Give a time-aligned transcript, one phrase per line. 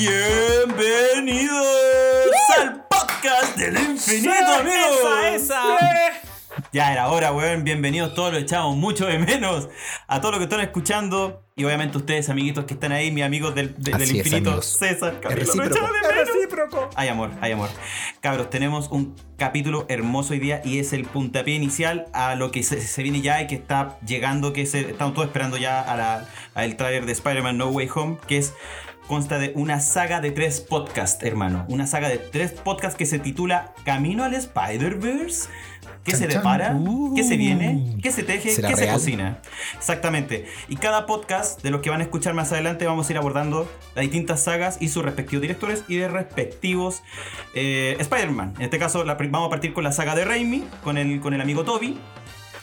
[0.00, 1.66] Bienvenidos
[2.58, 4.98] al podcast del infinito, amigos.
[5.26, 5.62] ¡Esa, esa!
[6.72, 7.64] Ya era hora, weón.
[7.64, 9.68] Bienvenidos todos, lo echamos mucho de menos
[10.08, 11.44] a todos los que están escuchando.
[11.54, 14.78] Y obviamente ustedes, amiguitos que están ahí, mis amigos del, de- del es, infinito, amigos.
[14.78, 15.74] César, Es Camilo, recíproco.
[15.92, 16.34] de menos.
[16.34, 16.90] recíproco!
[16.96, 17.68] Hay amor, hay amor.
[18.22, 22.62] Cabros, tenemos un capítulo hermoso hoy día y es el puntapié inicial a lo que
[22.62, 25.94] se, se viene ya y que está llegando, que se, estamos todos esperando ya a
[25.94, 28.54] la- al trailer de Spider-Man No Way Home, que es
[29.10, 31.66] consta de una saga de tres podcasts, hermano.
[31.68, 35.48] Una saga de tres podcasts que se titula Camino al Spider-Verse.
[36.04, 36.78] ¿Qué se depara?
[37.16, 37.96] ¿Qué se viene?
[38.00, 38.50] ¿Qué se teje?
[38.50, 39.42] ¿Será ¿Qué se cocina?
[39.76, 40.46] Exactamente.
[40.68, 43.68] Y cada podcast de los que van a escuchar más adelante vamos a ir abordando
[43.96, 47.02] las distintas sagas y sus respectivos directores y de respectivos
[47.56, 48.54] eh, Spider-Man.
[48.58, 51.34] En este caso la vamos a partir con la saga de Raimi, con el, con
[51.34, 51.98] el amigo Toby.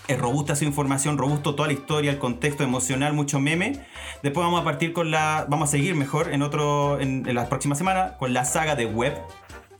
[0.07, 3.85] Es robusta su información, robusto toda la historia, el contexto emocional, mucho meme.
[4.23, 5.45] Después vamos a partir con la.
[5.49, 6.99] Vamos a seguir mejor en otro.
[7.01, 8.15] en, en la próxima semana.
[8.17, 9.21] Con la saga de Web.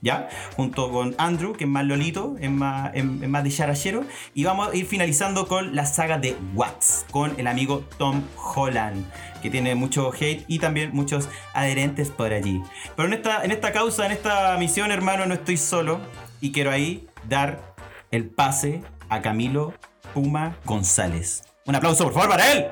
[0.02, 0.30] ¿Ya?
[0.56, 4.04] Junto con Andrew, que es más lolito, es más, es, es más de charachero.
[4.36, 9.06] Y vamos a ir finalizando con la saga de Watts, con el amigo Tom Holland,
[9.42, 12.62] que tiene mucho hate y también muchos adherentes por allí.
[12.96, 16.00] Pero en esta, en esta causa, en esta misión, hermano, no estoy solo.
[16.42, 17.74] Y quiero ahí dar
[18.12, 19.74] el pase a Camilo
[20.18, 21.44] Puma González.
[21.68, 22.66] Un aplauso, por favor, para él.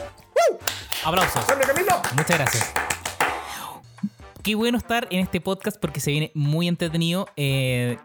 [1.05, 1.47] Aplausos.
[1.47, 1.91] ¡Hombre, Camilo!
[2.17, 2.73] Muchas gracias.
[4.41, 7.27] Qué bueno estar en este podcast porque se viene muy entretenido.
[7.37, 7.99] Eh,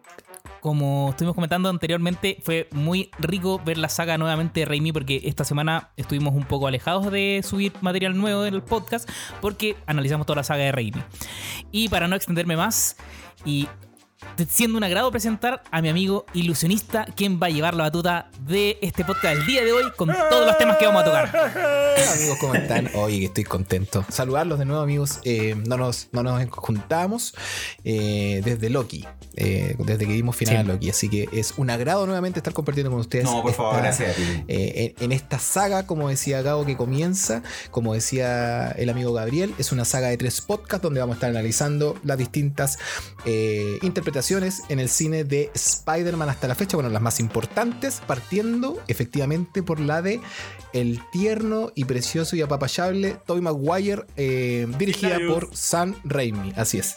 [0.61, 5.45] como estuvimos comentando anteriormente, fue muy rico ver la saga nuevamente de Raimi porque esta
[5.45, 9.09] semana estuvimos un poco alejados de subir material nuevo en el podcast
[9.41, 11.03] porque analizamos toda la saga de Raimi.
[11.73, 12.99] Y para no extenderme más
[13.47, 13.69] y
[14.49, 18.79] siendo un agrado presentar a mi amigo ilusionista, quien va a llevar la batuta de
[18.83, 21.37] este podcast el día de hoy con todos los temas que vamos a tocar.
[22.17, 22.91] Amigos, ¿cómo están?
[22.95, 24.05] Oye, que estoy contento.
[24.09, 25.21] Saludarlos de nuevo, amigos.
[25.25, 27.35] Eh, no, nos, no nos juntamos
[27.85, 30.61] eh, desde Loki, eh, desde que dimos final Sí.
[30.61, 30.91] a Loki.
[30.91, 33.25] Así que es un agrado nuevamente estar compartiendo con ustedes.
[33.25, 34.45] No, por favor, gracias a ti.
[34.49, 39.55] eh, en, en esta saga, como decía Gabo, que comienza, como decía el amigo Gabriel,
[39.59, 42.79] es una saga de tres podcasts donde vamos a estar analizando las distintas
[43.27, 43.79] eh,
[44.11, 49.63] interpretaciones en el cine de Spider-Man hasta la fecha, bueno, las más importantes, partiendo efectivamente
[49.63, 50.21] por la de
[50.73, 56.97] el tierno y precioso y apapachable Tobey Maguire, eh, dirigida por Sam Raimi, así es.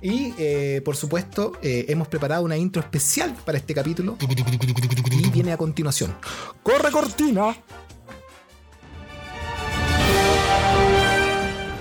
[0.00, 4.16] Y eh, por supuesto, eh, hemos preparado una intro especial para este capítulo.
[4.20, 6.14] Y viene a continuación.
[6.62, 7.56] ¡Corre cortina!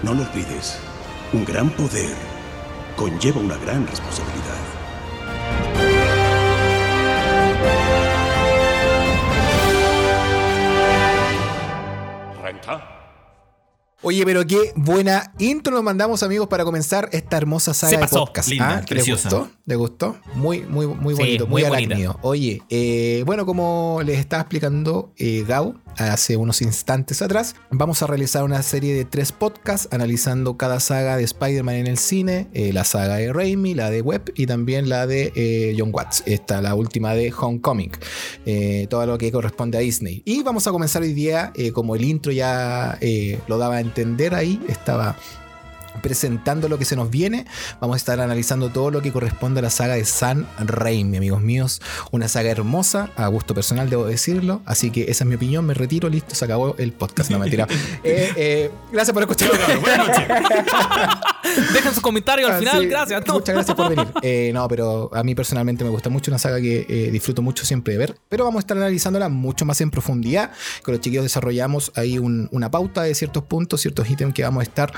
[0.02, 0.78] No lo olvides,
[1.34, 2.32] un gran poder
[2.96, 4.61] conlleva una gran responsabilidad.
[14.04, 18.02] Oye, pero qué buena intro nos mandamos, amigos, para comenzar esta hermosa saga Se de
[18.02, 18.26] pasó.
[18.26, 18.50] podcast.
[18.50, 18.78] Linda, ¿Ah?
[18.80, 19.30] ¿Les preciosa.
[19.30, 19.52] gustó?
[19.68, 20.18] ¿Les gustó?
[20.34, 22.18] Muy, muy, muy Sí, bonito, muy, muy arácnido.
[22.24, 28.08] Oye, eh, bueno, como les estaba explicando eh, Gao hace unos instantes atrás, vamos a
[28.08, 32.74] realizar una serie de tres podcasts analizando cada saga de Spider-Man en el cine, eh,
[32.74, 36.60] la saga de Raimi, la de Webb y también la de eh, John Watts, esta,
[36.62, 37.92] la última de Homecoming,
[38.90, 40.24] todo lo que corresponde a Disney.
[40.26, 42.98] Y vamos a comenzar hoy día, como el intro ya
[43.48, 45.18] lo daba a entender ahí, estaba
[46.02, 47.46] presentando lo que se nos viene.
[47.80, 51.42] Vamos a estar analizando todo lo que corresponde a la saga de San Raimi, amigos
[51.42, 51.82] míos.
[52.12, 54.62] Una saga hermosa, a gusto personal, debo decirlo.
[54.66, 55.66] Así que esa es mi opinión.
[55.66, 57.30] Me retiro, listo, se acabó el podcast.
[57.32, 57.68] No mentira.
[58.04, 59.50] Eh, eh, gracias por escuchar.
[59.80, 60.28] Buenas noches.
[61.74, 63.26] Dejen sus comentarios al Ah, final, gracias.
[63.28, 63.34] No.
[63.36, 64.08] Muchas gracias por venir.
[64.24, 67.66] Eh, no, pero a mí personalmente me gusta mucho, una saga que eh, disfruto mucho
[67.66, 68.18] siempre de ver.
[68.30, 70.52] Pero vamos a estar analizándola mucho más en profundidad.
[70.84, 74.62] Con los chiquillos desarrollamos ahí un- una pauta de ciertos puntos, ciertos ítems que vamos
[74.62, 74.94] a estar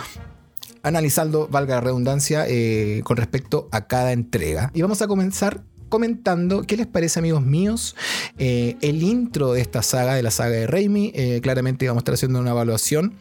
[0.84, 4.70] analizando, valga la redundancia, eh, con respecto a cada entrega.
[4.74, 7.96] Y vamos a comenzar comentando qué les parece amigos míos
[8.38, 11.12] eh, el intro de esta saga, de la saga de Raimi.
[11.16, 13.14] Eh, claramente vamos a estar haciendo una evaluación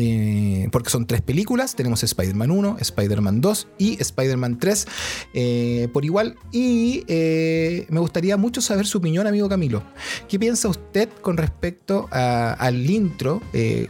[0.00, 1.74] eh, porque son tres películas.
[1.74, 4.86] Tenemos Spider-Man 1, Spider-Man 2 y Spider-Man 3
[5.34, 6.36] eh, por igual.
[6.52, 9.82] Y eh, me gustaría mucho saber su opinión, amigo Camilo.
[10.28, 13.42] ¿Qué piensa usted con respecto al intro,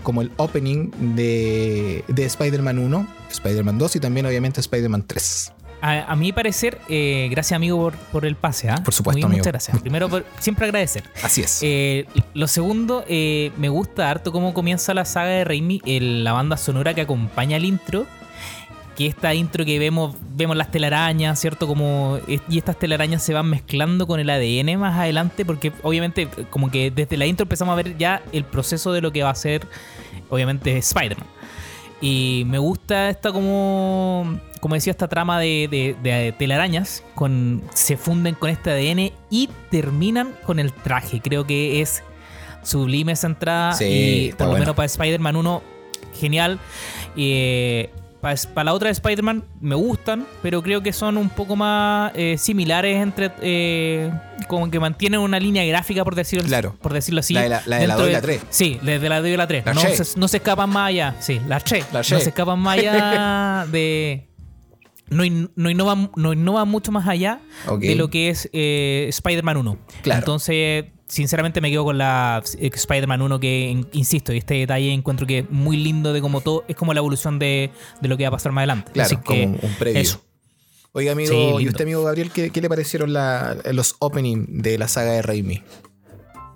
[0.02, 5.52] como el opening de, de Spider-Man 1, Spider-Man 2 y también obviamente Spider-Man 3?
[5.80, 8.68] A, a mi parecer, eh, gracias amigo por, por el pase.
[8.68, 8.80] ¿ah?
[8.84, 9.38] Por supuesto, Muy- amigo.
[9.40, 9.80] Muchas gracias.
[9.80, 11.04] Primero, por- siempre agradecer.
[11.22, 11.60] Así es.
[11.62, 16.32] Eh, lo segundo, eh, me gusta harto cómo comienza la saga de Raimi, el- la
[16.32, 18.06] banda sonora que acompaña el intro.
[18.96, 21.68] Que esta intro que vemos, vemos las telarañas, ¿cierto?
[21.68, 26.26] Como, eh, y estas telarañas se van mezclando con el ADN más adelante, porque obviamente,
[26.50, 29.30] como que desde la intro empezamos a ver ya el proceso de lo que va
[29.30, 29.64] a ser,
[30.30, 31.28] obviamente, Spider-Man.
[32.00, 37.96] Y me gusta esta como, como decía, esta trama de, de- de telarañas, con, se
[37.96, 41.20] funden con este ADN y terminan con el traje.
[41.20, 42.02] Creo que es
[42.62, 44.62] sublime esa entrada Sí, y por lo bueno.
[44.64, 45.62] menos para Spider-Man 1,
[46.20, 46.58] genial.
[48.20, 52.36] Para, la otra de Spider-Man me gustan, pero creo que son un poco más eh,
[52.38, 53.30] similares entre...
[53.40, 54.10] eh,
[54.48, 56.74] como que mantienen una línea gráfica, por decirlo, Claro.
[56.80, 57.34] por decirlo así.
[57.34, 58.42] La de la- la de la dentro dos y la tres.
[58.50, 59.66] Sí, desde la 2 y la 3.
[59.66, 61.14] La No se, no se escapan más allá.
[61.20, 61.80] Sí, la Che.
[61.92, 64.24] La No se escapan más allá de...
[65.10, 67.80] No, in- no, innovan, no innovan mucho más allá Ok.
[67.80, 69.78] de lo que es eh, Spider-Man 1.
[70.02, 70.18] Claro.
[70.20, 74.92] Entonces, sinceramente me quedo con la eh, Spider-Man 1 que, in- insisto, y este detalle
[74.92, 77.70] encuentro que es muy lindo de como todo, es como la evolución de,
[78.00, 78.92] de lo que va a pasar más adelante.
[78.92, 80.22] Claro, Así como que un, eso.
[80.92, 84.78] Oiga, amigo, Sí, y usted, amigo Gabriel, ¿qué, qué le parecieron la- los openings de
[84.78, 85.62] la saga de Raimi?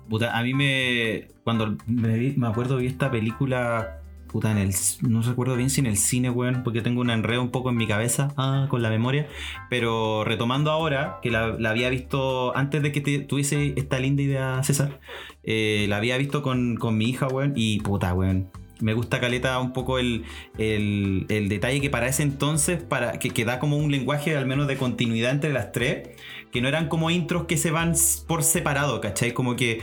[0.09, 1.27] Puta, a mí me.
[1.43, 4.01] Cuando me, vi- me acuerdo vi esta película.
[4.33, 4.73] Puta, en el.
[5.01, 7.77] No recuerdo bien si en el cine, weón, porque tengo un enredo un poco en
[7.77, 9.27] mi cabeza ah, con la memoria.
[9.69, 14.61] Pero retomando ahora, que la, había visto antes de que te- tuviese esta linda idea,
[14.63, 14.99] César.
[15.43, 18.49] eh, la había visto con, con mi hija, weón, y puta, weón.
[18.81, 20.25] Me gusta Caleta un poco el,
[20.57, 24.45] el, el detalle que para ese entonces, para, que, que da como un lenguaje al
[24.47, 26.09] menos de continuidad entre las tres,
[26.51, 27.93] que no eran como intros que se van
[28.27, 29.33] por separado, ¿cachai?
[29.33, 29.79] Como que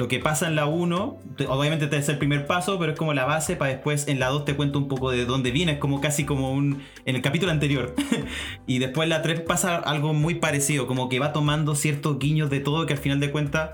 [0.00, 2.98] lo que pasa en la 1, te- obviamente te es el primer paso, pero es
[2.98, 5.72] como la base para después en la 2 te cuento un poco de dónde viene,
[5.72, 7.94] es como casi como un en el capítulo anterior.
[8.66, 12.50] y después en la 3 pasa algo muy parecido, como que va tomando ciertos guiños
[12.50, 13.70] de todo que al final de cuentas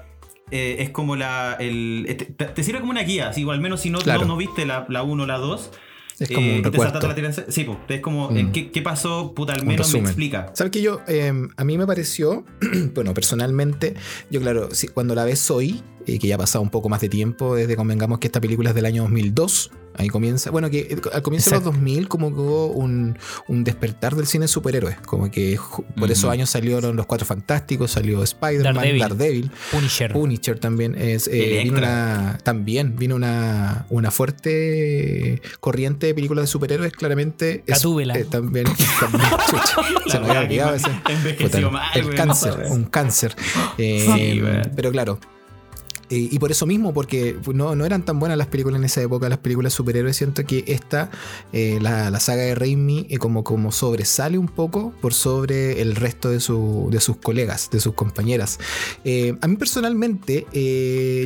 [0.50, 2.04] eh, es como la el
[2.36, 4.20] te, te sirve como una guía, así, o al menos si no, Claro.
[4.22, 5.70] no, no viste la, la 1 o la 2.
[6.18, 7.00] Es como un recuerdo.
[7.48, 8.36] Sí, pues, es como, Mm.
[8.36, 9.32] eh, ¿qué, qué pasó?
[9.34, 10.50] Puta, al menos me explica.
[10.54, 12.44] ¿Sabes que yo, eh, a mí me pareció,
[12.94, 13.94] bueno, personalmente,
[14.30, 17.00] yo claro, si- cuando la ves hoy, eh, que ya ha pasado un poco más
[17.00, 20.78] de tiempo, desde convengamos que esta película es del año 2002, ahí comienza, bueno, que
[20.80, 21.72] eh, al comienzo de los Exacto.
[21.72, 25.58] 2000 como que hubo un, un despertar del cine de superhéroes, como que
[25.98, 29.00] por esos años salieron Los Cuatro Fantásticos, salió Spider-Man, Daredevil.
[29.00, 30.12] Daredevil, Punisher.
[30.12, 36.46] Punisher también es eh, vino una también vino una, una fuerte corriente de películas de
[36.48, 37.62] superhéroes claramente.
[37.66, 38.66] Es- eh, también,
[39.00, 39.24] también,
[40.08, 40.90] se me había olvidado ese.
[41.40, 43.34] Puta, mal, el cáncer un cáncer.
[43.78, 44.42] Eh, Sí,
[44.74, 45.18] pero claro
[46.10, 49.02] eh, y por eso mismo, porque no, no eran tan buenas las películas en esa
[49.02, 51.10] época, las películas superhéroes, siento que esta,
[51.52, 55.96] eh, la, la saga de Raimi, eh, como, como sobresale un poco por sobre el
[55.96, 58.58] resto de, su- de sus colegas, de sus compañeras.
[59.04, 60.46] Eh, a mí personalmente,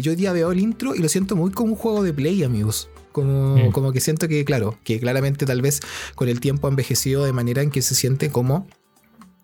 [0.02, 2.42] yo hoy día veo el intro y lo siento muy como un juego de play,
[2.42, 2.88] amigos.
[3.12, 3.72] Como, Mm.
[3.72, 5.80] como que siento que, claro, que claramente tal vez
[6.14, 8.68] con el tiempo ha envejecido de manera en que se siente como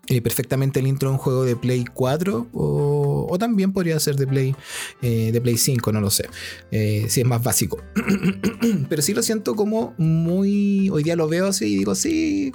[0.09, 4.25] eh, perfectamente el intro de un juego de Play 4 o, también podría ser de
[4.25, 4.55] Play,
[5.01, 6.29] eh, de Play 5, no lo sé,
[6.71, 7.83] eh, si es más básico.
[8.89, 10.89] Pero sí lo siento como muy...
[10.89, 12.53] Hoy día lo veo así y digo, sí,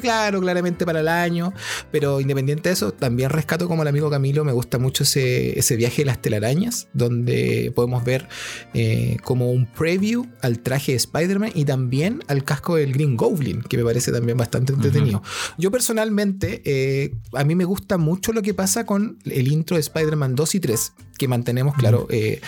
[0.00, 1.52] claro, claramente para el año,
[1.90, 5.76] pero independiente de eso, también rescato como el amigo Camilo, me gusta mucho ese, ese
[5.76, 8.28] viaje de las telarañas, donde podemos ver
[8.74, 13.62] eh, como un preview al traje de Spider-Man y también al casco del Green Goblin,
[13.62, 15.22] que me parece también bastante entretenido.
[15.58, 19.80] Yo personalmente, eh, a mí me gusta mucho lo que pasa con el intro de
[19.80, 22.40] Spider-Man 2 y 3, que mantenemos, claro, eh,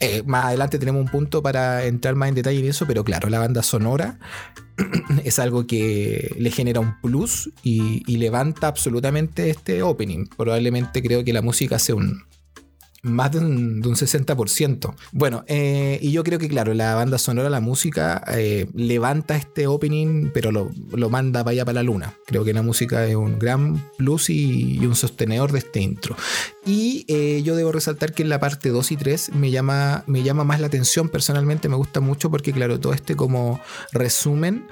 [0.00, 3.28] eh, más adelante tenemos un punto para entrar más en detalle en eso, pero claro,
[3.28, 4.18] la banda sonora
[5.24, 10.26] es algo que le genera un plus y, y levanta absolutamente este opening.
[10.36, 12.22] Probablemente creo que la música hace un
[13.02, 14.94] más de un, de un 60%.
[15.12, 19.66] Bueno, eh, y yo creo que, claro, la banda sonora, la música, eh, levanta este
[19.66, 22.14] opening, pero lo, lo manda allá para la luna.
[22.26, 26.16] Creo que la música es un gran plus y, y un sostenedor de este intro.
[26.64, 30.22] Y eh, yo debo resaltar que en la parte 2 y 3 me llama, me
[30.22, 33.60] llama más la atención personalmente, me gusta mucho porque, claro, todo este como
[33.92, 34.66] resumen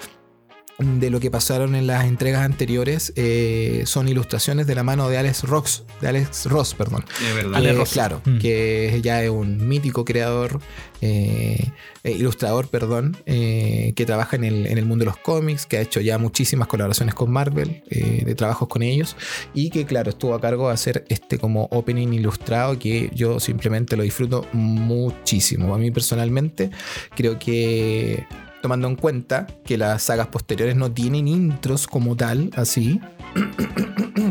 [0.79, 5.19] de lo que pasaron en las entregas anteriores eh, son ilustraciones de la mano de
[5.19, 7.05] Alex Ross, de Alex Ross, perdón.
[7.21, 7.55] De verdad.
[7.57, 7.91] Ale Eh, Ross.
[7.91, 8.39] Claro, Mm.
[8.39, 10.61] que ya es un mítico creador,
[11.01, 11.71] eh,
[12.05, 15.79] eh, ilustrador, perdón, eh, que trabaja en el, en el mundo de los cómics, que
[15.79, 19.17] ha hecho ya muchísimas colaboraciones con Marvel, eh, de trabajos con ellos,
[19.55, 23.97] y que, claro, estuvo a cargo de hacer este como opening ilustrado que yo simplemente
[23.97, 25.75] lo disfruto muchísimo.
[25.75, 26.71] A mí personalmente
[27.17, 28.25] creo que
[28.63, 33.01] tomando en cuenta que las sagas posteriores no tienen intros como tal, así,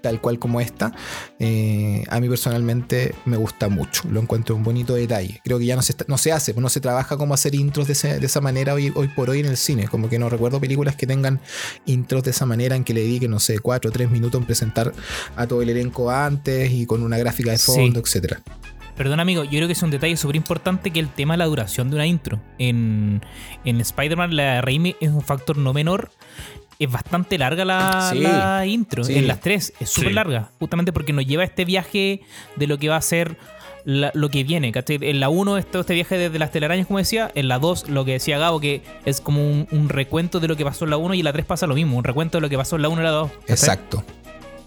[0.00, 0.92] tal cual como esta,
[1.38, 5.40] eh, a mí personalmente me gusta mucho, lo encuentro un bonito detalle.
[5.44, 7.86] Creo que ya no se, está- no se hace, no se trabaja como hacer intros
[7.86, 10.28] de, ese- de esa manera hoy, hoy por hoy en el cine, como que no
[10.28, 11.40] recuerdo películas que tengan
[11.86, 14.46] intros de esa manera en que le dediquen, no sé, 4 o 3 minutos en
[14.46, 14.92] presentar
[15.36, 17.66] a todo el elenco antes y con una gráfica de Sí.
[17.66, 18.42] fondo, etcétera.
[19.02, 21.46] Perdón, amigo, yo creo que es un detalle súper importante que el tema de la
[21.46, 22.38] duración de una intro.
[22.60, 23.20] En,
[23.64, 26.12] en Spider-Man, la Raimi es un factor no menor.
[26.78, 29.02] Es bastante larga la, Sí, la intro.
[29.02, 29.14] sí.
[29.18, 30.14] En las tres es súper Sí.
[30.14, 30.50] larga.
[30.60, 32.20] Justamente porque nos lleva a este viaje
[32.54, 33.36] de lo que va a ser
[33.84, 34.70] la- lo que viene.
[34.70, 35.00] ¿cachai?
[35.02, 37.28] En la 1 este, este viaje desde las telarañas, como decía.
[37.34, 40.56] En la 2 lo que decía Gabo, que es como un, un recuento de lo
[40.56, 41.14] que pasó en la 1.
[41.14, 41.96] Y en la 3 pasa lo mismo.
[41.98, 43.30] Un recuento de lo que pasó en la 1 y la 2.
[43.32, 43.52] ¿cachai?
[43.54, 44.04] Exacto.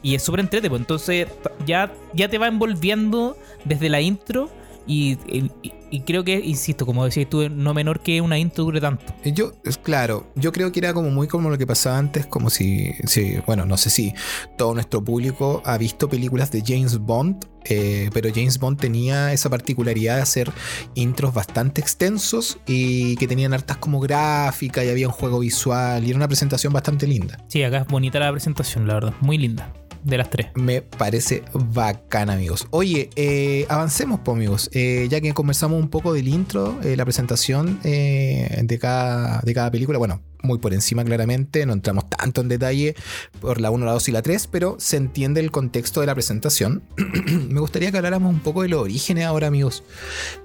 [0.02, 1.28] Y es súper entrete, pues entonces
[1.66, 4.50] ya, ya te va envolviendo desde la intro.
[4.88, 5.50] Y, y-
[5.92, 9.06] y creo que, insisto, como decías tú, no menor que una intro dure tanto.
[9.24, 12.50] Yo, es claro, yo creo que era como muy como lo que pasaba antes, como
[12.50, 14.14] si, si bueno, no sé si
[14.58, 19.50] todo nuestro público ha visto películas de James Bond, eh, pero James Bond tenía esa
[19.50, 20.52] particularidad de hacer
[20.96, 26.10] intros bastante extensos y que tenían hartas como gráfica y había un juego visual y
[26.10, 27.38] era una presentación bastante linda.
[27.48, 29.14] Sí, acá es bonita la presentación, la verdad.
[29.22, 29.72] Muy linda.
[30.06, 30.50] De las tres.
[30.54, 32.68] Me parece bacán, amigos.
[32.70, 34.70] Oye, eh, avancemos, pues, amigos.
[34.72, 39.72] Eh, ya que conversamos un poco del intro, eh, la presentación de, cada, de cada
[39.72, 39.98] película.
[39.98, 41.66] Bueno, muy por encima, claramente.
[41.66, 42.94] No entramos tanto en detalle
[43.42, 46.14] por la 1, la 2 y la 3, pero se entiende el contexto de la
[46.14, 46.84] presentación.
[47.50, 49.84] Me gustaría que habláramos un poco de los orígenes ahora, amigos.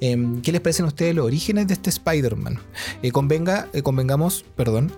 [0.00, 2.58] Em, ¿Qué les parecen a ustedes los orígenes de este Spider-Man?
[3.12, 4.90] Convenga, convengamos, perdón,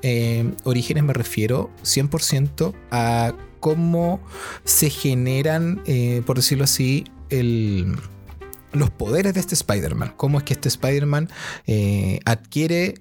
[0.63, 4.21] orígenes me refiero 100% a cómo
[4.65, 10.15] se generan, eh, por decirlo así, los poderes de este Spider-Man.
[10.17, 11.31] Cómo es que este Spider-Man
[11.69, 12.95] eh, adquiere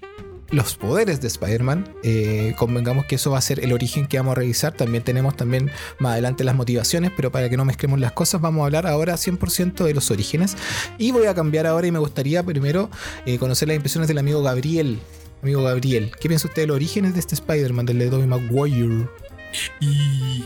[0.51, 1.95] los poderes de Spider-Man.
[2.03, 4.73] Eh, convengamos que eso va a ser el origen que vamos a revisar.
[4.73, 8.61] También tenemos también más adelante las motivaciones, pero para que no mezclemos las cosas, vamos
[8.61, 10.55] a hablar ahora 100% de los orígenes.
[10.99, 12.91] Y voy a cambiar ahora y me gustaría primero
[13.39, 14.99] conocer las impresiones del amigo Gabriel.
[15.41, 19.07] Amigo Gabriel, ¿qué piensa usted de los orígenes de este Spider-Man, del de Tobey Maguire?
[19.79, 20.45] Y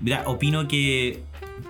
[0.00, 1.22] mira, opino que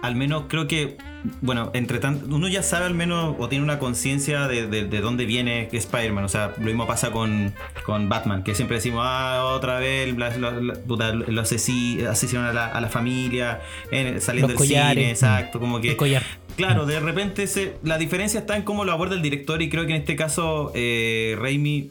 [0.02, 0.96] al menos creo que,
[1.40, 5.00] bueno, entre tanto, uno ya sabe al menos o tiene una conciencia de, de- de
[5.00, 6.24] dónde viene Spider-Man.
[6.24, 7.54] O sea, lo mismo pasa con,
[7.86, 12.50] con Batman, que siempre decimos, ah, otra vez la- la- la- puta, lo asesi- asesinaron
[12.50, 13.60] a la, a la familia,
[13.90, 15.90] en- saliendo Los del cine, exacto, como que...
[15.90, 16.22] El collar.
[16.56, 19.86] Claro, de repente se, la diferencia está en cómo lo aborda el director y creo
[19.86, 21.90] que en este caso eh, Raimi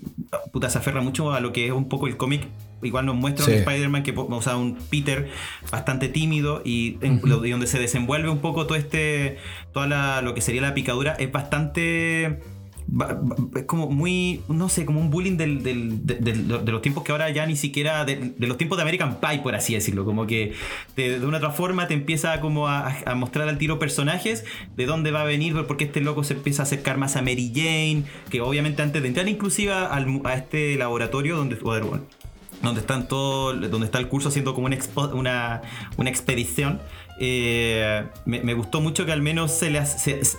[0.52, 2.48] puta, se aferra mucho a lo que es un poco el cómic.
[2.82, 3.52] Igual nos muestra Sí.
[3.52, 5.30] un Spider-Man que, o sea, un Peter
[5.72, 9.38] bastante tímido y, en- y donde se desenvuelve un poco todo este,
[9.74, 12.40] toda la, lo que sería la picadura es bastante
[13.56, 15.48] es como muy, no sé, como un bullying de,
[16.72, 19.74] los tiempos que ahora ya ni siquiera, de, los tiempos de American Pie, por así
[19.74, 20.54] decirlo, como que
[20.96, 25.12] de, de una otra forma te empieza como a, mostrar al tiro personajes, de dónde
[25.12, 28.42] va a venir, porque este loco se empieza a acercar más a Mary Jane, que
[28.42, 31.58] obviamente antes de entrar inclusive a este laboratorio donde...
[32.62, 35.62] donde están todo, donde está el curso haciendo como una, expo- una,
[35.98, 36.80] una expedición.
[37.20, 39.84] eh, me, gustó mucho que al menos se le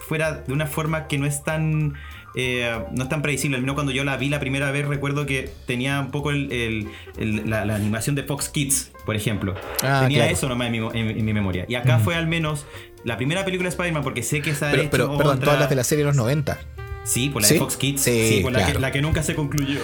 [0.09, 1.95] fuera de una forma que no es tan
[2.35, 3.57] eh, no es tan predecible.
[3.57, 6.51] Al menos cuando yo la vi la primera vez recuerdo que tenía un poco el-
[6.53, 6.89] el-
[7.19, 9.55] el- la, la animación de Fox Kids, por ejemplo.
[9.83, 10.33] Ah, tenía claro.
[10.33, 11.65] eso nomás en mi, en- en mi memoria.
[11.69, 12.67] Y acá fue al menos
[13.05, 15.77] la primera película de Spider-Man porque sé que esa Pero, pero perdón, todas las de
[15.77, 16.59] la serie de los 90.
[17.05, 17.55] Sí, por la ¿Sí?
[17.55, 18.01] de Fox Kids.
[18.01, 19.79] Sí, Sí, por la, que, la que nunca se concluyó.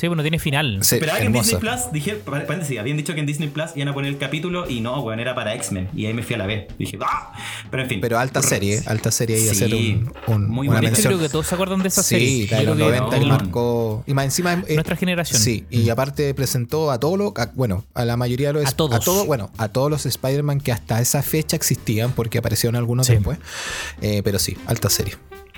[0.00, 0.78] Sí, bueno, tiene final.
[0.80, 1.32] Sí, Esperaba que en.
[1.34, 4.66] Disney Plus, dije, paréntesis, habían dicho que en Disney Plus iban a poner el capítulo
[4.66, 5.90] y no, weón, era para X-Men.
[5.94, 6.68] Y ahí me fui a la B.
[6.78, 7.34] Dije, ¡ah!
[7.70, 8.00] Pero en fin.
[8.00, 11.06] Pero alta serie, alta serie y Sí, hacer un, un- muy una mención.
[11.12, 12.48] creo que todos se acuerdan de esa Sí, serie.
[12.50, 13.28] la de Yo los creo que 90 que no.
[13.36, 14.04] marcó.
[14.06, 14.64] Y más encima.
[14.66, 15.38] eh, Nuestra generación.
[15.38, 17.32] Sí, y aparte presentó a todos los.
[17.36, 18.66] a- Bueno, a la mayoría de los.
[18.66, 19.04] A todos.
[19.04, 23.12] todo- bueno, a todos los Spider-Man que hasta esa fecha existían, porque aparecieron algunos Sí.
[23.16, 23.38] después.
[24.00, 25.14] Eh, pero sí, alta serie.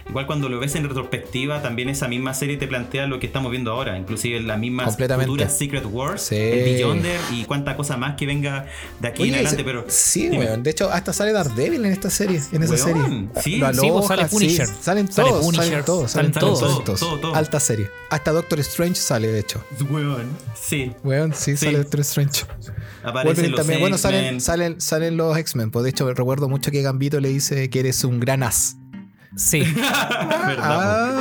[0.09, 3.51] Igual cuando lo ves en retrospectiva, también esa misma serie te plantea lo que estamos
[3.51, 3.99] viendo ahora.
[3.99, 5.27] Inclusive las mismas Completamente.
[5.31, 6.37] futuras Secret Wars, Sí.
[6.37, 8.67] el Beyonder y cuánta cosa más que venga
[9.01, 9.65] de aquí en adelante.
[9.65, 10.63] Pero sí, weón.
[10.63, 12.41] De hecho, hasta sale Daredevil en esta serie.
[12.53, 13.43] En esa Weón, serie.
[13.43, 14.67] sí, Lo sí, pues aloja, sale sí, Punisher.
[14.81, 17.01] salen Sale todos, Punisher, salen todos, salen salen todos, salen todos.
[17.01, 17.35] Todo, todo.
[17.35, 17.91] Alta serie.
[18.11, 19.65] Hasta Doctor Strange sale, de hecho.
[19.91, 20.29] Weón,
[20.61, 20.93] sí.
[21.03, 21.67] Weón, sí, Sí.
[21.67, 22.45] sale Doctor Strange.
[23.03, 23.81] Aparecen los también.
[23.81, 25.71] Bueno, salen, salen, salen los X-Men.
[25.71, 28.77] Pues de hecho, recuerdo mucho que Gambito le dice que eres un gran as.
[29.37, 29.61] Sí.
[29.75, 30.57] ¿Verdad,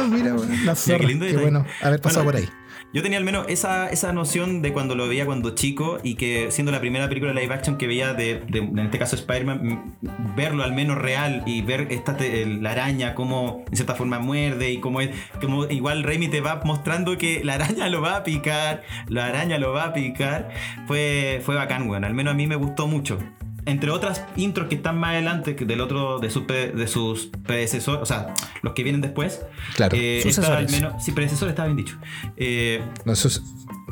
[0.04, 2.58] Ah, mira, weón, la Mira, qué lindo Qué bueno haber pasado Bueno, por ahí.
[2.94, 6.52] Yo tenía al menos esa, esa noción de cuando lo veía cuando chico y que
[6.52, 9.96] siendo la primera película live action que veía de, de- en este caso Spider-Man,
[10.36, 14.72] verlo al menos real y ver esta te- la araña como en cierta forma muerde
[14.72, 18.24] y como es como igual Raimi te va mostrando que la araña lo va a
[18.26, 20.50] picar, la araña lo va a picar,
[20.86, 22.04] fue, fue bacán, weón.
[22.04, 23.20] Al menos a mí me gustó mucho.
[23.66, 27.28] Entre otras intros que están más adelante que del otro de sus, pe- de sus
[27.44, 29.42] predecesores, o sea, los que vienen después.
[29.76, 29.96] Claro.
[29.96, 30.74] eh, está Sucesores.
[30.74, 31.98] al menos, sí, predecesores está bien dicho.
[32.38, 33.42] Eh, No, sus-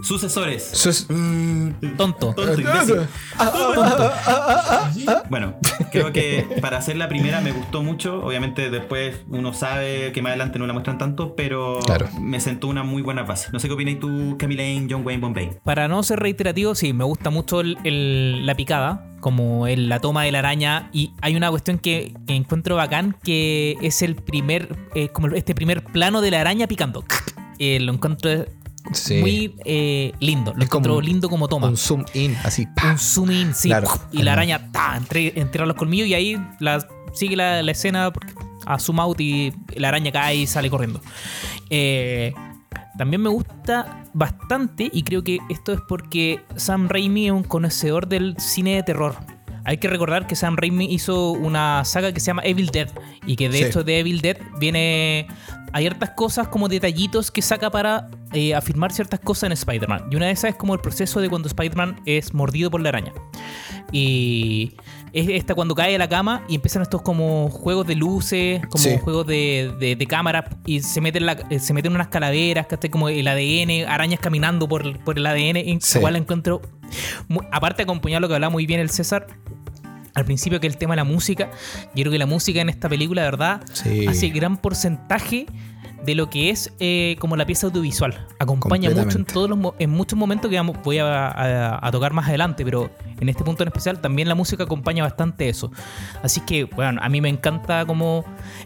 [0.01, 0.71] Sucesores.
[0.71, 2.33] Eso es- mm, Tonto.
[2.33, 3.01] Tonto, imbécil.
[5.29, 5.55] Bueno,
[5.91, 8.23] creo que para hacer la primera me gustó mucho.
[8.23, 12.07] Obviamente después uno sabe que más adelante no la muestran tanto, pero Claro.
[12.19, 13.49] me sentó una muy buena base.
[13.51, 15.51] No sé qué opináis tú, Camille John Wayne Bombay.
[15.63, 19.99] Para no ser reiterativo, sí, me gusta mucho el- el- la picada, como el- la
[19.99, 20.89] toma de la araña.
[20.93, 25.53] Y hay una cuestión que, que encuentro bacán, que es el primer, eh, como este
[25.55, 27.03] primer plano de la araña picando.
[27.61, 28.45] Eh, lo encuentro
[28.93, 29.15] Sí.
[29.19, 31.67] muy eh, lindo, lo Es encuentro lindo como toma.
[31.67, 32.65] Un zoom in, así.
[32.89, 33.67] Un zoom in, sí.
[33.67, 33.89] Claro.
[34.13, 38.33] Y la araña ta, entre, los colmillos y ahí la, sigue la, la escena porque-
[38.65, 41.01] a zoom out y la araña cae y sale corriendo.
[41.69, 42.33] Eh,
[42.99, 48.09] también me gusta bastante y creo que esto es porque Sam Raimi es un conocedor
[48.09, 49.15] del cine de terror.
[49.63, 52.89] Hay que recordar que Sam Raimi hizo una saga que se llama Evil Dead
[53.25, 53.63] y que de Sí.
[53.63, 55.27] hecho de Evil Dead viene...
[55.71, 60.07] Hay ciertas cosas como detallitos que saca para eh, afirmar ciertas cosas en Spider-Man.
[60.11, 62.89] Y una de esas es como el proceso de cuando Spider-Man es mordido por la
[62.89, 63.13] araña.
[63.93, 64.73] Y
[65.13, 68.83] es esta cuando cae a la cama y empiezan estos como juegos de luces, como
[68.83, 68.97] Sí.
[69.01, 72.89] juegos de, de, de cámara y se meten, la, eh, se meten unas calaveras, ¿cachai?
[72.89, 75.79] como el ADN, arañas caminando por, por el ADN.
[75.81, 75.97] Sí.
[75.97, 76.61] Igual la encuentro,
[77.27, 79.27] muy- aparte de acompañar lo que hablaba muy bien el César,
[80.15, 81.49] al principio que el tema de la música,
[81.95, 84.05] yo creo que la música en esta película, de verdad, Sí.
[84.07, 85.45] hace gran porcentaje
[86.05, 88.27] de lo que es eh, como la pieza audiovisual.
[88.39, 92.13] Acompaña mucho en todos los en muchos momentos que vamos- voy a, a- a tocar
[92.13, 92.89] más adelante, pero
[93.19, 95.71] en este punto en especial también la música acompaña bastante eso.
[96.23, 98.23] Así que, bueno, a mí me encanta como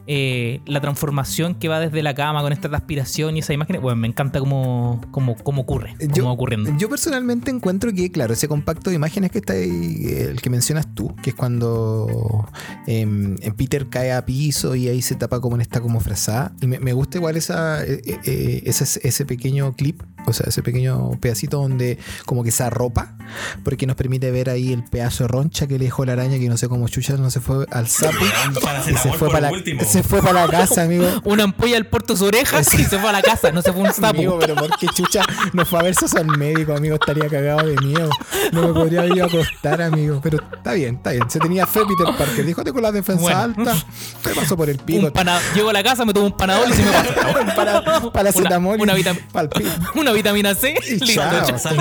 [0.08, 3.82] eh, la transformación que va desde la cama con esta transpiración y esa imagen.
[3.82, 6.72] Bueno, me encanta cómo, cómo, cómo ocurre, cómo Yo- ocurriendo.
[6.78, 10.94] Yo personalmente encuentro que, claro, ese compacto de imágenes que está ahí, el que mencionas
[10.94, 12.48] tú, que es cuando
[12.88, 16.54] em, Peter cae a piso y ahí se tapa como en esta como frazada.
[16.62, 20.62] Y me, me gusta igual esa, eh, eh, ese, ese pequeño clip, o sea, ese
[20.62, 23.16] pequeño pedacito donde como que se arropa,
[23.64, 26.50] porque nos permite ver ahí el pedazo de roncha que le dejó la araña, que
[26.50, 28.18] no sé cómo chucha, no se fue al sapo.
[28.88, 29.82] Y se fue, para la, último.
[29.86, 31.08] se fue para la casa, amigo.
[31.24, 33.72] Una ampolla al puerto de su oreja y se fue a la casa, no se
[33.72, 34.08] fue un sapo.
[34.08, 36.96] Amigo, pero ¿por qué chucha no fue a verse al médico, amigo?
[36.96, 38.10] Estaría cagado de miedo.
[38.52, 40.20] No me podría haber ido a acostar, amigo.
[40.22, 41.30] Pero está bien, está bien.
[41.30, 42.46] Se tenía fe Peter Parker.
[42.46, 43.40] Dijo, tengo la defensa Bueno.
[43.40, 43.76] alta.
[44.26, 45.12] Me pasó por el pico.
[45.56, 47.13] Llego a la casa, me tomo un panadol y se me pasa.
[47.56, 48.80] para, para cetamol.
[48.80, 50.74] Una- una vitam- vitamina C.
[50.88, 51.06] Y listo.
[51.06, 51.58] chao.
[51.58, 51.76] Sal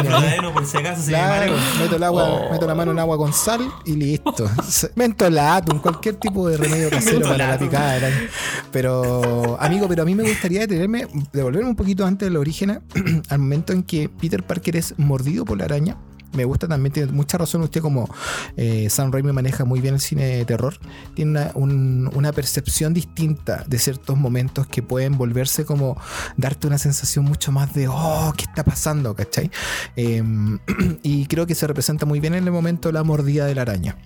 [0.52, 2.52] por si acaso, Claro, meto, el agua, Oh.
[2.52, 4.50] meto la mano en agua con sal y listo.
[4.94, 8.28] Mentolatum, cualquier tipo de remedio casero para la picada de.
[8.70, 12.80] Pero, amigo, pero a mí me gustaría detenerme, devolverme un poquito antes del origen,
[13.28, 15.96] al momento en que Peter Parker es mordido por la araña.
[16.34, 18.08] Me gusta también, tiene mucha razón usted como
[18.56, 20.74] eh, Sam Raimi maneja muy bien el cine de terror.
[21.14, 25.96] Tiene una, un- una percepción distinta de ciertos momentos que pueden volverse como
[26.36, 29.14] darte una sensación mucho más de, oh, ¿qué está pasando?
[29.14, 29.50] ¿Cachai?
[29.96, 30.22] Eh,
[31.02, 33.96] y creo que se representa muy bien en el momento la mordida de la araña.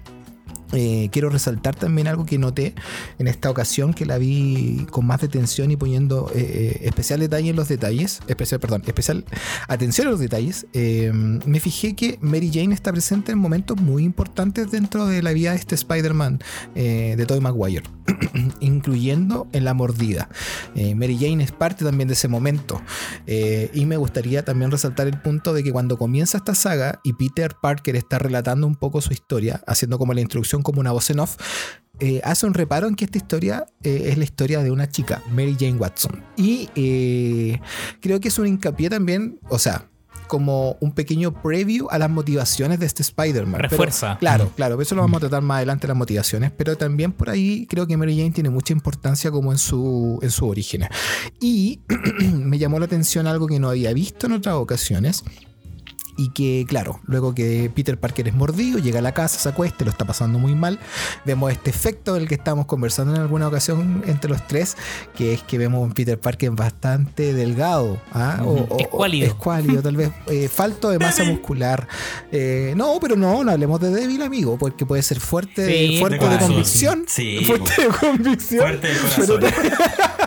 [0.73, 2.75] Eh, quiero resaltar también algo que noté
[3.19, 7.51] en esta ocasión que la vi con más detención y poniendo eh, eh, especial detalle
[7.51, 9.25] en los detalles, especial, perdón, especial
[9.69, 10.67] atención a los detalles.
[10.73, 15.33] Eh, me fijé que Mary Jane está presente en momentos muy importantes dentro de la
[15.33, 16.41] vida de este Spider-Man
[16.75, 17.85] de Tobey Maguire,
[18.61, 20.29] incluyendo en la mordida.
[20.75, 22.81] Mary Jane es parte también de ese momento.
[23.27, 27.55] Y me gustaría también resaltar el punto de que cuando comienza esta saga y Peter
[27.61, 31.21] Parker está relatando un poco su historia, haciendo como la introducción como una voz en
[31.21, 31.37] off,
[31.99, 35.23] eh, hace un reparo en que esta historia eh, es la historia de una chica,
[35.31, 36.23] Mary Jane Watson.
[36.37, 37.61] Y eh,
[38.01, 39.89] creo que es un hincapié también, o sea,
[40.27, 43.57] como un pequeño preview a las motivaciones de este Spider-Man.
[43.57, 44.19] Pero, Refuerza.
[44.19, 47.67] claro, claro, eso lo vamos a tratar más adelante las motivaciones, pero también por ahí
[47.67, 50.87] creo que Mary Jane tiene mucha importancia como en su, en su origen.
[51.41, 51.81] Y
[52.35, 55.25] me llamó la atención algo que no había visto en otras ocasiones.
[56.19, 59.85] Y que, claro, luego que Peter Parker es mordido, llega a la casa, se acuesta,
[59.85, 60.79] lo está pasando muy mal.
[61.27, 64.77] Vemos este efecto del que estábamos conversando en alguna ocasión entre los tres,
[65.15, 68.01] que es que vemos a un Peter Parker bastante delgado.
[68.13, 68.41] ¿ah?
[68.45, 69.27] O- o- Escuálido.
[69.27, 70.11] escuálido, tal vez.
[70.29, 71.87] eh, falto de masa muscular.
[72.33, 76.27] Eh, no, pero no, no hablemos de débil, amigo, porque puede ser fuerte, Sí, fuerte
[76.29, 77.05] de convicción.
[77.09, 78.61] Sí, fuerte de convicción.
[78.63, 79.39] Fuerte de corazón.
[79.41, 79.77] pero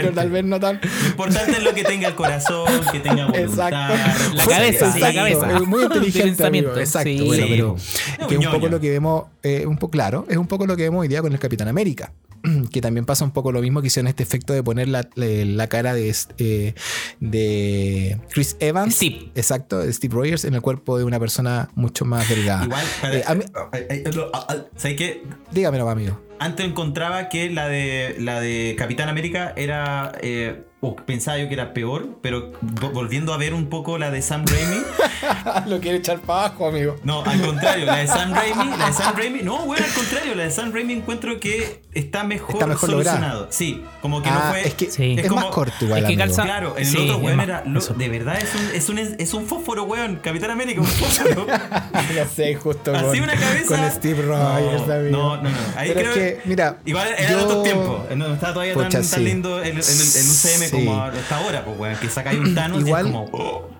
[0.00, 0.14] Fuerte.
[0.14, 0.80] tal vez no tan.
[0.82, 3.40] Lo importante es lo que tenga el corazón, que tenga voluntad.
[3.68, 4.34] Exacto.
[4.34, 5.56] La cabeza, exacto, la cabeza.
[5.56, 6.28] es muy inteligente.
[6.28, 7.08] pensamiento, amigo, Exacto.
[7.10, 7.20] sí.
[7.26, 7.76] bueno, Sí, pero
[8.20, 8.26] po.
[8.28, 10.76] que es un poco lo que vemos, eh, un poco claro, es un poco lo
[10.76, 12.12] que vemos hoy día con el Capitán América.
[12.72, 15.26] Que también pasa un poco lo mismo que hicieron este efecto de poner la, la-
[15.44, 16.74] la cara de, eh,
[17.20, 18.96] de Chris Evans.
[18.96, 19.30] Steve.
[19.36, 22.64] Exacto, de Steve Rogers en el cuerpo de una persona mucho más delgada.
[22.64, 25.22] Igual, para, Eh, a mí- eh, eh, eh, ah, ah, ¿sabes qué?
[25.52, 26.20] dígamelo, amigo.
[26.42, 31.54] Antes encontraba que la de la de Capitán América era eh, o pensaba yo que
[31.54, 34.82] era peor, pero vo- volviendo a ver un poco la de Sam Raimi,
[35.68, 36.96] Lo quiere echar para abajo, amigo.
[37.04, 40.34] no, al contrario, la de Sam Raimi, la de Sam Raimi, no, bueno, al contrario,
[40.34, 43.46] la de Sam Raimi encuentro que está mejor, Está mejor solucionado.
[43.50, 44.66] Sí, como que Ah, no fue.
[44.66, 45.12] es que Sí.
[45.18, 47.40] es, Es más como- corto igual, es que calza- Claro, en el Sí, otro weón
[47.40, 47.62] era.
[47.64, 50.16] lo- de verdad es un, es, un, es un fósforo, weón.
[50.16, 51.46] Capitán América, un fósforo.
[52.12, 53.66] Ya sé, justo Así con, una cabeza.
[53.68, 55.16] con Steve Rogers, no, amigo.
[55.16, 55.56] no, no, no.
[55.76, 58.16] Ahí Pero creo es que, mira, Igual era yo- de otros tiempos.
[58.16, 59.20] No estaba todavía tan, Pucha, tan sí.
[59.20, 60.84] lindo el, el, el UCM Sí.
[60.86, 61.96] como hasta ahora, pues, weón.
[61.98, 63.28] Que sacáis un Thanos Igual- y es como.
[63.32, 63.70] oh.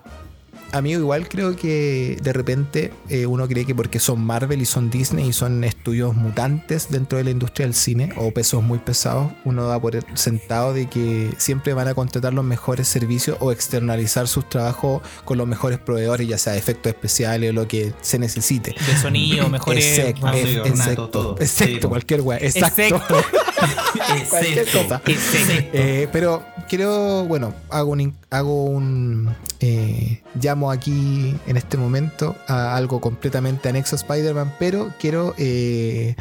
[0.71, 4.89] Amigo, igual creo que de repente eh, uno cree que porque son Marvel y son
[4.89, 9.31] Disney y son estudios mutantes dentro de la industria del cine o pesos muy pesados,
[9.45, 14.27] uno da por sentado de que siempre van a contratar los mejores servicios o externalizar
[14.27, 18.73] sus trabajos con los mejores proveedores, ya sea efectos especiales o lo que se necesite.
[18.87, 19.99] De sonido, mejores.
[19.99, 21.35] Exacto, Ah, exacto, todo.
[21.39, 21.87] exacto, Sí.
[21.87, 22.81] cualquier weá, exacto.
[22.81, 23.15] Exacto.
[24.29, 25.01] Cualquier cosa.
[25.05, 32.75] Eh, pero quiero, bueno, hago un, hago un eh, llamo aquí en este momento a
[32.75, 36.15] algo completamente anexo a Spider-Man, pero quiero eh,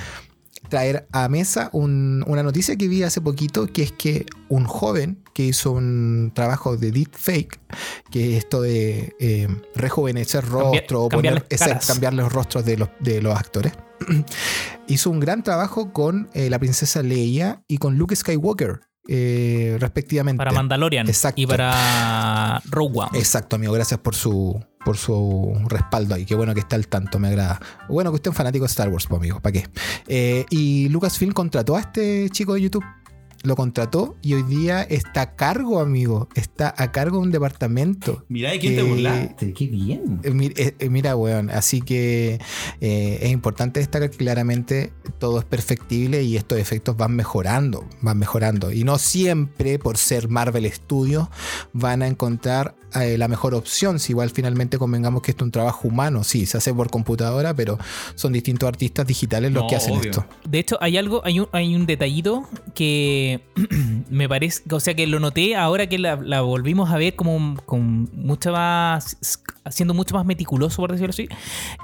[0.69, 5.19] traer a mesa un- una noticia que vi hace poquito, que es que un joven
[5.35, 7.59] que hizo un trabajo de deepfake,
[8.11, 12.77] que es esto de eh, rejuvenecer Cambiar- rostro o cambiar poner, cambiar los rostros de
[12.77, 13.73] los, de los actores.
[14.89, 20.39] hizo un gran trabajo con eh, la princesa Leia y con Luke Skywalker, eh, respectivamente.
[20.39, 21.41] Para Mandalorian Exacto.
[21.41, 23.19] y para Rogue One.
[23.19, 23.73] Exacto, amigo.
[23.73, 26.25] Gracias por su, por su respaldo ahí.
[26.25, 27.61] Qué bueno que está al tanto, me agrada.
[27.89, 29.41] Bueno, que usted es un fanático de Star Wars, pues, amigo.
[29.41, 29.69] ¿Para qué?
[30.07, 32.85] Eh, y Lucasfilm contrató a este chico de YouTube.
[33.43, 36.29] Lo contrató y hoy día está a cargo, amigo.
[36.35, 38.25] Está a cargo de un departamento.
[38.29, 39.53] Mirá de quién te burlaste.
[39.53, 40.21] Qué bien.
[40.23, 42.41] Eh, eh, eh, Mira, weón, así que
[42.81, 48.19] eh, es importante destacar que claramente todo es perfectible y estos efectos van mejorando, van
[48.19, 48.71] mejorando.
[48.73, 51.29] Y no siempre, por ser Marvel Studios,
[51.73, 53.99] van a encontrar eh, la mejor opción.
[53.99, 57.55] Si igual finalmente convengamos que esto es un trabajo humano, sí, se hace por computadora,
[57.55, 57.79] pero
[58.15, 60.11] son distintos artistas digitales los No, que hacen obvio.
[60.11, 60.27] esto.
[60.49, 63.32] De hecho, hay algo, hay un, hay un detallito que
[64.11, 67.57] me parece, o sea, que lo noté ahora que la, la volvimos a ver como
[67.65, 69.17] con mucha más,
[69.65, 71.29] haciendo mucho más meticuloso, por decirlo así.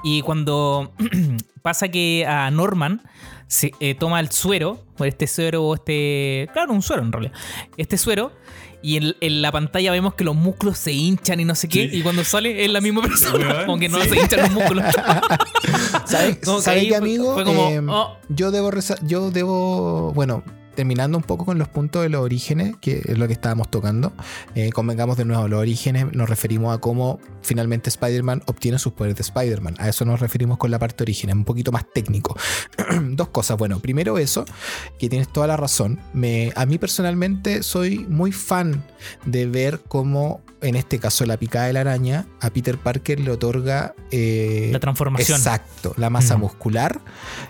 [0.03, 0.93] Y cuando
[1.61, 3.01] pasa que a Norman
[3.47, 7.33] se eh, toma el suero, o este suero, o este, claro, un suero en realidad,
[7.77, 8.31] este suero.
[8.81, 11.89] Y en, en la pantalla vemos que los músculos se hinchan y no sé qué.
[11.89, 11.97] Sí.
[11.97, 13.45] Y cuando sale es la misma persona.
[13.45, 14.09] Weón, Como que no sí.
[14.09, 14.85] se hinchan los músculos.
[16.05, 17.33] ¿Sabes sabe qué, amigo?
[17.33, 18.17] fue como, Eh, oh.
[18.29, 18.71] yo, debo
[19.05, 20.43] yo debo, bueno,
[20.75, 24.13] terminando un poco con los puntos de los orígenes, que es lo que estábamos tocando,
[24.55, 29.17] eh, convengamos de nuevo, los orígenes nos referimos a cómo finalmente Spider-Man obtiene sus poderes
[29.17, 29.75] de Spider-Man.
[29.79, 32.37] A eso nos referimos con la parte de orígenes, un poquito más técnico.
[33.39, 34.43] Cosas, bueno, primero eso,
[34.99, 35.97] que tienes toda la razón.
[36.13, 38.83] Me, a mí personalmente soy muy fan
[39.25, 43.31] de ver cómo, en este caso, la picada de la araña, a Peter Parker le
[43.31, 43.95] otorga...
[44.11, 45.37] eh, La transformación.
[45.37, 46.99] Exacto, la masa muscular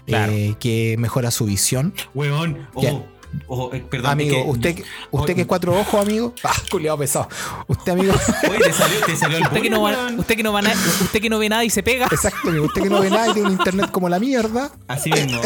[0.05, 0.31] Claro.
[0.31, 1.91] eh, que mejora su visión.
[2.13, 2.67] Weón.
[2.75, 3.03] Oh,
[3.47, 4.11] oh, eh, perdón.
[4.11, 6.33] amigo, que- usted, que- usted que es cuatro ojos, amigo.
[6.43, 7.27] Ah, culiado pesado.
[7.67, 8.13] Usted, amigo.
[8.49, 10.19] Oye, te salió, te salió el Usted que, no bullying, va- weón.
[10.19, 12.05] usted, que no va na- usted que no ve nada y se pega.
[12.11, 12.49] Exacto.
[12.49, 14.71] Usted que no ve nada y tiene un internet como la mierda.
[14.87, 15.41] Así mismo,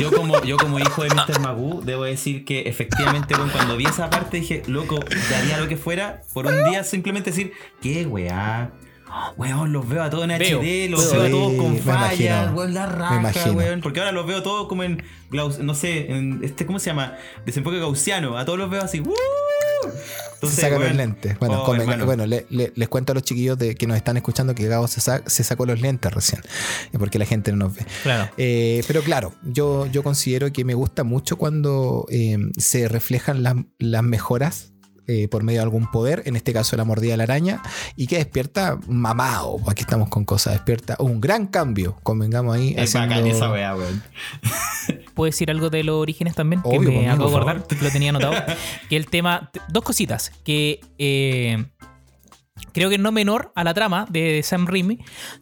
[0.00, 1.40] yo como, yo como hijo de Mr.
[1.40, 4.98] Magoo, debo decir que efectivamente, cuando vi esa parte dije, loco,
[5.30, 8.70] daría lo que fuera por un día simplemente decir, ¿qué weá?
[9.36, 10.60] Weón, los veo a todos en Veo.
[10.60, 13.80] HD, los veo a todos con fallas, weón, la raja, weón.
[13.80, 17.14] Porque ahora los veo todos como en, no sé, en este, ¿cómo se llama?
[17.46, 19.12] Desenfoque gaussiano, a todos los veo así, ¡uh!
[20.42, 21.36] se saca los lentes.
[21.38, 24.16] Bueno, oh, come- bueno le- le- les cuento a los chiquillos de, que nos están
[24.16, 26.42] escuchando que Gabo se, sa- se sacó los lentes recién.
[26.92, 27.84] eh, Porque la gente no nos ve.
[28.02, 28.30] Claro.
[28.36, 33.56] Eh, pero claro, yo, yo considero que me gusta mucho cuando eh, se reflejan las,
[33.78, 34.72] las mejoras
[35.08, 37.62] eh, por medio de algún poder, en este caso la mordida de la araña,
[37.96, 39.56] y que despierta mamado.
[39.56, 41.96] pues Aquí estamos con cosas, despierta un gran cambio.
[42.02, 42.74] Convengamos ahí.
[42.76, 44.02] Es haciendo- bacán esa weá, weón.
[45.14, 46.60] ¿Puedo decir algo de los orígenes también?
[46.62, 48.34] Obvio, que me por acordar, que lo tenía anotado.
[48.90, 49.50] que el tema.
[49.70, 50.30] Dos cositas.
[50.44, 51.64] Que eh,
[52.72, 54.98] creo que no menor a la trama de Sam Raimi.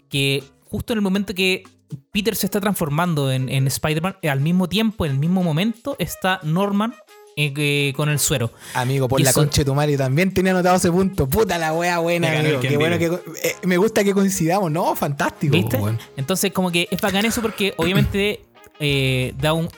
[0.09, 1.65] Que justo en el momento que
[2.13, 6.39] Peter se está transformando en, en Spider-Man, al mismo tiempo, en el mismo momento, está
[6.45, 6.95] Norman
[7.39, 8.51] eh, que- con el suero.
[8.73, 11.29] Amigo, por Y la eso- concha de tu madre también tenía anotado ese punto.
[11.29, 12.61] Puta la wea buena, Me amigo.
[12.61, 13.05] Qué bueno que.
[13.47, 14.71] eh, me gusta que coincidamos.
[14.73, 15.53] No, fantástico.
[15.55, 15.79] ¿Viste?
[16.17, 18.41] Entonces, como que es bacán eso porque obviamente
[18.81, 19.69] eh, da un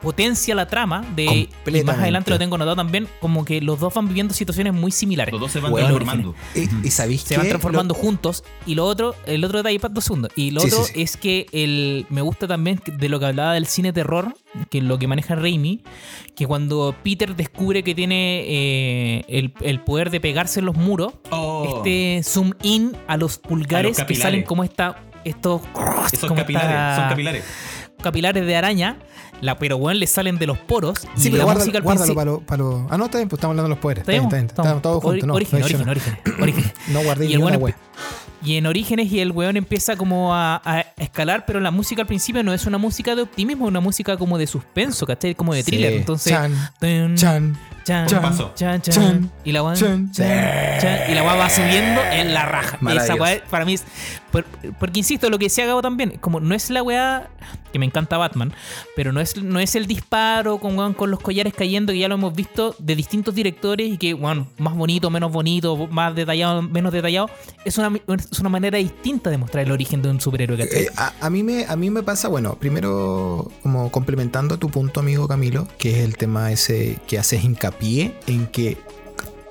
[0.00, 3.92] potencia la trama de y más adelante lo tengo notado también como que los dos
[3.94, 5.32] van viviendo situaciones muy similares.
[5.32, 6.34] Los dos se van Bueno, transformando.
[6.54, 9.92] Y, y sabéis se van transformando Lo- juntos y lo otro el otro detalle para
[9.94, 11.02] dos segundos y lo Sí, otro sí, sí.
[11.02, 14.34] es que el me gusta también de lo que hablaba del cine terror
[14.70, 15.82] que lo que maneja Raimi
[16.36, 21.12] que cuando Peter descubre que tiene eh, el, el poder de pegarse en los muros
[21.30, 21.76] Oh.
[21.78, 25.62] este zoom in a los pulgares que salen como esta estos
[26.12, 27.44] Esos como capilares, esta- son capilares.
[28.04, 28.96] Capilares de araña
[29.40, 31.82] la pero bueno le salen de los poros Sí, y pero la guárdalo, música al
[31.84, 32.82] guárdalo para los.
[32.90, 34.02] Ah, no, está bien, pues estamos hablando de los poderes.
[34.02, 34.46] Está bien, ¿Está bien.
[34.46, 35.34] Estamos todos juntos, no.
[35.34, 35.90] origen, no, origen, no.
[35.90, 36.72] origen, origen.
[36.88, 37.76] No guardé Y ni una weón wea.
[38.44, 42.06] Y en Orígenes y el weón empieza como a, a escalar, pero la música al
[42.06, 45.34] principio no es una música de optimismo, es una música como de suspenso, ¿cachai?
[45.34, 45.70] Como de Sí.
[45.70, 45.92] thriller.
[45.94, 46.30] Entonces.
[46.32, 47.56] Chan, tun, chan.
[47.84, 48.52] Chan, paso.
[48.54, 52.34] chan, chan, Chan, y la weá chan, chan, chan, y la weá va subiendo en
[52.34, 52.78] la raja.
[52.82, 53.84] Y esa weá para mí es.
[54.32, 54.44] por-
[54.78, 57.28] porque insisto, lo que decía Gabo también, como no es la weá
[57.72, 58.52] que me encanta Batman,
[58.94, 62.06] pero no es, no es el disparo con, weón, con los collares cayendo, que ya
[62.08, 66.62] lo hemos visto de distintos directores y que, bueno, más bonito, menos bonito, más detallado,
[66.62, 67.28] menos detallado.
[67.64, 67.90] Es una,
[68.32, 70.62] es una manera distinta de mostrar el origen de un superhéroe.
[70.62, 75.00] Eh, a, a mí me, a mí me pasa, bueno, primero como complementando tu punto,
[75.00, 78.78] amigo Camilo, que es el tema ese que haces hincapié en que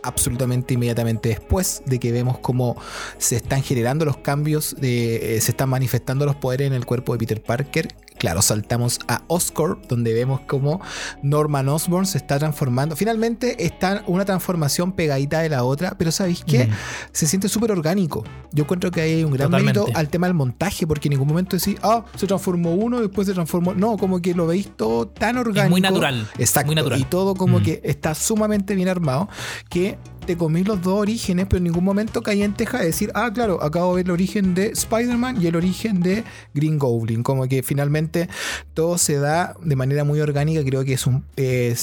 [0.03, 2.75] absolutamente inmediatamente después de que vemos cómo
[3.17, 7.13] se están generando los cambios, de, eh, se están manifestando los poderes en el cuerpo
[7.13, 7.87] de Peter Parker.
[8.23, 10.79] Claro, saltamos a Oscorp, donde vemos cómo
[11.23, 12.95] Norman Osborn se está transformando.
[12.95, 16.67] Finalmente está una transformación pegadita de la otra, pero ¿sabéis qué?
[16.67, 16.71] Mm.
[17.11, 18.23] Se siente súper orgánico.
[18.53, 19.77] Yo encuentro que hay un gran Totalmente.
[19.81, 23.27] mérito al tema del montaje, porque en ningún momento decís, ah, se transformó uno, después
[23.27, 23.73] se transformó.
[23.73, 25.65] No, como que lo veis todo tan orgánico.
[25.65, 26.25] Es muy natural.
[26.37, 26.67] Exacto.
[26.67, 27.01] Muy natural.
[27.01, 27.63] Y todo como Mm.
[27.63, 29.27] que está sumamente bien armado,
[29.69, 33.11] que te comís los dos orígenes, pero en ningún momento caí en teja de decir,
[33.13, 37.23] ah, claro, acabo de ver el origen de Spider-Man y el origen de Green Goblin.
[37.23, 38.29] Como que finalmente
[38.73, 40.63] todo se da de manera muy orgánica.
[40.63, 41.75] Creo que es, un, eh,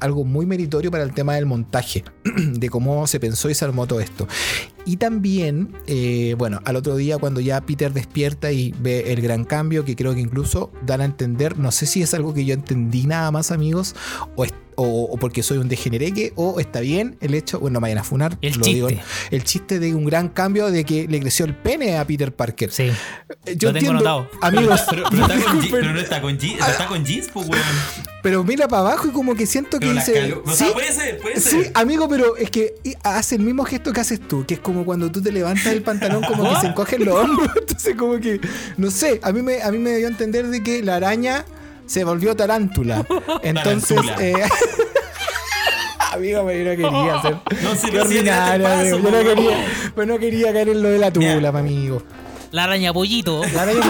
[0.00, 3.86] algo muy meritorio para el tema del montaje, de cómo se pensó y se armó
[3.86, 4.26] todo esto.
[4.84, 9.44] Y también, eh, bueno, al otro día cuando ya Peter despierta y ve el gran
[9.44, 12.54] cambio, que creo que incluso dan a entender, no sé si es algo que yo
[12.54, 13.94] entendí nada más amigos,
[14.36, 17.80] o, es- o- o porque soy un degenereque, o está bien el hecho, bueno, no
[17.80, 18.70] me vayan a funar, El lo chiste.
[18.74, 18.88] digo,
[19.30, 22.70] el chiste de un gran cambio de que le creció el pene a Peter Parker.
[22.70, 22.84] Sí.
[22.84, 24.30] Eh, Yo Lo tengo entiendo, notado.
[24.40, 27.28] amigos, Pero, pero está con jeans, disculpen, pero no está con jeans, está con jeans,
[27.32, 27.62] pues, weón.
[28.22, 30.34] pero mira para abajo y como que siento que Pero dice...
[30.44, 31.72] O sea, "Sí, puede ser, puede Sí, ser.
[31.74, 35.10] amigo, pero es que hace el mismo gesto que haces tú, que es como cuando
[35.10, 37.48] tú te levantas el pantalón como que se encogen los hombros.
[37.60, 38.40] Entonces, como que,
[38.76, 41.44] no sé, a mí me, a mí me dio a entender de que la araña
[41.88, 43.04] se volvió tarántula.
[43.42, 44.34] Entonces, eh,
[46.12, 47.36] amigo, pero yo no quería hacer.
[47.62, 48.98] No, sí, date ordinario, paso, amigo.
[48.98, 52.02] Yo po, no quería, pues no quería caer en lo de la tula, pa' amigo.
[52.52, 53.42] La araña pollito.
[53.52, 53.80] La araña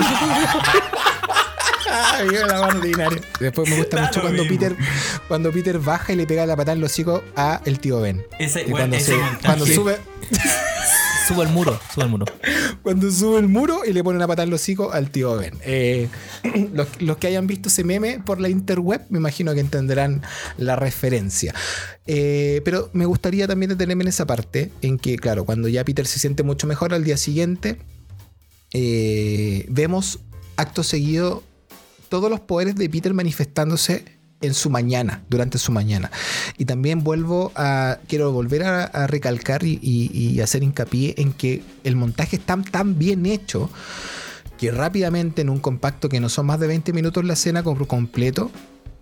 [2.18, 3.20] Amigo, la más ordinaria.
[3.38, 4.58] Después me gusta Da mucho lo cuando mismo.
[4.58, 4.76] Peter,
[5.28, 8.24] cuando Peter baja y le pega la patada en los hocico a el tío Ben.
[8.38, 9.98] Ese, Y cuando, ese se- cuando sube,
[11.28, 12.24] Sube el muro, sube el muro.
[12.82, 15.58] cuando sube el muro y le pone una patada en los hocico al tío Ben.
[15.62, 16.08] Eh,
[16.72, 20.22] los, los que hayan visto ese meme por la interweb, me imagino que entenderán
[20.56, 21.54] la referencia.
[22.06, 26.06] Eh, pero me gustaría también detenerme en esa parte, en que, claro, cuando ya Peter
[26.06, 27.78] se siente mucho mejor al día siguiente,
[28.72, 30.20] eh, vemos
[30.56, 31.42] acto seguido
[32.08, 36.11] todos los poderes de Peter manifestándose en su mañana, durante su mañana.
[36.59, 41.33] Y también vuelvo a, quiero volver a, a recalcar y, y- y hacer hincapié en
[41.33, 43.68] que el montaje está tan bien hecho
[44.59, 47.87] que rápidamente en un compacto que no son más de 20 minutos la escena por
[47.87, 48.51] completo,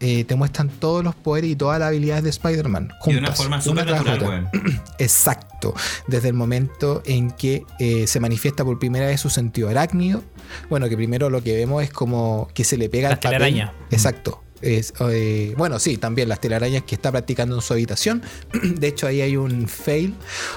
[0.00, 2.90] eh, te muestran todos los poderes y todas las habilidades de Spider-Man.
[3.06, 4.50] Y de una forma súper natural.
[4.98, 5.74] Exacto.
[6.06, 10.22] Desde el momento en que eh, se manifiesta por primera vez su sentido arácnido.
[10.68, 13.38] Bueno, que primero lo que vemos es como que se le pega La al papel.
[13.38, 13.72] telaraña.
[13.90, 14.42] Exacto.
[14.62, 18.22] Es, eh, bueno, sí, también las telarañas que está practicando en su habitación.
[18.62, 20.14] De hecho, ahí hay un fail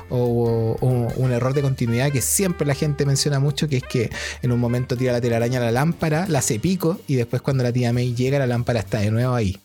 [0.10, 4.10] o, o un error de continuidad que siempre la gente menciona mucho, que es que
[4.42, 7.64] en un momento tira la telaraña a la lámpara, la hace pico y después cuando
[7.64, 9.58] la tía May llega, la lámpara está de nuevo ahí.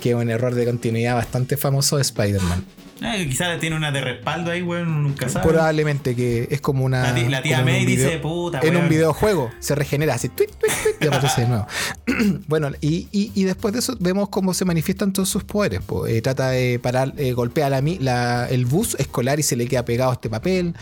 [0.00, 2.64] Que es un error de continuidad bastante famoso de Spider-Man.
[3.02, 5.48] Eh, quizás tiene una de respaldo ahí, weón, nunca sabe.
[5.48, 7.02] Probablemente que es como una.
[7.02, 8.88] La tía- la tía May dice, "Puta, En un weón".
[8.90, 11.66] videojuego se regenera así, tweet, tweet, tweet, y aparece de nuevo.
[12.46, 15.80] bueno, y, y- y después de eso vemos cómo se manifiestan todos sus poderes.
[15.80, 16.06] po.
[16.06, 19.66] Eh, trata de parar, eh, golpea la, mi- la- el bus escolar y se le
[19.66, 20.74] queda pegado este papel.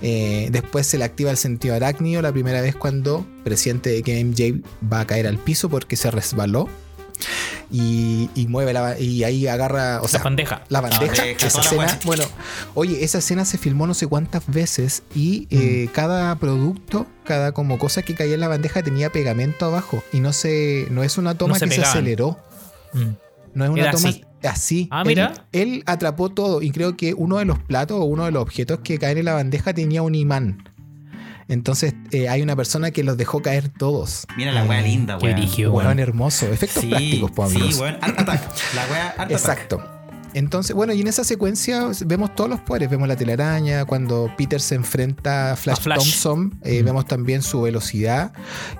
[0.00, 4.20] Eh, después se le activa el sentido arácnido la primera vez cuando presiente de que
[4.20, 4.60] MJ
[4.92, 6.68] va a caer al piso porque se resbaló.
[7.70, 10.62] Y, y mueve la y ahí agarra, o sea, bandeja.
[10.68, 12.24] La bandeja, bandeja, esa la escena, bueno,
[12.74, 17.78] oye, esa escena se filmó no sé cuántas veces y eh, cada producto, cada como
[17.78, 21.36] cosa que caía en la bandeja tenía pegamento abajo y no se, no es una
[21.36, 22.38] toma No se que se aceleró.
[22.92, 23.08] Mm.
[23.54, 24.24] No es una Era toma así.
[24.42, 24.88] así.
[24.90, 25.32] Ah, Él- mira.
[25.52, 28.80] Él, atrapó todo y creo que uno de los platos o uno de los objetos
[28.82, 30.68] que caen en la bandeja tenía un imán.
[31.48, 34.26] Entonces eh, hay una persona que los dejó caer todos.
[34.36, 35.36] Mira la wea linda, Qué weón.
[35.86, 35.98] weón.
[35.98, 36.46] hermoso.
[36.52, 37.80] Efectos Sí, prácticos, pues, sí, amigos.
[37.80, 37.98] weón.
[38.00, 38.42] Art Attack.
[38.74, 39.93] La wea Art Attack.
[40.34, 42.90] Entonces, bueno, y en esa secuencia vemos todos los poderes.
[42.90, 45.98] Vemos la telaraña, cuando Peter se enfrenta a Flash, A Flash.
[45.98, 48.32] Thompson, eh, vemos también su velocidad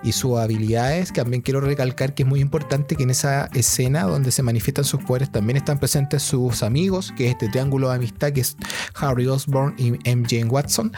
[0.02, 1.12] y sus habilidades.
[1.12, 5.02] También quiero recalcar que es muy importante que en esa escena donde se manifiestan sus
[5.04, 8.56] poderes también están presentes sus amigos, que es este triángulo de amistad que es
[8.96, 10.92] Harry Osborn y MJ Watson.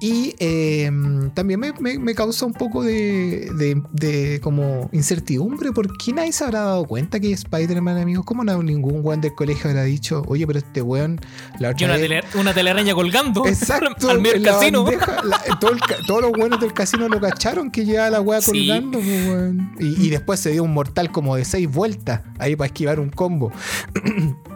[0.00, 0.90] Y eh,
[1.34, 6.44] también me, me- me causa un poco de, de- de como incertidumbre porque nadie se
[6.44, 8.24] habrá dado cuenta que Spider-Man, amigos.
[8.24, 9.95] ¿Cómo no ningún weón del colegio habrá dicho,
[10.26, 11.20] oye, pero este weón
[11.58, 14.84] la Y otra una, vez- tele- una telaraña colgando Exacto, al medio del casino.
[14.84, 18.20] bandeja, la- todo el ca- todos los buenos del casino lo cacharon que llevaba la
[18.20, 19.72] weá colgando, weón.
[19.80, 23.10] y, y después se dio un mortal como de seis vueltas ahí para esquivar un
[23.10, 23.52] combo.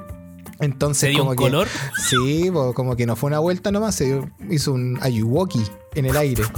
[0.60, 1.68] Entonces, Se dio como un que, color.
[2.08, 5.62] Sí, como que no fue una vuelta nomás, se hizo un ayuwoki
[5.94, 6.42] en el aire.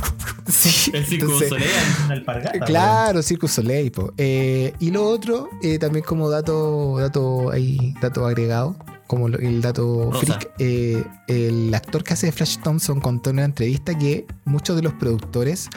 [0.53, 1.71] Sí, El circo entonces- Soleil
[2.11, 2.65] alpargata.
[2.65, 3.93] Claro, Circus Soleil.
[3.93, 4.13] po.
[4.19, 10.11] Eh, y lo otro, eh, también como dato, dato ahí, dato agregado, como el dato
[10.11, 10.27] Rosa.
[10.27, 14.77] freak, eh, el actor que hace de Flash Thompson contó en una entrevista que muchos
[14.77, 15.69] de los productores,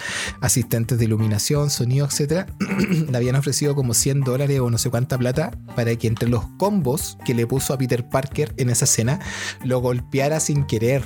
[0.41, 2.47] asistentes de iluminación, sonido, etcétera,
[3.09, 6.45] le habían ofrecido como 100 dólares o no sé cuánta plata para que entre los
[6.57, 9.19] combos que le puso a Peter Parker en esa escena
[9.63, 11.03] lo golpeara sin querer.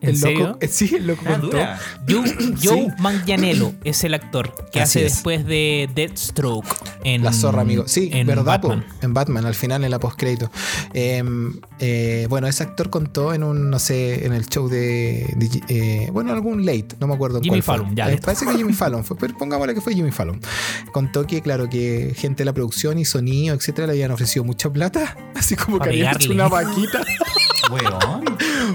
[0.00, 0.46] ¿En el serio?
[0.48, 1.46] loco, sí, el loco Ah, contó.
[1.48, 1.78] dura.
[2.08, 2.54] Joe, Sí.
[2.68, 5.12] Joe Manganiello es el actor que Así hace es.
[5.14, 6.66] después de Deathstroke
[7.04, 7.84] en La zorra, amigo.
[7.88, 8.86] Sí, en verdad, po, Batman.
[9.02, 10.50] en Batman, al final, en la postcrédito.
[10.94, 11.22] Eh,
[11.78, 15.32] eh, bueno, ese actor contó en un, no sé, en el show de.
[15.36, 17.38] de, eh, bueno, algún late, no me acuerdo.
[17.38, 17.76] en Jimmy cuál fue.
[17.84, 20.40] Fallon, ya, Eh, parece que Jimmy Fallon fue, pero pongámosle que fue Jimmy Fallon.
[20.92, 24.70] Contó que, claro, que gente de la producción y sonido, etcétera, le habían ofrecido mucha
[24.72, 27.02] plata, así como que habían hecho una vaquita
[27.70, 28.24] Weón.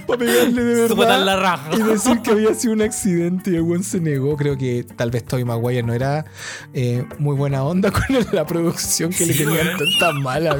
[0.07, 1.25] Para pegarle de verdad.
[1.25, 1.69] la raja.
[1.73, 4.37] Y decir que había sido un accidente y el buen se negó.
[4.37, 6.25] Creo que tal vez Toby Maguire no era
[6.73, 9.77] eh, muy buena onda con la producción que le tenían weón.
[9.99, 10.57] tanta mala.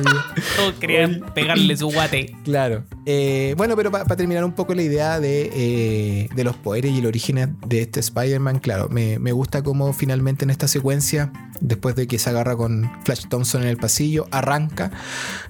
[0.57, 2.35] Todos querían pegarle su guate.
[2.43, 2.83] Claro.
[3.05, 6.99] Eh, bueno, pero para terminar un poco la idea de, eh, de los poderes y
[6.99, 11.95] el origen de este Spider-Man, claro, me, me gusta cómo finalmente en esta secuencia, después
[11.95, 14.91] de que se agarra con Flash Thompson en el pasillo, arranca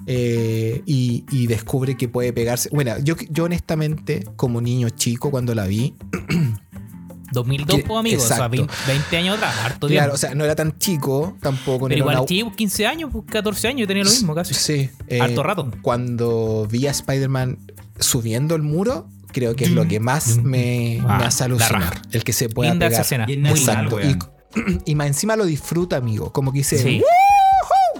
[0.06, 2.68] eh, y, y descubre que puede pegarse.
[2.72, 5.94] Bueno, yo, yo honestamente, como niño chico, cuando la vi,
[7.32, 8.24] 2002, Que- pues, amigos.
[8.24, 8.56] O sea, exacto.
[8.56, 10.14] 20, 20 años atrás, harto claro, tiempo.
[10.14, 11.88] o sea, no era tan chico, tampoco.
[11.88, 14.52] Pero igual, una- chico, 15 años, pues, 14 años, yo tenía lo mismo casi.
[14.54, 14.90] Sí.
[15.08, 15.70] eh, Harto rato.
[15.80, 17.58] Cuando vi a Spider-Man
[17.98, 22.02] subiendo el muro, creo que es lo que más me, Ah, me hace alucinar.
[22.10, 23.00] El que se pueda Linda pegar.
[23.00, 23.26] esa escena.
[23.48, 23.58] Muy
[24.54, 26.30] Y, y más encima lo disfruta, amigo.
[26.32, 27.02] Como que dice, Sí.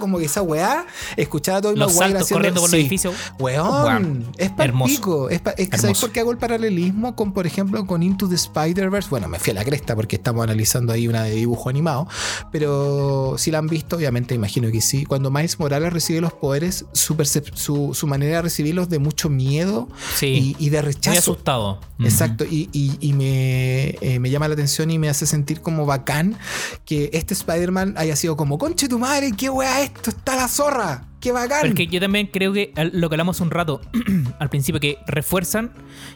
[0.03, 0.85] Como que esa weá,
[1.15, 3.15] escuchar a todo Los saltos corriendo por los edificios.
[3.39, 5.29] Weón, Weón, es para hermoso.
[5.29, 6.01] Es, pa- es que ¿Sabes Hermoso.
[6.01, 9.09] por qué hago el paralelismo con, por ejemplo, con Into the Spider-Verse?
[9.09, 12.07] Bueno, me fui a la cresta porque estamos analizando ahí una de dibujo animado.
[12.51, 15.05] Pero si la han visto, obviamente imagino que sí.
[15.05, 17.15] Cuando Miles Morales recibe los poderes, su,
[17.55, 19.87] su, su manera de recibirlos de mucho miedo
[20.17, 20.55] Sí.
[20.59, 21.19] y, y de Muy rechazo.
[21.19, 21.79] asustado.
[22.03, 25.85] Exacto, y, y- y me, eh, me llama la atención y me hace sentir como
[25.85, 26.37] bacán
[26.85, 31.05] que este Spider-Man haya sido como, conche tu madre, qué weá esto, está la zorra,
[31.19, 31.59] qué bacán.
[31.61, 33.81] Pero es que yo también creo que lo que hablamos un rato
[34.39, 35.71] al principio, que refuerzan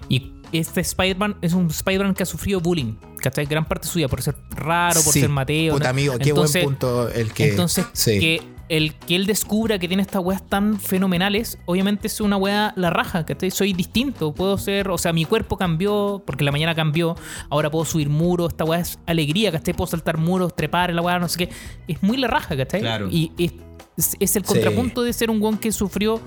[0.10, 3.46] y este Spider-Man es un Spider-Man que ha sufrido bullying, ¿cachai?
[3.46, 5.74] Gran parte suya por ser raro, por Sí, ser Mateo.
[5.74, 5.90] puta ¿no?
[5.90, 7.50] amigo, qué Entonces- buen punto el que...
[7.50, 8.20] Entonces, sí.
[8.20, 12.74] que el que él descubra que tiene estas weas tan fenomenales, obviamente es una wea
[12.76, 13.50] la raja, ¿cachai?
[13.50, 17.16] Soy distinto, puedo ser, o sea, mi cuerpo cambió, porque la mañana cambió,
[17.50, 19.74] ahora puedo subir muros, esta wea es alegría, ¿cachai?
[19.74, 21.50] Puedo saltar muros, trepar en la wea, no sé qué.
[21.88, 22.82] Es muy la raja, ¿cachai?
[22.82, 23.08] Claro.
[23.10, 23.54] Y es,
[23.98, 24.54] es- es el Sí.
[24.54, 26.22] contrapunto de ser un weón que sufrió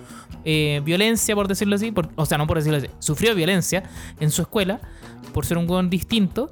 [0.45, 3.83] eh, violencia, por decirlo así, por- o sea, no por decirlo así, sufrió violencia
[4.21, 4.81] en su escuela
[5.35, 6.51] por ser un weón distinto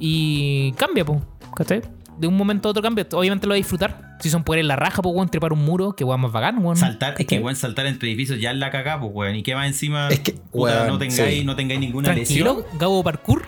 [0.00, 1.20] y cambia, po,
[1.54, 1.82] ¿cachai?
[2.18, 3.06] De un momento a otro cambia.
[3.12, 4.16] Obviamente lo va a disfrutar.
[4.20, 6.76] Si son poderes la raja, pues, weón, trepar un muro, que weón más bacán, weón.
[6.76, 9.36] Saltar, es que weón, saltar en tu edificio ya es la cagá, pues weón.
[9.36, 11.44] Y que más encima, Es que, puta, weón, no tengáis, sí.
[11.44, 12.78] no tengáis ninguna Tranquilo, lesión.
[12.78, 13.44] Gabo Parkour.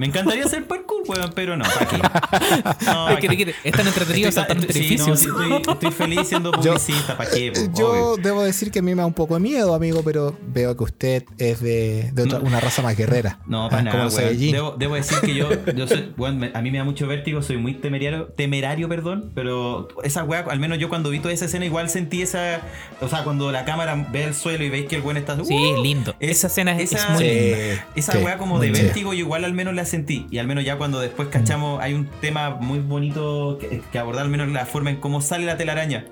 [0.00, 1.96] Me encantaría hacer parkour, weón, pero no, ¿para qué?
[2.86, 3.36] No, Ay, ¿pa' que- qué?
[3.44, 5.20] que- es tan entretenido Estoy- saltar entre sí, no, edificios.
[5.20, 7.52] sí, estoy, estoy feliz siendo publicista, ¿para qué?
[7.52, 7.60] po?
[7.78, 8.22] Yo Obvio.
[8.22, 10.84] debo decir que a mí me da un poco de miedo, amigo, pero veo que
[10.84, 12.46] usted es de, de otra- No.
[12.46, 13.40] una raza más guerrera.
[13.46, 14.38] No, Ah, para como nada, weón.
[14.40, 17.58] Debo, debo decir que yo, yo soy, weón, a mí me da mucho vértigo, soy
[17.58, 21.66] muy temerario, temerario, perdón, pero esa weá, al menos yo cuando vi toda esa escena
[21.66, 22.62] igual sentí esa,
[23.02, 25.36] o sea, cuando la cámara ve el suelo y veis que el weón está...
[25.44, 25.76] Sí, ¡Uh!
[25.76, 26.14] es lindo.
[26.20, 27.86] Es- esa escena es, esa- es muy Sí, linda.
[27.96, 30.26] Esa sí, weá como de vértigo, yo igual al menos la sentí.
[30.30, 34.24] Y al menos ya cuando después cachamos, hay un tema muy bonito que, que abordar,
[34.24, 36.06] al menos la forma en cómo sale la telaraña.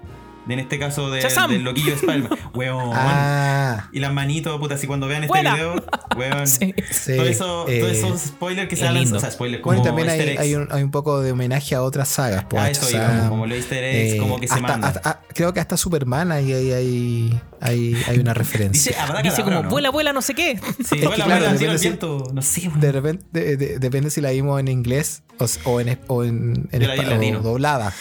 [0.49, 2.39] En este caso de- del loquillo de Spider-Man.
[2.55, 2.91] Weón.
[2.95, 5.75] Ah, Y las manitos, puta, así cuando vean este video,
[6.17, 6.47] weón.
[6.47, 6.75] Sí.
[6.91, 7.17] sí.
[7.17, 10.55] Todo eso, eh, todos esos spoilers que se o sea, spoilers como Bueno, también hay,
[10.55, 12.45] un, hay un poco de homenaje a otras sagas.
[12.45, 14.89] po, Ah, eso Shazam, iba, como los easter eggs, eh, como que se hasta- manda.
[14.89, 18.93] hasta- creo que hasta Superman ahí hay, hay, hay, hay una referencia.
[19.07, 19.69] Dice, Dice como, ¿no?
[19.69, 20.59] vuela, vuela, no sé qué.
[20.85, 21.99] Sí, vuela, claro, vuela, depende el si-.
[22.33, 22.81] No sé, weón.
[22.81, 25.23] De repente, de- de- depende si la vimos en inglés
[25.65, 27.41] o, en, o en, en Yo la vi en espa- o latino.
[27.41, 27.93] doblada.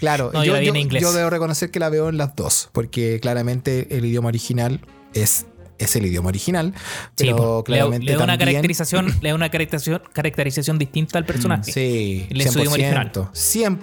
[0.00, 1.02] Claro, No, yo yo, la vi en yo- inglés.
[1.02, 4.80] yo debo reconocer que la veo en las dos, porque claramente el idioma original
[5.14, 5.46] es,
[5.78, 6.72] es el idioma original,
[7.16, 11.70] pero claramente le da una caracterización, le da una caracterización, caracterización distinta al personaje.
[11.72, 13.12] Sí, su idioma original.
[13.12, 13.30] 100%,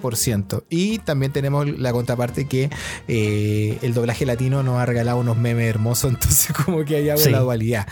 [0.00, 0.64] 100%.
[0.70, 2.70] Y también tenemos la contraparte que
[3.08, 7.20] eh, el doblaje latino nos ha regalado unos memes hermosos, entonces como que ahí hago
[7.20, 7.30] Sí.
[7.30, 7.86] la dualidad.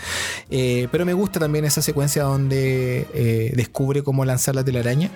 [0.49, 5.09] Eh, pero me gusta también esa secuencia donde eh, descubre cómo lanzar la telaraña.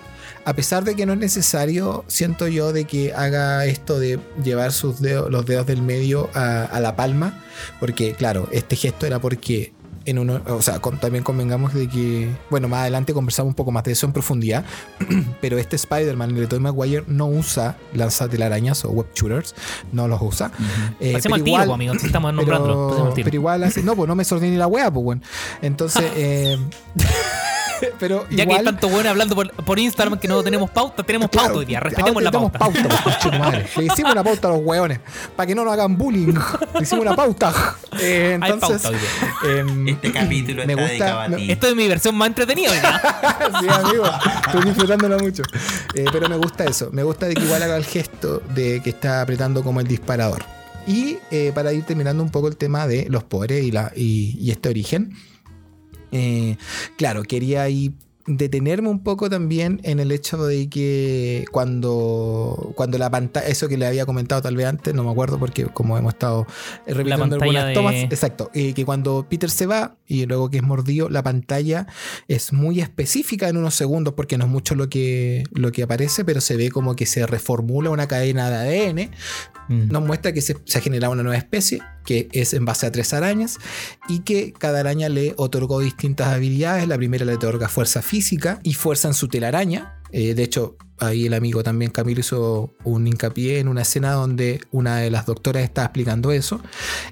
[0.45, 4.71] A pesar de que no es necesario, siento yo, de que haga esto de llevar
[4.71, 7.43] sus dedos, los dedos del medio a, a la palma,
[7.79, 9.73] porque claro, este gesto era porque
[10.05, 13.73] en uno, o sea, con- también convengamos de que, bueno, más adelante conversamos un poco
[13.73, 14.63] más de eso en profundidad,
[15.41, 19.53] pero este Spider-Man, el de Tobey Maguire, no usa lanzatelarañas o web shooters,
[19.91, 20.49] no los usa.
[21.01, 21.93] Eh, Pasemos pero al tiro, igual- po, amigo.
[21.99, 22.31] si Estamos.
[22.33, 22.45] Pasemos
[23.13, 25.21] pero, pero igual hace, no, pues no me sordí ni la wea, pues bueno.
[25.61, 26.57] Entonces, eh,
[27.99, 31.29] pero Ya que hay tanto bueno hablando por, por Instagram que no tenemos pauta, tenemos
[31.29, 31.79] Claro, pauta hoy día.
[31.79, 32.59] Respetemos la pauta.
[32.69, 33.19] tenemos pauta.
[33.29, 33.67] pues, madre.
[33.77, 34.99] Le hicimos una pauta a los hueones
[35.35, 36.33] para que no nos hagan bullying.
[36.75, 37.53] Le hicimos una pauta.
[37.99, 39.59] Eh, Hay entonces, pauta hoy día.
[39.59, 41.51] em, Este capítulo me está gusta- dedicado a ti.
[41.51, 43.01] Esto es mi versión más entretenida hoy día.
[43.59, 44.05] sí, amigo,
[44.45, 45.41] estoy disfrutándolo mucho.
[45.95, 46.89] Eh, pero me gusta eso.
[46.91, 50.43] Me gusta de que igual haga el gesto de que está apretando como el disparador.
[50.85, 54.37] Y eh, para ir terminando un poco el tema de los poderes y, la, y,
[54.39, 55.13] y este origen.
[56.11, 56.57] Eh,
[56.97, 57.93] claro, quería ahí
[58.29, 63.77] detenerme un poco también en el hecho de que cuando, cuando la pantalla, eso que
[63.77, 66.45] le había comentado tal vez antes, no me acuerdo porque como hemos estado
[66.85, 70.63] repitiendo algunas de- tomas, exacto, eh, que cuando Peter se va y luego que es
[70.63, 71.87] mordido, la pantalla
[72.27, 76.25] es muy específica en unos segundos porque no es mucho lo que, lo que aparece,
[76.25, 79.11] pero se ve como que se reformula una cadena de ADN
[79.69, 79.89] Mm.
[79.91, 82.91] nos muestra que se, se ha generado una nueva especie, que es en base a
[82.91, 83.59] tres arañas,
[84.07, 86.87] y que cada araña le otorgó distintas habilidades.
[86.87, 89.99] La primera le otorga fuerza física y fuerza en su telaraña.
[90.13, 94.61] Eh, de hecho, ahí el amigo también Camilo hizo un hincapié en una escena donde
[94.71, 96.61] una de las doctoras está explicando eso.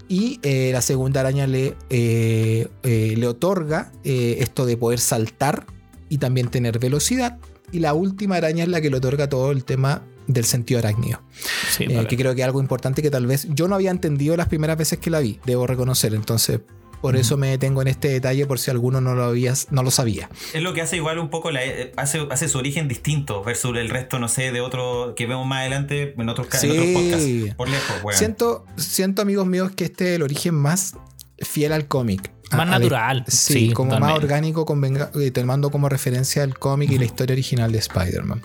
[0.07, 5.65] Y eh, la segunda araña le, eh, le otorga esto de poder saltar
[6.07, 7.37] y también tener velocidad.
[7.73, 11.21] Y la última araña es la que le otorga todo el tema del sentido arácnido.
[11.69, 14.35] Sí, Eh, que creo que es algo importante que tal vez yo no había entendido
[14.37, 16.13] las primeras veces que la vi, debo reconocer.
[16.13, 16.61] Entonces,
[17.01, 19.91] por eso me detengo en este detalle por si alguno no lo, habías, no lo
[19.91, 20.27] sabía.
[20.53, 23.77] Es lo que hace igual un poco, la, eh, hace, hace su origen distinto versus
[23.77, 26.85] el resto, no sé, de otro que vemos más adelante en otros, ca- en otros
[26.85, 26.93] Sí.
[26.95, 27.55] podcasts.
[27.57, 28.17] Por lejos, weón.
[28.17, 30.95] Siento, siento, amigos míos, que este es el origen más
[31.39, 32.31] fiel al cómic.
[32.51, 33.25] Más A- a- natural.
[33.27, 37.33] Sí, Sí, como más orgánico, convenga- eh, tomando como referencia el cómic y la historia
[37.33, 38.43] original de Spider-Man.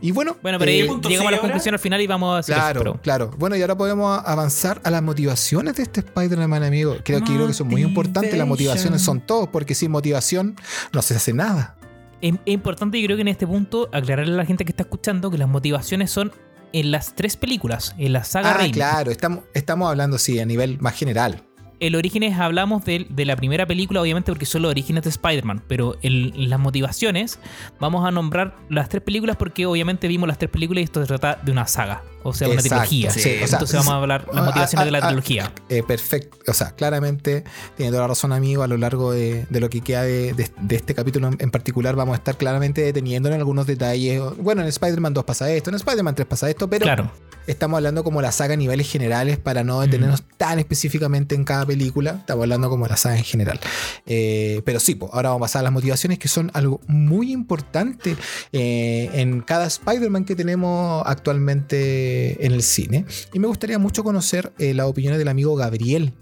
[0.00, 2.54] Y bueno, Bueno, pero eh, llegamos a la conclusión al final y vamos a hacer
[2.54, 3.30] Claro, eso, pero- claro.
[3.36, 6.96] Bueno, y ahora podemos avanzar a las motivaciones de este Spider-Man, amigo.
[7.04, 8.38] Creo que, creo que son muy importantes.
[8.38, 10.54] Las motivaciones son todo, porque sin motivación
[10.92, 11.76] no se hace nada.
[12.20, 14.84] Es, es importante, yo creo que en este punto, aclararle a la gente que está
[14.84, 16.30] escuchando que las motivaciones son
[16.72, 18.72] en las tres películas, en la saga Ah, Raimi.
[18.72, 19.10] claro.
[19.10, 21.42] Estamos, estamos hablando, sí, a nivel más general.
[21.80, 25.62] El Orígenes hablamos de, de la primera película, obviamente, porque son los orígenes de Spider-Man.
[25.66, 27.38] Pero en, las motivaciones
[27.80, 31.06] vamos a nombrar las tres películas porque obviamente vimos las tres películas y esto se
[31.06, 32.02] trata de una saga.
[32.24, 33.10] O sea, una Exacto, trilogía.
[33.12, 35.52] sí, o sea, Entonces vamos a hablar las ah, motivaciones ah, de la ah, trilogía.
[35.68, 36.38] Eh, perfecto.
[36.50, 37.44] O sea, claramente
[37.76, 38.62] tiene toda la razón, amigo.
[38.62, 41.94] A lo largo de, de lo que queda de, de- de este capítulo en, particular,
[41.96, 44.20] vamos a estar claramente deteniendo en algunos detalles.
[44.38, 47.10] Bueno, en Spider-Man 2 pasa esto, en Spider-Man 3 pasa esto, pero Claro.
[47.46, 51.66] estamos hablando como la saga a niveles generales para no detenernos tan específicamente en cada
[51.66, 52.16] película.
[52.20, 53.60] Estamos hablando como la saga en general.
[54.06, 57.32] Eh, pero sí, pues, ahora vamos a pasar a las motivaciones que son algo muy
[57.32, 58.16] importante
[58.52, 63.04] eh, en cada Spider-Man que tenemos actualmente en el cine.
[63.32, 66.12] Y me gustaría mucho conocer eh, las opiniones del amigo Gabriel,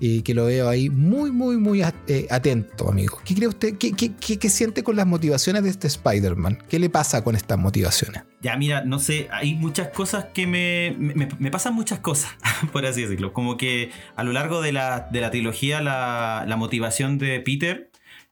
[0.00, 3.18] eh, que lo veo ahí muy, muy, muy eh, atento, amigo.
[3.24, 3.76] ¿Qué cree usted?
[3.78, 6.58] ¿Qué, qué- qué- qué siente con las motivaciones de este Spider-Man?
[6.68, 8.22] ¿Qué le pasa con estas motivaciones?
[8.42, 12.30] Ya, mira, no sé, hay muchas cosas que me, me, me pasan muchas cosas,
[12.72, 13.32] por así decirlo.
[13.32, 17.89] Como que a lo largo de la, de la trilogía la, la motivación de Peter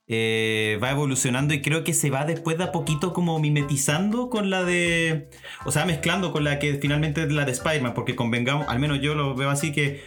[0.09, 4.49] eh, va evolucionando y creo que se va después de a poquito como mimetizando con
[4.49, 5.29] la de...
[5.65, 9.01] O sea, mezclando con la que finalmente es la de Spider-Man, porque convengamos, al menos
[9.01, 10.03] yo lo veo así que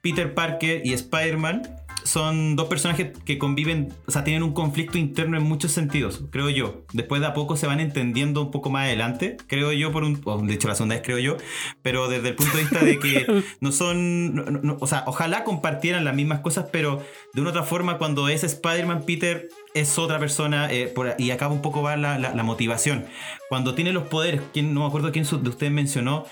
[0.00, 5.36] Peter Parker y Spider-Man son dos personajes que conviven, o sea, tienen un conflicto interno
[5.36, 6.84] en muchos sentidos, creo yo.
[6.92, 10.22] Después de a poco se van entendiendo un poco más adelante, creo yo, por un.
[10.46, 11.36] de hecho, la segunda vez creo yo,
[11.82, 13.26] pero desde el punto de vista de que
[13.60, 14.34] no son.
[14.34, 17.02] no- no- no- o sea, ojalá compartieran las mismas cosas, pero
[17.34, 21.52] de una otra forma, cuando es Spider-Man, Peter es otra persona eh, por- y acaba
[21.52, 23.04] un poco va la, la- la motivación.
[23.48, 26.24] Cuando tiene los poderes, ¿quién, no me acuerdo quién de ustedes mencionó,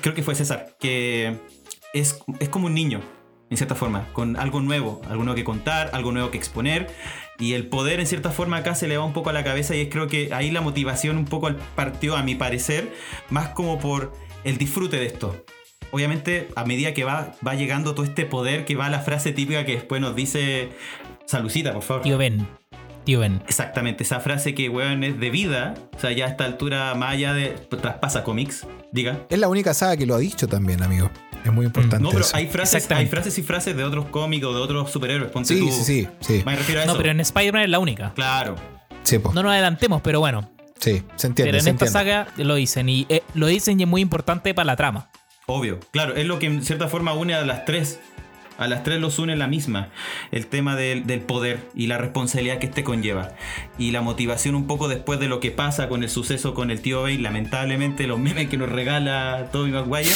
[0.00, 1.36] creo que fue César, que
[1.92, 3.00] es, es como un niño,
[3.50, 6.88] en cierta forma, con algo nuevo, algo nuevo que contar, algo nuevo que exponer.
[7.38, 9.74] Y el poder, en cierta forma, acá se le va un poco a la cabeza
[9.74, 12.92] y es creo que ahí la motivación un poco partió, a mi parecer,
[13.30, 14.12] más como por
[14.44, 15.44] el disfrute de esto.
[15.90, 19.64] Obviamente, a medida que va, va llegando todo este poder, que va la frase típica
[19.64, 20.70] que después nos dice,
[21.28, 22.02] Salucita, por favor.
[22.02, 22.46] Tío Ben.
[23.04, 23.42] Tío Ben.
[23.46, 25.74] Exactamente, esa frase que, weón, es de vida.
[25.94, 27.48] O sea, ya a esta altura, más allá de.
[27.50, 29.26] traspasa cómics, diga.
[29.28, 31.10] Es la única saga que lo ha dicho también, amigo.
[31.44, 32.00] Es muy importante.
[32.02, 32.36] No, pero eso.
[32.36, 35.30] hay frases, hay frases y frases de otros cómics o de otros superhéroes.
[35.30, 35.70] Ponte Sí, tú.
[35.70, 36.42] sí, sí, sí.
[36.44, 36.92] Me refiero a eso.
[36.92, 38.12] No, pero en Spider-Man es la única.
[38.14, 38.56] Claro.
[39.02, 39.32] Sí, po.
[39.32, 40.50] No nos adelantemos, pero bueno.
[40.78, 41.44] Sí, se entiende.
[41.50, 41.92] pero en se esta entiende.
[41.92, 42.88] saga lo dicen.
[42.88, 45.08] Y eh, lo dicen y es muy importante para la trama.
[45.46, 45.80] Obvio.
[45.92, 48.00] Claro, es lo que en cierta forma une a las tres.
[48.58, 49.88] A las tres los une la misma.
[50.32, 53.30] El tema del, del poder y la responsabilidad que este conlleva.
[53.78, 56.80] Y la motivación un poco después de lo que pasa con el suceso con el
[56.82, 57.18] tío Bay.
[57.18, 60.10] Lamentablemente los memes que nos regala Tobey Maguire.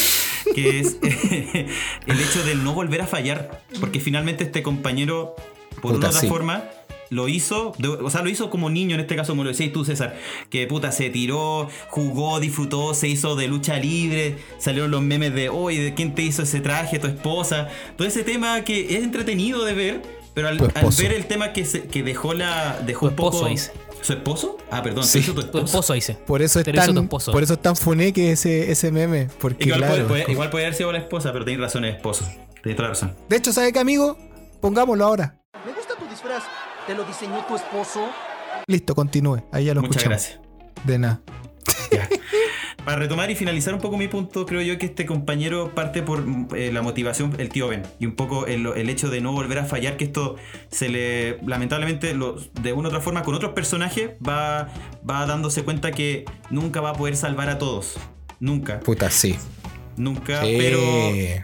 [0.54, 3.62] Que es el hecho del no volver a fallar.
[3.80, 5.34] Porque finalmente este compañero,
[5.80, 6.26] por Puta, una otra sí.
[6.28, 6.64] forma,
[7.10, 9.72] lo hizo, de- o sea, lo hizo como niño, en este caso, como lo decías
[9.72, 10.16] tú, César,
[10.48, 15.48] que puta se tiró, jugó, disfrutó, se hizo de lucha libre, salieron los memes de,
[15.50, 16.98] oye, ¿de quién te hizo ese traje?
[16.98, 17.68] Tu esposa.
[17.96, 21.82] Todo ese tema que es entretenido de ver, pero al, ver el tema que, se-
[21.84, 22.80] que dejó la.
[22.86, 23.46] dejó Tu un poco.
[23.46, 23.72] esposo.
[24.02, 24.58] ¿Su esposo?
[24.70, 25.12] Ah, perdón, Sí.
[25.14, 25.64] ¿te hizo tu Tu esposo?
[25.64, 26.14] esposo dice.
[26.14, 27.32] Por eso es Te tu tan, esposo.
[27.32, 29.28] por eso es tan funeque ese, ese meme.
[29.40, 29.94] Porque Igual, claro.
[29.94, 32.24] puede, puede- igual puede haber sido la esposa, pero tenés razón, es esposo.
[32.62, 33.14] Tenés toda la razón.
[33.28, 34.18] De hecho, ¿sabe qué, amigo?
[34.60, 35.36] Pongámoslo ahora.
[35.64, 36.42] Me gusta tu disfraz.
[36.86, 38.06] ¿Te lo diseñó tu esposo?
[38.66, 39.42] Listo, continúe.
[39.52, 40.22] Ahí ya lo Muchas escuchamos.
[40.22, 40.84] gracias.
[40.84, 41.20] De nada.
[41.92, 42.08] Ya.
[42.84, 46.24] Para retomar y finalizar un poco mi punto, creo yo que este compañero parte por
[46.56, 49.58] eh, la motivación, el tío Ben, y un poco el, el hecho de no volver
[49.60, 50.34] a fallar, que esto
[50.68, 54.68] se le, lamentablemente, lo- de una u otra forma, con otros personajes, va,
[55.08, 57.98] va dándose cuenta que nunca va a poder salvar a todos.
[58.40, 58.80] Nunca.
[58.80, 59.36] Puta, sí.
[59.96, 60.56] Nunca, Sí.
[60.58, 60.80] pero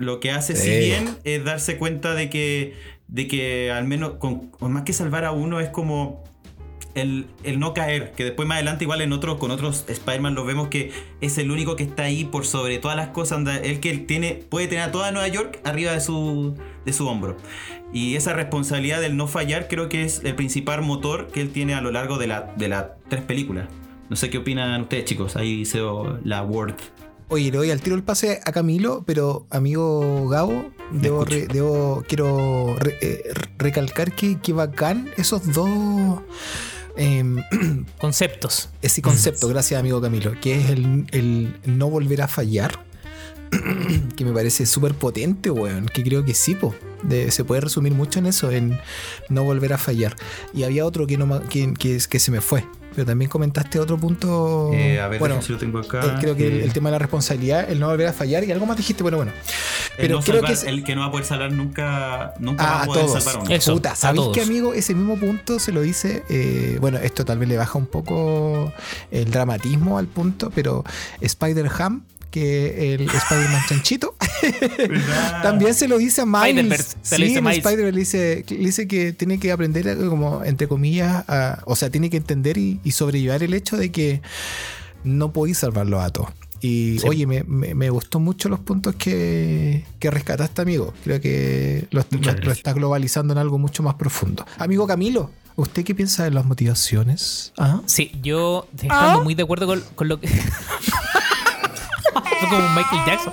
[0.00, 0.78] lo que hace, si Sí.
[0.86, 2.74] bien, es darse cuenta de que,
[3.06, 6.24] de que al menos, con, con más que salvar a uno, es como
[6.98, 8.12] el, el no caer.
[8.12, 11.50] Que después, más adelante, igual en otros, con otros Spider-Man, lo vemos que es el
[11.50, 13.38] único que está ahí por sobre todas las cosas.
[13.38, 17.06] anda, El que tiene, puede tener a toda Nueva York arriba de su, de su
[17.08, 17.36] hombro.
[17.92, 21.74] Y esa responsabilidad del no fallar, creo que es el principal motor que él tiene
[21.74, 23.66] a lo largo de las de las tres películas.
[24.10, 25.36] No sé qué opinan ustedes, chicos.
[25.36, 25.80] Ahí hice
[26.24, 26.74] la word.
[27.30, 32.02] Oye, le doy al tiro el pase a Camilo, pero amigo Gabo, debo, re- debo
[32.08, 33.22] quiero re- eh,
[33.58, 35.68] recalcar que, que bacán esos dos
[36.98, 37.42] em,
[37.98, 38.68] Conceptos.
[38.82, 42.84] ese concepto, gracias amigo Camilo, que es el, el no volver a fallar,
[44.16, 46.74] que me parece súper potente, weón, que creo que sí, po.
[47.02, 48.78] De- se puede resumir mucho en eso, en
[49.28, 50.16] no volver a fallar.
[50.52, 53.96] Y había otro que, no, que, que, que se me fue, pero también comentaste otro
[53.96, 54.70] punto.
[54.74, 56.00] Eh, a ver, bueno, si lo tengo acá.
[56.04, 58.42] eh, creo que el, Eh, el tema de la responsabilidad, el no volver a fallar
[58.42, 59.30] y algo más dijiste, bueno, bueno.
[59.30, 62.34] el Pero no creo salvar- que es- el que no va a poder salvar nunca,
[62.40, 63.22] nunca Ah, va a poder todos.
[63.22, 63.54] salvar a uno.
[63.54, 64.34] Eso, Puta, a ¿sabéis todos.
[64.36, 64.74] que amigo?
[64.74, 66.24] Ese mismo punto se lo dice.
[66.28, 68.72] eh, bueno, esto tal vez le baja un poco
[69.12, 70.84] el dramatismo al punto, pero
[71.20, 74.14] Spider-Ham, que el Spider-Man chanchito,
[75.42, 76.96] también se lo dice a Miles.
[77.02, 77.58] Sí, lo dice en Miles.
[77.58, 81.90] Spider-Man le dice, le dice que tiene que aprender, como entre comillas, a- o sea,
[81.90, 84.20] tiene que entender y, y sobrellevar el hecho de que
[85.04, 86.28] no podéis salvarlo a todos.
[86.60, 87.08] Y Sí.
[87.08, 90.92] oye, me, me- me gustó mucho los puntos que, que rescataste, amigo.
[91.04, 92.00] Creo que lo,
[92.52, 94.44] estás globalizando en algo mucho más profundo.
[94.58, 97.52] Amigo Camilo, ¿usted qué piensa de las motivaciones?
[97.58, 97.80] ¿Ah?
[97.86, 100.28] Sí, yo estando muy de acuerdo con, con lo que.
[102.40, 103.32] Fue como un Michael Jackson.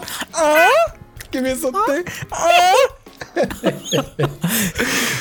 [1.32, 2.06] ¿Qué piensa usted?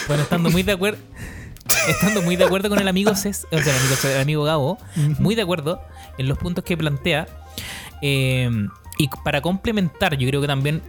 [0.08, 0.98] Bueno, estando muy de acuerdo.
[1.88, 4.78] Estando muy de acuerdo con el amigo Cés, o sea, el amigo, el amigo Gabo,
[5.18, 5.80] muy de acuerdo
[6.18, 7.26] en los puntos que plantea.
[8.02, 8.50] eh,
[8.98, 10.82] Y para complementar, yo creo que también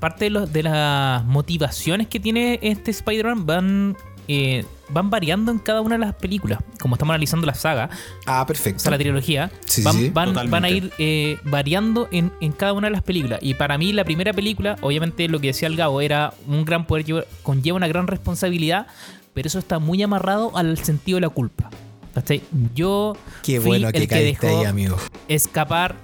[0.00, 3.96] parte de, los- de las motivaciones que tiene este Spider-Man van,
[4.28, 6.58] eh, van variando en cada una de las películas.
[6.80, 7.88] Como estamos analizando la saga,
[8.26, 8.80] Ah, o perfecto.
[8.80, 10.50] sea, la trilogía, Sí, van, sí, van- totalmente.
[10.52, 13.38] van a ir eh, variando en, en cada una de las películas.
[13.42, 16.86] Y para mí, la primera película, obviamente lo que decía el Gabo, era un gran
[16.86, 18.86] poder, lleva- conlleva una gran responsabilidad,
[19.34, 21.70] pero eso está muy amarrado al sentido de la culpa.
[22.14, 22.42] ¿Cachai?
[22.74, 24.98] Yo Qué fui bueno el que que caíste dejó ahí, amigo.
[25.28, 25.94] escapar,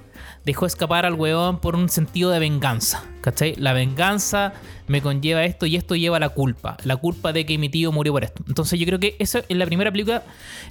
[0.49, 3.05] dejó escapar al weón por un sentido de venganza.
[3.21, 3.55] ¿Cachai?
[3.57, 4.55] La venganza
[4.87, 6.79] me conlleva esto y esto lleva la culpa.
[6.85, 8.43] La culpa de que mi tío murió por esto.
[8.49, 10.23] Entonces yo creo que eso en la primera película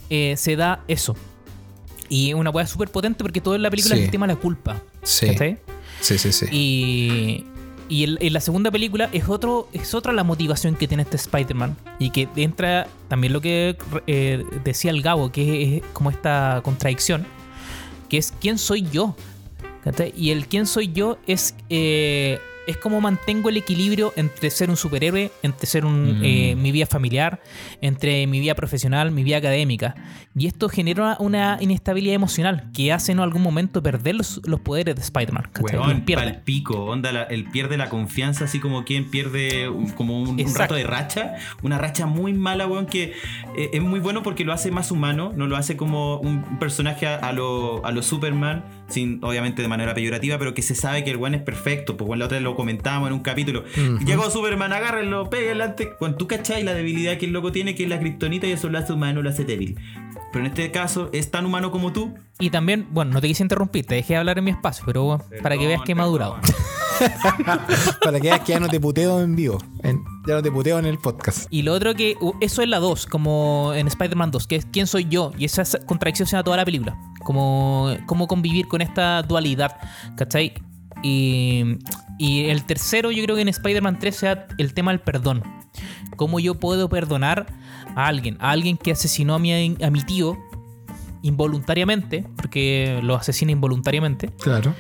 [0.09, 1.15] eh, se da eso.
[2.09, 4.01] Y es una weá súper potente porque todo en la película Sí.
[4.01, 4.81] es el tema de la culpa.
[5.03, 5.27] Sí.
[5.27, 5.57] ¿Cachai?
[6.01, 6.45] Sí, sí, sí.
[6.51, 7.45] Y,
[7.89, 11.77] y en la segunda película es otro es otra la motivación que tiene este Spider-Man.
[11.99, 17.25] Y que entra también lo que eh, decía el Gabo, que es como esta contradicción,
[18.09, 19.15] que es quién soy yo.
[19.91, 20.13] ¿Cachai?
[20.17, 24.75] Y el quién soy yo es, eh, es como mantengo el equilibrio entre ser un
[24.75, 26.23] superhéroe, entre ser un, Mm.
[26.25, 27.41] eh, mi vida familiar,
[27.79, 29.95] entre mi vida profesional, mi vida académica.
[30.35, 34.95] Y esto genera una inestabilidad emocional que hace en algún momento perder los, los poderes
[34.97, 35.49] de Spider-Man.
[36.25, 40.37] pa'l pico, onda, la- él pierde la confianza, así como quien pierde un- como un,
[40.53, 43.13] rato de racha, una racha muy mala, weón, que
[43.55, 47.07] eh, es muy bueno porque lo hace más humano, no lo hace como un personaje
[47.07, 51.03] a, a lo, a lo Superman, sin, obviamente de manera peyorativa, pero que se sabe
[51.03, 53.63] que el weón es perfecto, pues weón, la otra vez lo comentamos en un capítulo,
[54.05, 57.83] llegó Superman, agárrenlo, péguenle antes, cuando tú cachai la debilidad que el loco tiene, que
[57.83, 59.77] es la kriptonita y eso lo hace humano, lo hace débil.
[60.33, 62.13] Pero en este caso es tan humano como tú.
[62.39, 65.23] Y también, bueno, no te quise interrumpir, te dejé hablar en mi espacio, pero bueno,
[65.41, 66.37] para que veas que he madurado.
[68.03, 69.59] Para que veas que ya no te puteo en vivo.
[69.83, 71.45] En- ya no te puteo en el podcast.
[71.51, 74.65] Y lo otro que, uh, eso es la 2, como en Spider-Man 2, que es
[74.65, 75.31] quién soy yo.
[75.37, 76.97] Y esa es- contradicción se da toda la película.
[78.05, 79.77] Como convivir con esta dualidad,
[80.15, 80.53] ¿cachai?
[81.03, 81.77] Y,
[82.17, 85.43] y el tercero, yo creo que en Spider-Man 3 sea el tema del perdón.
[86.15, 87.45] Cómo yo puedo perdonar
[87.95, 90.37] a alguien, a alguien que asesinó a mi, a mi tío
[91.21, 94.29] involuntariamente, porque lo asesina involuntariamente.
[94.41, 94.73] Claro.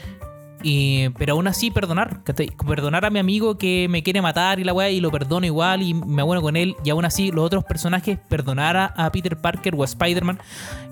[0.63, 2.23] Y, pero aún así perdonar,
[2.67, 5.83] perdonar a mi amigo que me quiere matar y la weá y lo perdono igual
[5.83, 9.75] y me abueno con él y aún así los otros personajes perdonar a, Peter Parker
[9.77, 10.39] o a Spider-Man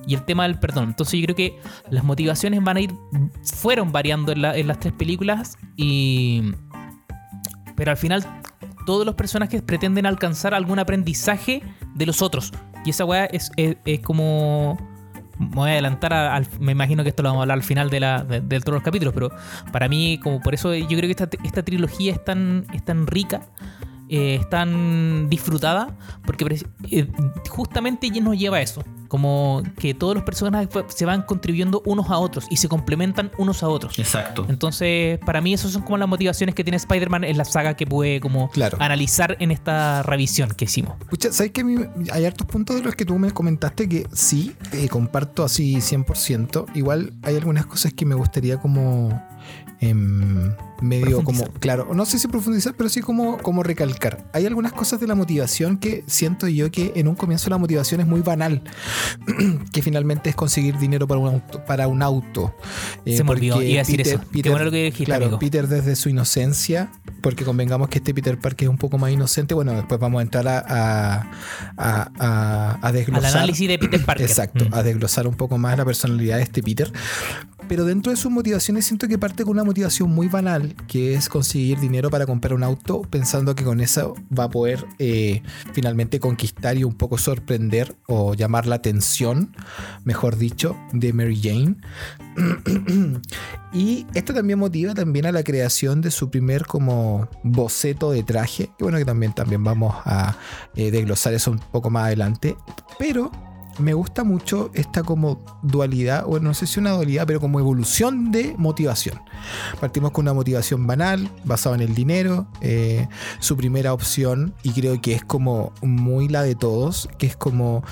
[0.08, 0.90] y el tema del perdón.
[0.90, 1.60] Entonces yo creo que
[1.90, 2.94] las motivaciones van a ir,
[3.44, 6.44] fueron variando en, la- en las tres películas y...
[7.76, 8.24] Pero al final
[8.86, 11.62] todos los personajes pretenden alcanzar algún aprendizaje
[11.96, 12.54] de los otros.
[12.86, 14.78] Y esa weá es- es como...
[15.38, 17.64] Me voy a adelantar a- al, me imagino que esto lo vamos a hablar al
[17.64, 19.32] final de, la, de, de todos los capítulos, pero
[19.72, 23.06] para mí, como por eso yo creo que esta, esta trilogía es tan, es tan
[23.08, 23.42] rica,
[24.10, 27.08] eh, es tan disfrutada, porque eh,
[27.50, 32.10] justamente ella nos lleva a eso, como que todos los personajes se van contribuyendo unos
[32.10, 33.98] a otros y se complementan unos a otros.
[34.00, 34.46] Exacto.
[34.50, 37.86] Entonces, para mí, esas son como las motivaciones que tiene Spider-Man en la saga que
[37.88, 38.78] pude como Claro.
[38.82, 40.94] analizar en esta revisión que hicimos.
[41.10, 41.64] Pucha, ¿sabes que
[42.12, 46.66] hay hartos puntos de los que tú me comentaste que sí, eh, comparto así 100%.
[46.76, 49.22] Igual hay algunas cosas que me gustaría como
[49.82, 54.26] em, medio como, claro, no sé si profundizar, pero sí como, como recalcar.
[54.34, 58.02] Hay algunas cosas de la motivación que siento yo que en un comienzo la motivación
[58.02, 58.62] es muy banal,
[59.72, 61.64] que finalmente es conseguir dinero para un auto.
[61.66, 62.56] Para un auto.
[63.06, 64.20] Eh, Se me olvidó, iba a decir eso.
[64.32, 65.40] Qué bueno lo que dijiste, Claro, amigo.
[65.40, 69.54] Peter desde su inocencia, porque convengamos que este Peter Parker es un poco más inocente,
[69.54, 71.32] bueno, después vamos a entrar a, a,
[71.78, 73.38] a- a- a Al desglosar.
[73.38, 74.26] análisis de Peter Parker.
[74.26, 74.74] Exacto, Mm.
[74.74, 76.92] a desglosar un poco más la personalidad de este Peter.
[77.68, 81.30] Pero dentro de sus motivaciones siento que parte con una motivación muy banal, que es
[81.30, 85.42] conseguir dinero para comprar un auto, pensando que con eso va a poder eh,
[85.74, 89.56] finalmente conquistar y un poco sorprender o llamar la atención,
[90.04, 91.76] mejor dicho, de Mary Jane.
[93.74, 98.70] y esto también motiva también a la creación de su primer como boceto de traje,
[98.78, 100.38] que bueno que también, también vamos a
[100.76, 102.56] eh, desglosar eso un poco más adelante.
[103.00, 103.32] Pero
[103.80, 108.32] me gusta mucho esta como dualidad, bueno, no sé si una dualidad, pero como evolución
[108.32, 109.20] de motivación.
[109.80, 113.08] Partimos con una motivación banal, basada en el dinero, eh,
[113.40, 117.84] su primera opción, y creo que es como muy la de todos, que es como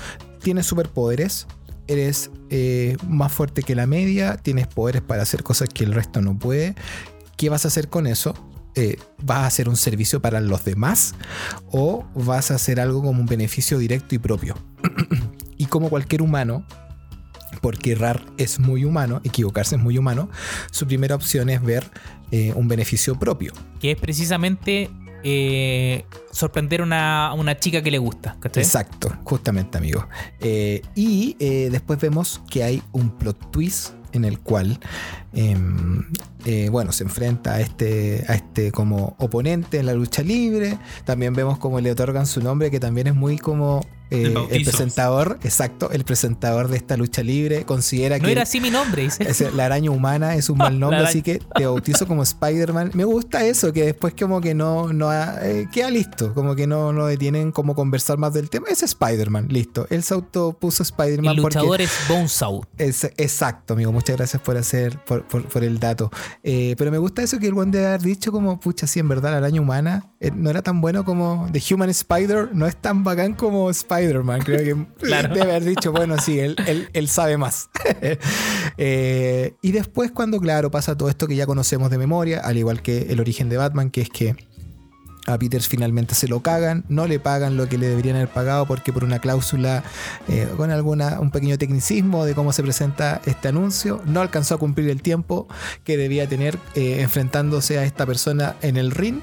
[0.42, 1.46] tienes superpoderes,
[1.86, 6.20] eres eh, más fuerte que la media, tienes poderes para hacer cosas que el resto
[6.20, 6.74] no puede.
[7.36, 8.34] ¿Qué vas a hacer con eso?
[8.76, 11.14] Eh, ¿Vas a hacer un servicio para los demás
[11.70, 14.56] o vas a hacer algo como un beneficio directo y propio?
[15.74, 16.64] como cualquier humano,
[17.60, 20.30] porque errar es muy humano, equivocarse es muy humano,
[20.70, 21.90] su primera opción es ver
[22.30, 23.52] eh, un beneficio propio.
[23.80, 24.88] que es precisamente
[25.24, 28.36] eh, sorprender a una, una chica que le gusta.
[28.38, 28.62] ¿cachai?
[28.62, 30.06] Exacto, justamente, amigo.
[30.38, 34.78] Eh, y eh, después vemos que hay un plot twist en el cual
[35.34, 36.04] em,
[36.44, 40.78] eh, bueno, se enfrenta a este, a este como oponente en la lucha libre.
[41.04, 45.38] También vemos como le otorgan su nombre, que también es muy como eh, El presentador,
[45.42, 49.50] exacto, el presentador de esta lucha libre considera No que era así mi nombre, dice.
[49.52, 52.90] la araña humana es un mal nombre, así que te bautizo como Spider-Man.
[52.94, 56.66] Me gusta eso, que después como que no, no ha- eh, queda listo, como que
[56.66, 58.66] no, no detienen como conversar más del tema.
[58.70, 59.86] Es Spider-Man, listo.
[59.90, 61.58] Él se autopuso Spider-Man El porque...
[61.58, 62.62] luchador es Bonesaw.
[62.78, 63.90] Es- exacto, amigo.
[63.90, 66.10] Muchas gracias por hacer, por, por- por el dato.
[66.42, 69.08] Eh, pero me gusta eso que el buen de haber dicho como, pucha, sí, en
[69.08, 72.76] verdad, la araña humana eh, no era tan bueno como The Human Spider, no es
[72.76, 74.40] tan bacán como Spider-Man.
[74.42, 75.34] Creo que Claro.
[75.34, 77.68] debe haber dicho, bueno, sí, él, él- él sabe más.
[78.76, 82.82] Eh, y después cuando, claro, pasa todo esto que ya conocemos de memoria, al igual
[82.82, 84.34] que el origen de Batman, que es que
[85.26, 88.66] a Peter finalmente se lo cagan, no le pagan lo que le deberían haber pagado
[88.66, 89.82] porque por una cláusula
[90.28, 94.58] eh, con alguna un pequeño tecnicismo de cómo se presenta este anuncio, no alcanzó a
[94.58, 95.48] cumplir el tiempo
[95.84, 99.20] que debía tener eh, enfrentándose a esta persona en el ring,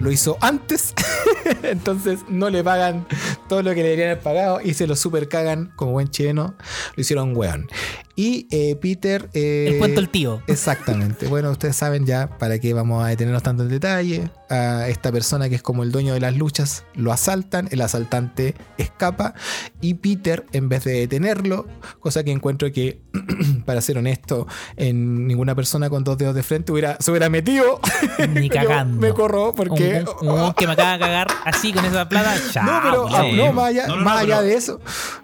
[0.00, 0.94] lo hizo antes,
[1.62, 3.06] entonces no le pagan
[3.48, 6.54] todo lo que le deberían haber pagado y se lo super cagan como buen chileno,
[6.96, 7.68] lo hicieron weón.
[8.14, 9.30] Y eh, Peter...
[9.32, 10.42] eh, El cuento el tío.
[10.46, 11.26] Exactamente.
[11.28, 14.30] Bueno, ustedes saben ya para qué vamos a detenernos tanto en detalle.
[14.50, 18.54] A esta persona que es como el dueño de las luchas lo asaltan, el asaltante
[18.76, 19.32] escapa
[19.80, 21.66] y Peter, en vez de detenerlo,
[22.00, 23.00] cosa que encuentro que,
[23.64, 24.46] para ser honesto,
[24.76, 27.80] en ninguna persona con dos dedos de frente hubiera, se hubiera metido.
[28.28, 29.00] Ni Pero cagando.
[29.00, 30.04] Me corro porque.
[30.20, 32.34] Un, un- un que me acaba de cagar así con esa plata.
[32.52, 32.64] Chao.
[32.66, 33.32] No, pero ah, sí.
[33.36, 34.80] no, más allá, No, no, no, más allá pero- de eso.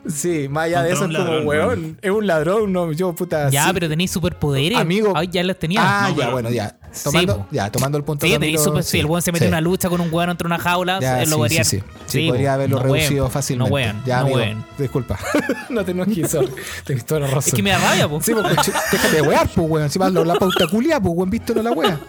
[0.08, 3.50] Sí, más allá de eso es como, ladrón, weón, es un ladrón, no, yo puta.
[3.50, 3.70] Ya, sí.
[3.74, 4.78] pero tenéis superpoderes.
[4.78, 5.12] Amigo.
[5.16, 5.80] Ay, ya los tenía.
[5.82, 6.74] Ah, No, ya, pero- bueno, ya.
[6.90, 8.82] Sí, Tomando, ya, tomando el punto Sí, de tenéis super.
[8.82, 11.22] Si el weón se mete en una lucha con un weón entre una jaula, Ya,
[11.22, 11.64] él lo sí, podría.
[11.64, 11.84] sí, sí.
[12.06, 12.54] Sí, podría po.
[12.54, 13.68] haberlo No reducido fácilmente.
[13.70, 14.02] No weón.
[14.06, 14.64] ya, no amigo, weón.
[14.78, 15.18] disculpa.
[15.70, 16.48] no te enojes, sorry.
[16.84, 17.42] Tienes toda la razón.
[17.46, 18.20] Es que me da rabia, po.
[18.22, 19.90] Sí, pues, coche, déjate de wear, pues, weón.
[19.90, 22.00] Si vas la, la pauta culia, pues, weón, visto no la wea.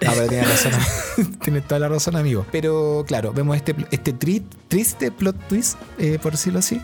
[0.00, 0.72] No, pero tienes razón.
[1.44, 2.46] tienes toda la razón, amigo.
[2.50, 6.80] Pero claro, vemos este, este tri- triste plot twist, eh, por decirlo así.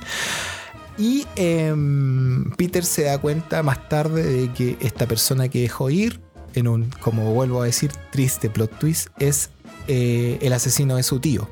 [0.99, 6.20] Y em, Peter se da cuenta más tarde de que esta persona que dejó ir,
[6.55, 9.51] en un, como vuelvo a decir, triste plot twist, es
[9.88, 11.49] eh, el asesino de su tío.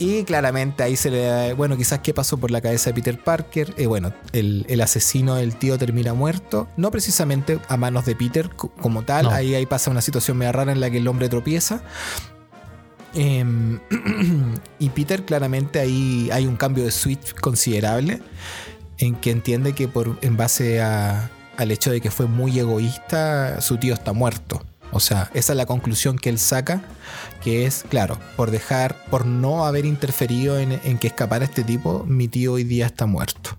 [0.00, 3.18] Y claramente ahí se le da, bueno, quizás qué pasó por la cabeza de Peter
[3.18, 3.74] Parker.
[3.76, 8.48] Eh, bueno, el, el asesino del tío termina muerto, no precisamente a manos de Peter
[8.54, 9.30] co- como tal, No.
[9.32, 11.82] ahí, ahí pasa una situación media rara en la que el hombre tropieza.
[13.14, 13.78] Em,
[14.78, 18.20] y Peter claramente ahí hay un cambio de switch considerable
[18.98, 23.60] en que entiende que por, en base a- al hecho de que fue muy egoísta,
[23.60, 24.64] su tío está muerto.
[24.90, 26.82] O sea, esa es la conclusión que él saca,
[27.42, 32.04] que es, claro, por dejar, por no haber interferido en, en que escapara este tipo,
[32.06, 33.56] mi tío hoy día está muerto.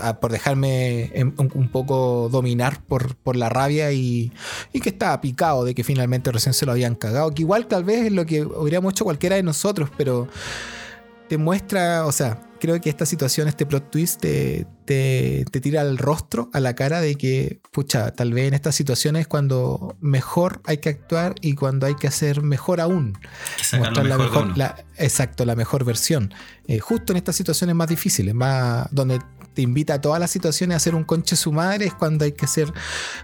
[0.00, 4.32] Ah, por dejarme en- un, poco dominar por, la rabia y,
[4.72, 7.30] y que estaba picado de que finalmente recién se lo habían cagado.
[7.32, 10.28] Que igual tal vez es lo que hubiéramos hecho cualquiera de nosotros, pero
[11.28, 15.82] te muestra, o sea, creo que esta situación, este plot twist, te, te, te tira
[15.82, 20.60] al rostro, a la cara de que, pucha, tal vez en estas situaciones cuando mejor
[20.64, 23.18] hay que actuar y cuando hay que hacer mejor aún.
[23.78, 26.32] Mostrar la mejor la- exacto, la mejor versión.
[26.66, 29.18] Eh, justo en estas situaciones más difíciles, más donde
[29.54, 32.32] te invita a todas las situaciones a hacer un conche su madre, es cuando hay
[32.32, 32.72] que ser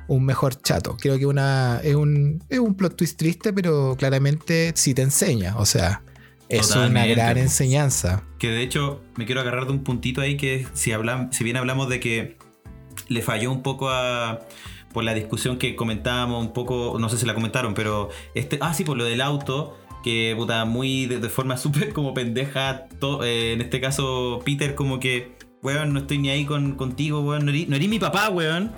[0.09, 0.97] un mejor chato.
[0.99, 5.57] Creo que una, es, un, es un plot twist triste, pero claramente sí te enseña.
[5.59, 6.03] O sea,
[6.59, 8.25] es una gran enseñanza.
[8.39, 11.57] Que de hecho me quiero agarrar de un puntito ahí que si, hablam- si bien
[11.57, 12.37] hablamos de que
[13.09, 14.41] le falló un poco a
[14.93, 18.75] por la discusión que comentábamos un poco, no sé si la comentaron, pero este, ah
[18.75, 23.25] sí, por lo del auto, que puta, muy de, de forma súper como pendeja, to-
[23.25, 25.33] eh, en este caso Peter como que,
[25.63, 28.73] weón, no estoy ni ahí con, contigo, weón, no erí mi papá, weón.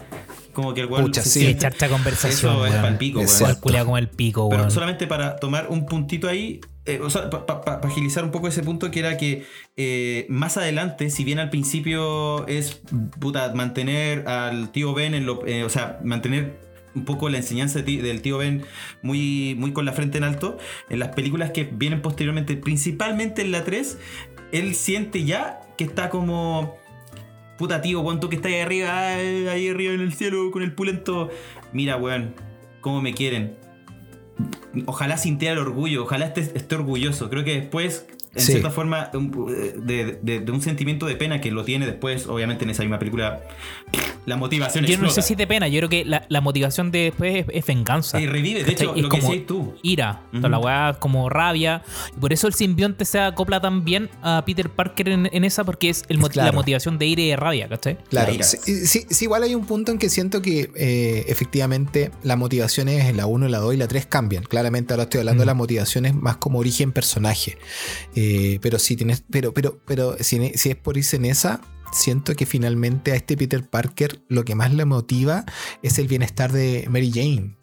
[0.52, 1.56] Como que el weón Pucha, sí.
[1.58, 2.52] Charcha conversación.
[2.52, 2.82] Eso es weón.
[3.26, 3.44] cierto.
[3.44, 4.70] Cual culea como el pico, Pero weón.
[4.70, 8.90] solamente para tomar un puntito ahí, eh, o sea, para agilizar un poco ese punto,
[8.90, 9.44] que era que
[9.76, 12.82] eh, más adelante, si bien al principio es
[13.18, 15.46] puta, mantener al tío Ben en lo.
[15.46, 16.60] eh, o sea, mantener
[16.94, 18.62] un poco la enseñanza de ti- del tío Ben
[19.02, 20.58] muy, muy con la frente en alto,
[20.90, 23.98] en las películas que vienen posteriormente, principalmente en la 3,
[24.52, 26.76] él siente ya que está como.
[27.58, 31.30] Puta tío, cuánto que está ahí arriba, ahí arriba en el cielo con el pulento.
[31.72, 32.34] Mira, weón,
[32.80, 33.56] cómo me quieren
[34.86, 37.30] ojalá sintiera el orgullo, ojalá esté, esté orgulloso.
[37.30, 38.52] Creo que después en Sí.
[38.52, 42.70] cierta forma, de, de- de un sentimiento de pena que lo tiene después, obviamente en
[42.70, 43.40] esa misma película,
[44.26, 46.90] la motivación Yo no sé si es de pena, yo creo que la, la motivación
[46.90, 48.20] de después es, es venganza.
[48.20, 49.74] Y revive, de hecho, Es lo que como decías tú.
[49.82, 51.82] Ira, la weá como rabia.
[52.16, 55.62] Y por eso el simbionte se acopla tan bien a Peter Parker en, en esa,
[55.64, 56.52] porque es el Claro.
[56.52, 57.98] la motivación de ira y de rabia, ¿cachai?
[58.08, 62.38] Claro, sí, sí, sí, igual hay un punto en que siento que eh, efectivamente las
[62.38, 64.42] motivaciones en la 1, la 2 y la 3 cambian.
[64.44, 67.58] Claramente ahora estoy hablando de las motivaciones más como origen personaje.
[68.16, 68.23] Eh,
[68.60, 71.60] pero si tienes, pero, pero, pero si, si es por irse en esa,
[71.92, 75.44] siento que finalmente a este Peter Parker lo que más le motiva
[75.82, 77.56] es el bienestar de Mary Jane.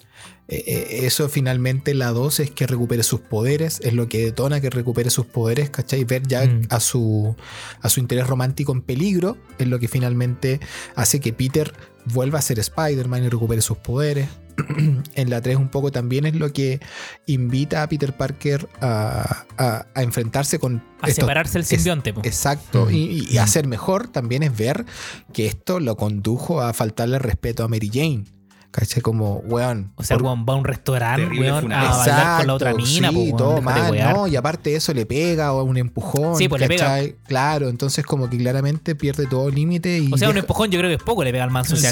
[0.48, 4.60] Eh, eh, eso finalmente la 2 es que recupere sus poderes, es lo que detona
[4.60, 6.04] que recupere sus poderes, ¿cachai?
[6.04, 6.64] Ver ya Mm.
[6.70, 7.36] a, su,
[7.82, 10.60] a su interés romántico en peligro es lo que finalmente
[10.96, 11.74] hace que Peter
[12.06, 14.28] vuelva a ser Spider-Man y recupere sus poderes.
[15.16, 16.80] en la 3 un poco también es lo que
[17.28, 20.84] invita a Peter Parker a, a- a enfrentarse con...
[21.02, 22.14] A separarse del es- simbionte.
[22.24, 22.94] Exacto, Mm.
[22.94, 24.86] y, y hacer mejor también es ver
[25.34, 28.24] que esto lo condujo a faltarle respeto a Mary Jane.
[28.72, 29.02] ¿Cachai?
[29.02, 29.92] Como, weón.
[29.98, 32.88] O sea, por- weón va a un restaurante, weón, a bailar con la otra Exacto,
[32.94, 33.98] mina, sí, po, weón, todo mal.
[34.14, 34.28] ¿no?
[34.28, 36.38] Y aparte de eso le pega o un empujón.
[36.38, 36.86] Sí, pues le pega.
[36.86, 37.16] ¿cachai?
[37.28, 40.80] Claro, entonces como que claramente pierde todo límite y O sea, un deja- empujón yo
[40.80, 41.86] creo que es poco le pega al manso Sí,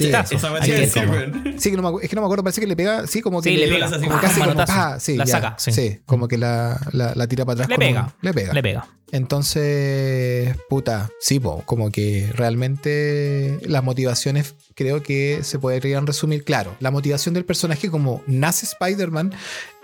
[0.93, 1.55] como- weón.
[1.57, 3.41] Sí, que no me, es que no me acuerdo, parece que le pega, sí, como
[3.41, 3.85] que Sí, le le pega.
[3.87, 5.99] pegas así como como casi como pa, sí, La ya, saca, sí.
[6.05, 7.69] como que la, la- la tira para atrás.
[7.69, 8.13] Le un- pega.
[8.21, 8.53] le pega.
[8.53, 8.87] Le pega.
[9.11, 16.43] Entonces, puta, sí, po, como que realmente las motivaciones creo que se podrían resumir.
[16.43, 19.33] Claro, la motivación del personaje como nace Spider-Man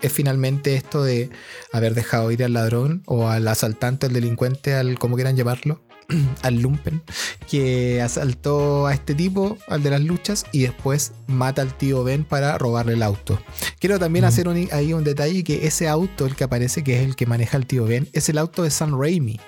[0.00, 1.30] es finalmente esto de
[1.72, 5.80] haber dejado ir al ladrón o al asaltante, al delincuente, al como quieran llamarlo,
[6.42, 7.02] al lumpen,
[7.50, 12.24] que asaltó a este tipo, al de las luchas, y después mata al tío Ben
[12.24, 13.40] para robarle el auto.
[13.80, 14.28] Quiero también Mm.
[14.28, 17.26] hacer un- ahí un detalle que ese auto, el que aparece, que es el que
[17.26, 19.40] maneja el tío Ben, es el auto de Sam Raimi.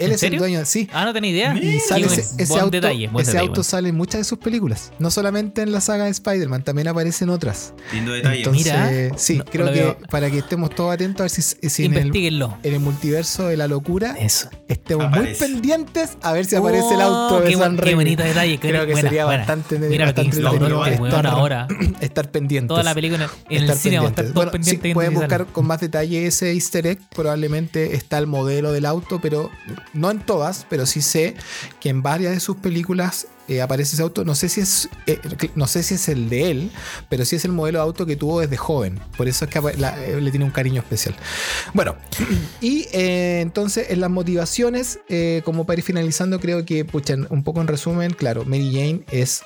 [0.00, 0.36] Él ¿En es serio?
[0.36, 0.88] el dueño, sí.
[0.92, 1.56] Ah, no tenía idea.
[1.56, 4.24] Y sale ese, ese buen auto, detalle, buen ese detalle, auto sale en muchas de
[4.24, 4.92] sus películas.
[4.98, 7.74] No solamente en la saga de Spider-Man, también aparece en otras.
[7.92, 8.38] Lindo detalle.
[8.38, 9.98] Entonces, Mira, sí, no- creo no que veo.
[10.10, 12.58] para que estemos todos atentos a ver si, si en, el, Investíguenlo.
[12.62, 14.48] en el multiverso de la locura Eso.
[14.68, 15.46] estemos Aparece.
[15.46, 18.58] muy pendientes a ver si aparece el auto Oh, de qué, buen- qué bonito detalle.
[18.58, 19.38] Creo que buena, sería buena.
[19.40, 21.68] bastante, Mira que entretenido estar- ahora.
[22.00, 22.68] estar pendientes.
[22.68, 25.46] Toda la película en el estar cine vamos a estar Bueno, sí, de pueden buscar
[25.46, 26.98] con más detalle ese easter egg.
[27.14, 29.50] Probablemente está el modelo del auto, pero
[29.92, 31.34] no en todas, pero sí sé
[31.80, 34.24] que en varias de sus películas eh, aparece ese auto.
[34.24, 35.18] No sé si es eh,
[35.56, 36.70] no sé si es el de él,
[37.08, 39.00] pero sí es el modelo de auto que tuvo desde joven.
[39.16, 41.16] Por eso es que eh, le tiene un cariño especial.
[41.74, 41.96] Bueno,
[42.60, 45.00] y entonces en las motivaciones,
[45.44, 49.42] como para ir finalizando, creo que, pucha, un poco en resumen, claro, Mary Jane es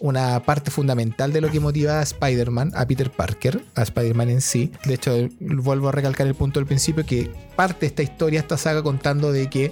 [0.00, 4.40] una parte fundamental de lo que motiva a Spider-Man, a Peter Parker, a Spider-Man en
[4.40, 4.72] sí.
[4.84, 8.82] De hecho, vuelvo a recalcar el punto del principio que parte esta historia, esta saga
[8.82, 9.70] contando de que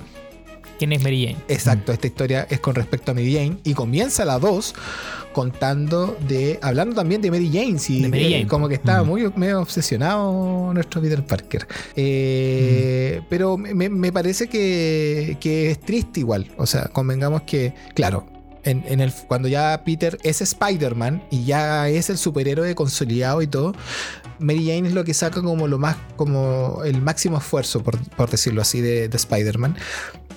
[0.79, 1.39] ¿Quién es Mary Jane?
[1.49, 4.75] Exacto, esta historia es con respecto a Mary Jane y comienza la 2
[5.33, 8.47] contando de, hablando también de Mary Jane, sí, De Mary eh, Jane.
[8.47, 9.07] como que estaba Mm.
[9.09, 11.67] muy medio obsesionado nuestro Peter Parker.
[11.97, 18.27] Eh, Pero me, me parece que, que es triste igual, o sea, convengamos que, claro.
[18.65, 23.73] En, cuando ya Peter es Spider-Man y ya es el superhéroe consolidado y todo,
[24.39, 28.31] Mary Jane es lo que saca como lo más, como el máximo esfuerzo, por, por
[28.31, 29.77] decirlo así, de, de Spider-Man.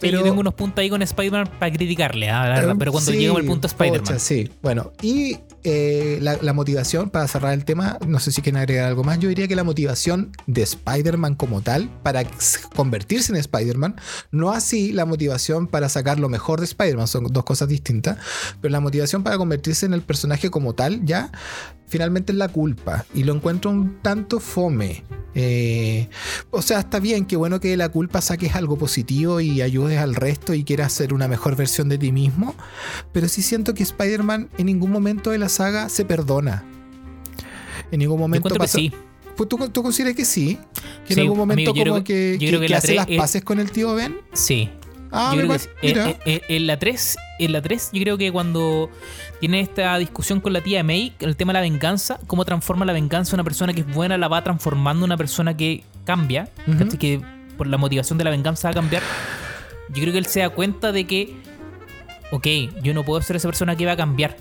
[0.01, 2.91] Pero yo tengo unos puntos ahí con Spider-Man para criticarle, ah, la verdad, Eh, pero
[2.91, 4.19] cuando sí, llegamos al punto Spider-Man.
[4.19, 8.59] sí, bueno, y eh, la, la motivación, para cerrar el tema, no sé si quieren
[8.59, 12.23] agregar algo más, yo diría que la motivación de Spider-Man como tal, para
[12.75, 13.95] convertirse en Spider-Man,
[14.31, 18.17] no así la motivación para sacar lo mejor de Spider-Man, son dos cosas distintas,
[18.59, 21.31] pero la motivación para convertirse en el personaje como tal, ya,
[21.91, 25.03] finalmente es la culpa, y lo encuentro un tanto fome.
[25.35, 26.07] Eh,
[26.49, 30.15] o sea, está bien, que bueno que la culpa saques algo positivo y ayudes al
[30.15, 32.55] resto y quieras ser una mejor versión de ti mismo,
[33.11, 36.63] pero sí siento que Spider-Man en ningún momento de la saga se perdona.
[37.91, 38.91] En ningún Yo momento que pasa- sí.
[39.35, 40.57] Pues, ¿tú, tú consideras que sí?
[41.07, 42.93] Que en algún momento amigo, como que- que, yo creo que- que que la hace
[42.95, 44.17] las es- paces con el tío Ben.
[44.33, 44.69] Sí.
[45.11, 46.09] Ah, yo creo que mira.
[46.09, 48.89] Eh, eh, en la 3, en la 3, yo creo que cuando
[49.41, 52.93] tiene esta discusión con la tía May, el tema de la venganza, cómo transforma la
[52.93, 56.47] venganza una persona que es buena, la va transformando en una persona que cambia.
[56.77, 56.97] ¿cachai?
[56.97, 57.21] que
[57.57, 59.01] por la motivación de la venganza va a cambiar.
[59.89, 61.35] Yo creo que él se da cuenta de que,
[62.31, 62.47] ok,
[62.81, 64.37] yo no puedo ser esa persona que va a cambiar.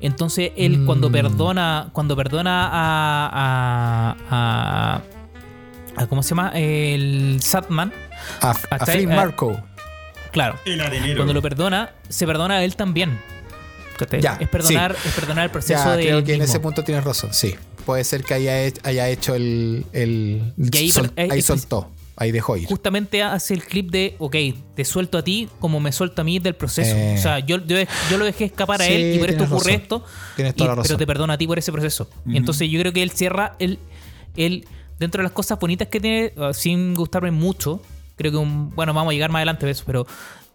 [0.00, 0.86] Entonces él Mm.
[0.86, 5.02] cuando perdona, cuando perdona a, a, a-
[5.96, 6.50] a- ¿cómo se llama?
[6.54, 7.92] El Satman,
[8.40, 8.86] a, a.
[8.86, 9.60] Flynn Marco.
[10.32, 10.56] claro,
[11.16, 13.18] cuando lo perdona, se perdona a él también.
[14.40, 17.32] Es perdonar, es perdonar el proceso Ya, de creo que en ese punto tienes razón,
[17.32, 17.54] sí.
[17.86, 19.84] Puede ser que haya, haya hecho el...
[19.92, 21.90] el Y ahí- sol- eh, ahí soltó.
[22.16, 22.66] ahí dejó ir.
[22.68, 24.36] justamente hace el clip de, ok,
[24.76, 26.94] te suelto a ti como me suelto a mí del proceso.
[26.94, 27.16] Eh.
[27.18, 27.76] O sea, yo, yo,
[28.10, 29.82] yo lo dejé escapar a él y por esto ocurre razón.
[29.82, 30.04] esto.
[30.36, 32.08] Tienes y- toda la pero te perdono a ti por ese proceso.
[32.26, 33.78] Y entonces yo creo que él cierra, él,
[34.36, 34.64] él,
[35.00, 37.82] dentro de las cosas bonitas que tiene, uh, sin gustarme mucho,
[38.14, 40.06] creo que, un, bueno, vamos a llegar más adelante de eso, pero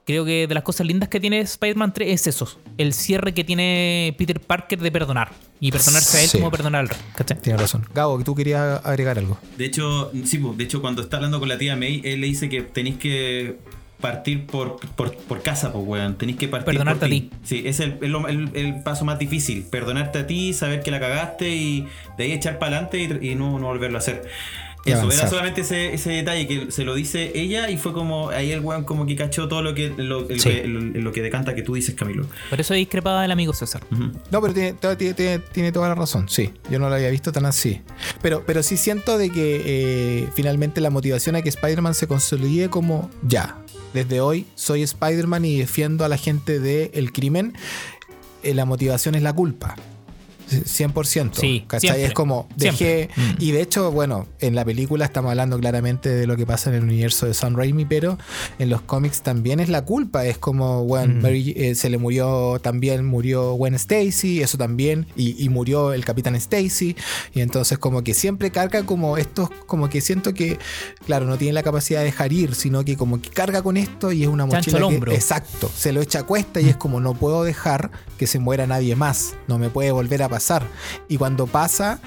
[0.08, 3.44] creo que de las cosas lindas que tiene Spider-Man 3 es eso, el cierre que
[3.44, 5.32] tiene Peter Parker de perdonar.
[5.60, 6.38] Y perdonarse a él Sí.
[6.38, 6.90] como perdonar al.
[7.16, 7.40] ¿cachai?
[7.42, 7.86] Tienes razón.
[7.94, 9.38] Gabo, que tú querías agregar algo.
[9.58, 12.28] De hecho, sí, pues, de hecho, cuando está hablando con la tía May, él le
[12.28, 13.58] dice que tenéis que
[14.00, 16.16] partir por, por, por casa, pues, weón.
[16.20, 17.32] Tenéis que partir Perdonarte por a ti.
[17.44, 19.64] Sí, es el, el, el- el paso más difícil.
[19.64, 21.88] Perdonarte a ti, saber que la cagaste y
[22.18, 24.28] de ahí echar para adelante y, y no, no volverlo a hacer.
[24.92, 25.20] Eso, avanzar.
[25.22, 28.60] era solamente ese, ese detalle que se lo dice ella y fue como ahí el
[28.62, 30.50] weón como que cachó todo lo que lo, el- Sí.
[30.50, 32.26] el- lo que decanta que tú dices, Camilo.
[32.50, 33.84] Por eso discrepaba del amigo César.
[34.32, 36.52] No, pero tiene, to- tiene, tiene- tiene toda la razón, sí.
[36.70, 37.82] Yo no lo había visto tan así.
[38.22, 42.70] Pero, pero sí siento de que eh, finalmente la motivación a que Spider-Man se consolide
[42.70, 43.58] como ya.
[43.94, 47.54] Desde hoy soy Spider-Man y defiendo a la gente del crimen.
[48.44, 49.76] Eh, la motivación es la culpa.
[50.50, 51.32] 100%.
[51.40, 51.80] Sí, ¿cachai?
[51.90, 53.10] siempre, Es como dejé.
[53.10, 53.10] siempre.
[53.16, 53.36] Mm.
[53.40, 56.76] Y de hecho, bueno, en la película estamos hablando claramente de lo que pasa en
[56.78, 58.18] el universo de Sam Raimi, pero
[58.60, 60.26] en los cómics también es la culpa.
[60.26, 61.22] Es como, bueno, Mm.
[61.22, 66.04] Mary- eh, se le murió también, murió Gwen Stacy, eso también, y, y murió el
[66.06, 66.96] Capitán Stacy.
[67.34, 70.58] Y entonces, como que siempre carga como estos, como que siento que,
[71.06, 74.12] claro, no tiene la capacidad de dejar ir, sino que como que carga con esto
[74.12, 74.78] y es una Chancho mochila.
[74.78, 75.12] al que- hombro.
[75.14, 78.66] exacto, se lo echa a cuesta y es como, no puedo dejar que se muera
[78.68, 80.37] nadie más, no me puede volver a pasar.
[81.08, 82.00] Y cuando pasa,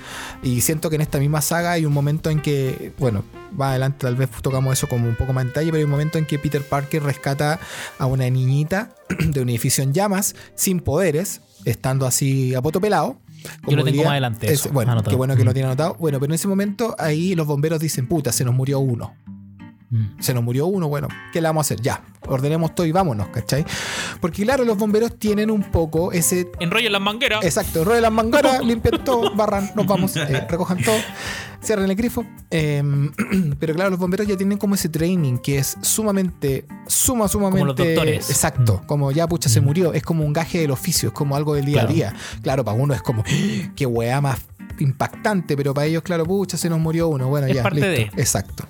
[0.43, 3.99] y siento que en esta misma saga hay un momento en que, bueno, más adelante
[4.01, 6.27] tal vez tocamos eso como un poco más en detalle, pero hay un momento en
[6.27, 7.59] que Peter Parker rescata
[7.99, 13.19] a una niñita de un edificio en llamas, sin poderes, estando así a poto pelado.
[13.67, 15.11] Yo lo tengo diría- más adelante es- eso, bueno, anotado.
[15.11, 15.55] qué bueno que lo Mm.
[15.55, 15.95] tiene anotado.
[15.99, 19.15] Bueno, pero en ese momento ahí los bomberos dicen, puta, se nos murió uno
[19.93, 20.21] Mm.
[20.21, 21.81] se nos murió uno, bueno, ¿qué le vamos a hacer?
[21.81, 23.65] Ya, ordenemos todo y vámonos, ¿cachai?
[24.21, 26.49] Porque claro, los bomberos tienen un poco ese...
[26.61, 27.45] Enrollen las mangueras.
[27.45, 30.95] Exacto, rueden las mangueras, limpian todo, barran, nos vamos, eh, recojan todo,
[31.61, 32.25] cierren el grifo.
[32.53, 32.83] Eh,
[33.59, 37.67] pero claro, los bomberos ya tienen como ese training que es sumamente, suma, sumamente...
[37.67, 38.31] los doctores.
[38.31, 38.87] Exacto, Mm.
[38.87, 41.65] como ya pucha se murió, es como un gaje del oficio, es como algo del
[41.65, 41.89] día Claro.
[41.89, 42.15] a día.
[42.43, 43.73] Claro, para uno es como, ¡Ah!
[43.75, 44.39] qué weá más
[44.79, 47.29] impactante, pero para ellos, claro, pucha, se nos murió uno.
[47.29, 48.17] Bueno, Es ya, parte listo.
[48.17, 48.23] de.
[48.23, 48.65] Exacto.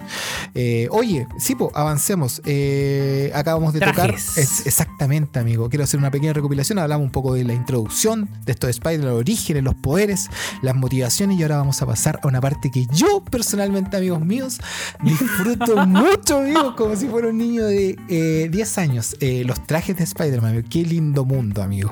[0.55, 2.41] Eh, oye, sí, po, avancemos.
[2.45, 4.15] Eh, acabamos de tocar.
[4.15, 5.69] Es- exactamente, amigo.
[5.69, 6.79] Quiero hacer una pequeña recopilación.
[6.79, 10.29] Hablamos un poco de la introducción de esto de Spider, los orígenes, los poderes,
[10.63, 11.39] las motivaciones.
[11.39, 14.59] Y ahora vamos a pasar a una parte que yo, personalmente, amigos míos,
[15.03, 19.17] disfruto mucho, amigos, como si fuera un niño de eh, 10 años.
[19.21, 20.69] Eh, los trajes de Spider-Man, amigo.
[20.71, 21.91] Qué lindo mundo, amigo.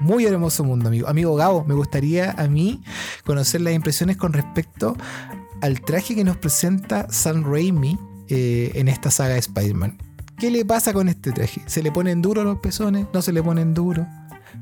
[0.00, 1.08] Muy hermoso mundo, amigo.
[1.08, 2.82] Amigo Gabo, me gustaría a mí
[3.24, 4.96] conocer las impresiones con respecto
[5.60, 7.98] al traje que nos presenta Sam Raimi
[8.30, 9.98] eh, en esta saga de Spider-Man.
[10.38, 11.60] ¿Qué le pasa con este traje?
[11.66, 13.06] ¿Se le ponen duros los pezones?
[13.12, 14.06] ¿No se le ponen duros?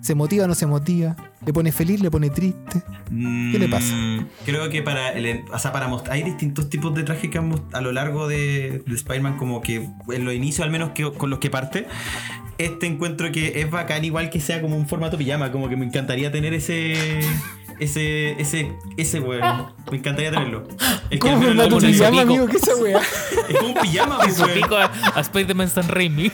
[0.00, 1.16] ¿Se motiva o no se motiva?
[1.44, 2.00] ¿Le pone feliz?
[2.00, 2.82] ¿Le pone triste?
[3.08, 3.94] ¿Qué le pasa?
[3.94, 7.80] Mm, Creo que para el, o sea, para hay distintos tipos de trajes que a
[7.80, 11.50] lo largo de, de Spider-Man, como que en los inicios al menos con los que
[11.50, 11.86] parte.
[12.58, 15.86] Este encuentro que es bacán, igual que sea como un formato pijama, como que me
[15.86, 17.20] encantaría tener ese.
[17.80, 19.66] Ese, ese, ese weón.
[19.90, 20.64] Me encantaría tenerlo.
[21.10, 22.46] Es que al menos lo- formato pijama, amigo?
[22.46, 23.00] ¿Qué esa weá?
[23.48, 24.52] Es como un pijama, pues, weón.
[24.52, 26.30] pico a, a Spider-Man San Raimi.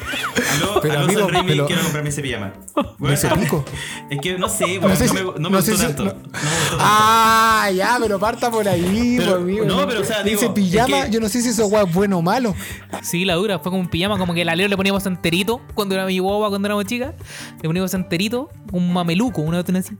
[0.57, 2.53] Aló, Pero, aló, amigo, San Raimi, pero- quiero comprarme ese pijama.
[2.99, 3.65] ¿No ese pico?
[4.11, 4.83] Es que no sé, weón.
[4.83, 6.05] No No, sé si- me, no me no gustó sé si- tanto.
[6.05, 6.77] no- No, me gustó tanto.
[6.81, 9.65] Ah, ya, pero parta por ahí, Pero- pues, amigo.
[9.67, 11.83] no, pero, o sea, Dice digo, pijama, es que- yo no sé si eso weá
[11.83, 12.55] es bueno o malo.
[13.03, 13.59] Sí, la dura.
[13.59, 16.49] Fue como un pijama, como que el alero le poníamos enterito cuando era mi boba,
[16.49, 17.15] cuando éramos chicas.
[17.63, 19.97] Le poníamos enterito, un mameluco, una vez así.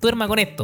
[0.00, 0.61] Duerma con esto.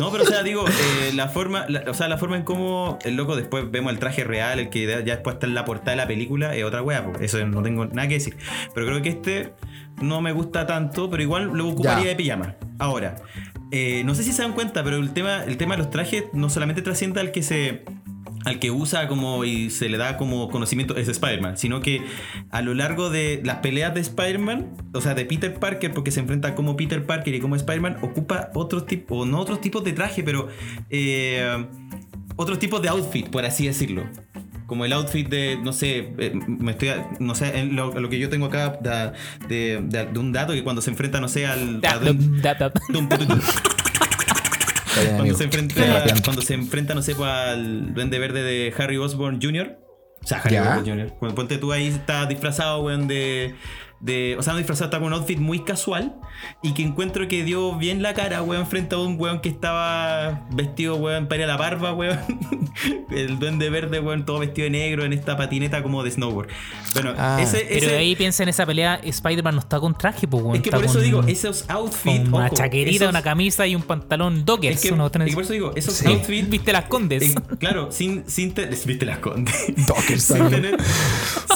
[0.00, 2.98] No, pero o sea, digo, eh, la forma, la- o sea, la forma en cómo
[3.04, 5.90] el loco después vemos el traje real, el que ya después está en la portada
[5.92, 8.36] de la película, es otra wea, eso no tengo nada que decir.
[8.74, 9.52] Pero creo que este
[10.00, 12.08] no me gusta tanto, pero igual lo ocuparía Ya.
[12.10, 12.54] de pijama.
[12.78, 13.16] Ahora,
[13.72, 16.24] eh, no sé si se dan cuenta, pero el tema, el tema de los trajes
[16.32, 17.84] no solamente trasciende al que se
[18.44, 22.02] al que usa como y se le da como conocimiento es Spider-Man, sino que
[22.50, 26.20] a lo largo de las peleas de Spider-Man, o sea, de Peter Parker, porque se
[26.20, 29.92] enfrenta como Peter Parker y como Spider-Man, ocupa otros tipos, o no otros tipos de
[29.92, 30.48] traje, pero
[30.88, 31.66] eh,
[32.36, 34.04] otros tipos de outfit, por así decirlo.
[34.66, 38.20] Como el outfit de, no sé, eh, me estoy, no sé, en lo, lo que
[38.20, 38.78] yo tengo acá
[39.48, 41.80] de, de- un dato que cuando se enfrenta, no sé, al...
[41.84, 43.69] a Dun- Da- da- da- Dun- Dun- Dun- Está
[44.96, 48.96] bien, cuando se, enfrenta, cuando se enfrenta, no sé, pues, al Duende Verde de Harry
[48.96, 49.78] Osborn Jr.
[50.22, 50.56] O sea, Harry.
[50.56, 51.14] Osborn Jr.
[51.18, 53.54] Cuando ponte tú ahí, está disfrazado, weón, de,
[54.00, 54.36] de.
[54.38, 56.16] O sea, no disfrazado, está con un outfit muy casual.
[56.62, 60.46] Y que encuentro que dio bien la cara, weón, frente a un weón que estaba
[60.50, 62.18] vestido, weón, para ir a la barba, weón.
[63.10, 66.48] El duende verde, weón, todo vestido de negro en esta patineta como de snowboard.
[66.94, 67.66] Bueno, Ah, ese.
[67.68, 70.62] Pero ese- ahí piensa en esa pelea, Spider-Man no está con traje, pues, weón, es
[70.62, 72.20] que por eso con- digo, esos outfits.
[72.20, 74.76] con una ojo, chaquerita, esos- una camisa y un pantalón dockers.
[74.76, 76.06] Es que, una es que por eso digo, esos Sí.
[76.06, 76.48] outfits.
[76.48, 77.22] Viste las condes.
[77.22, 79.54] eh, claro, sin, sin te- viste las condes.
[79.86, 80.76] Dockers sin, tener,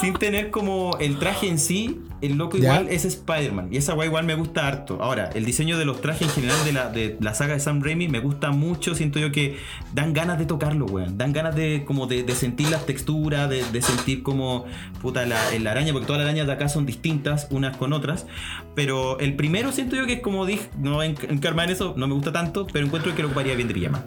[0.01, 2.75] sin tener como el traje en sí, el loco Ya.
[2.81, 3.69] igual es Spider-Man.
[3.73, 4.99] Y esa weá igual me gusta harto.
[5.03, 7.83] Ahora, el diseño de los trajes en general de la, de la saga de Sam
[7.83, 8.95] Raimi me gusta mucho.
[8.95, 9.59] Siento yo que
[9.93, 11.19] dan ganas de tocarlo, weón.
[11.19, 14.65] Dan ganas de como de, de sentir las texturas, de, de sentir como
[15.01, 18.27] puta la, la araña, porque todas las arañas de acá son distintas unas con otras.
[18.75, 22.15] Pero el primero siento yo que es como dije, no encarmar en eso, no me
[22.15, 24.05] gusta tanto, pero encuentro que lo ocuparía bien de llama.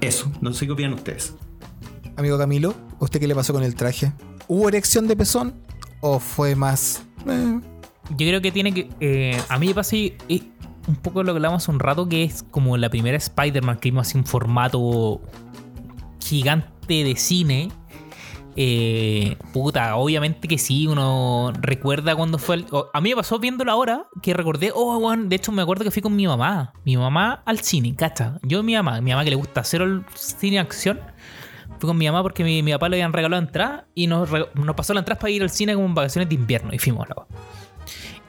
[0.00, 1.34] Eso, no sé qué opinan ustedes.
[2.16, 4.12] Amigo Camilo, ¿usted qué le pasó con el traje?
[4.48, 5.54] ¿Hubo erección de pezón?
[6.00, 7.05] ¿O fue más.?
[8.10, 8.88] Yo creo que tiene que.
[9.00, 9.96] eh, a mí me pasa
[10.88, 13.90] un poco lo que hablamos hace un rato, que es como la primera Spider-Man que
[13.90, 15.20] vimos así un formato
[16.22, 17.68] gigante de cine.
[18.58, 22.56] Eh, puta, obviamente que sí, uno recuerda cuando fue.
[22.56, 25.84] el- a mí me pasó viéndolo ahora que recordé, oh, weón, de hecho me acuerdo
[25.84, 26.72] que fui con mi mamá.
[26.84, 28.38] Mi mamá al cine, cacha.
[28.42, 31.00] Yo, mi mamá, mi mamá que le gusta hacer el cine acción.
[31.78, 34.28] Fui con mi mamá porque mi, papá le habían regalado entrada y nos,
[34.76, 37.26] pasó la entrada para ir al cine como en vacaciones de invierno y fuimos la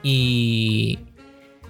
[0.02, 0.98] Y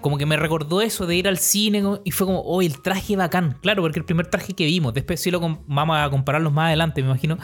[0.00, 3.16] como que me recordó eso de ir al cine y fue como, oh, el traje
[3.16, 3.58] bacán.
[3.62, 7.02] Claro, porque el primer traje que vimos, después sí lo vamos a compararlos más adelante,
[7.02, 7.38] me imagino,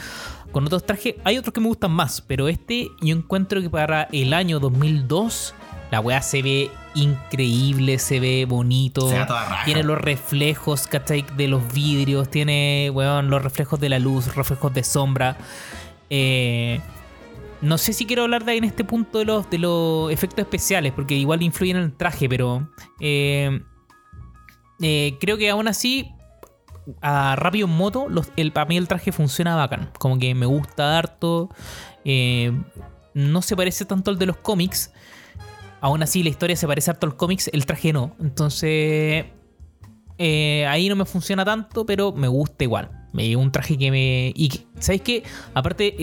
[0.53, 1.17] con otros trajes.
[1.25, 5.55] Hay otros que me gustan más, pero este yo encuentro que para el año 2002
[5.91, 9.09] la weá se ve increíble, se ve bonito.
[9.09, 9.65] Se ve a toda raja.
[9.65, 11.25] Tiene los reflejos, ¿cachai?
[11.37, 15.37] De los vidrios, tiene, weón, los reflejos de la luz, reflejos de sombra.
[16.11, 16.81] Eh,
[17.61, 20.41] no sé si quiero hablar de ahí en este punto de los, de los efectos
[20.41, 22.69] especiales, porque igual influyen en el traje, pero
[23.01, 23.61] eh,
[24.81, 26.11] eh, creo que aún así,
[27.01, 29.91] a rápido en moto, los, el, para mí el traje funciona bacán.
[29.99, 31.49] Como que me gusta harto.
[33.15, 34.93] no se parece tanto al de los cómics.
[35.85, 38.17] Aún así, la historia se parece harto al cómics, el traje no.
[38.19, 39.27] Entonces,
[40.17, 42.91] eh, ahí no me funciona tanto, pero me gusta igual.
[43.13, 44.33] Me un traje que me.
[44.35, 45.25] Y ¿sabéis qué?
[45.53, 45.95] Aparte,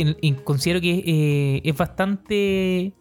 [0.43, 2.93] considero que eh, es bastante.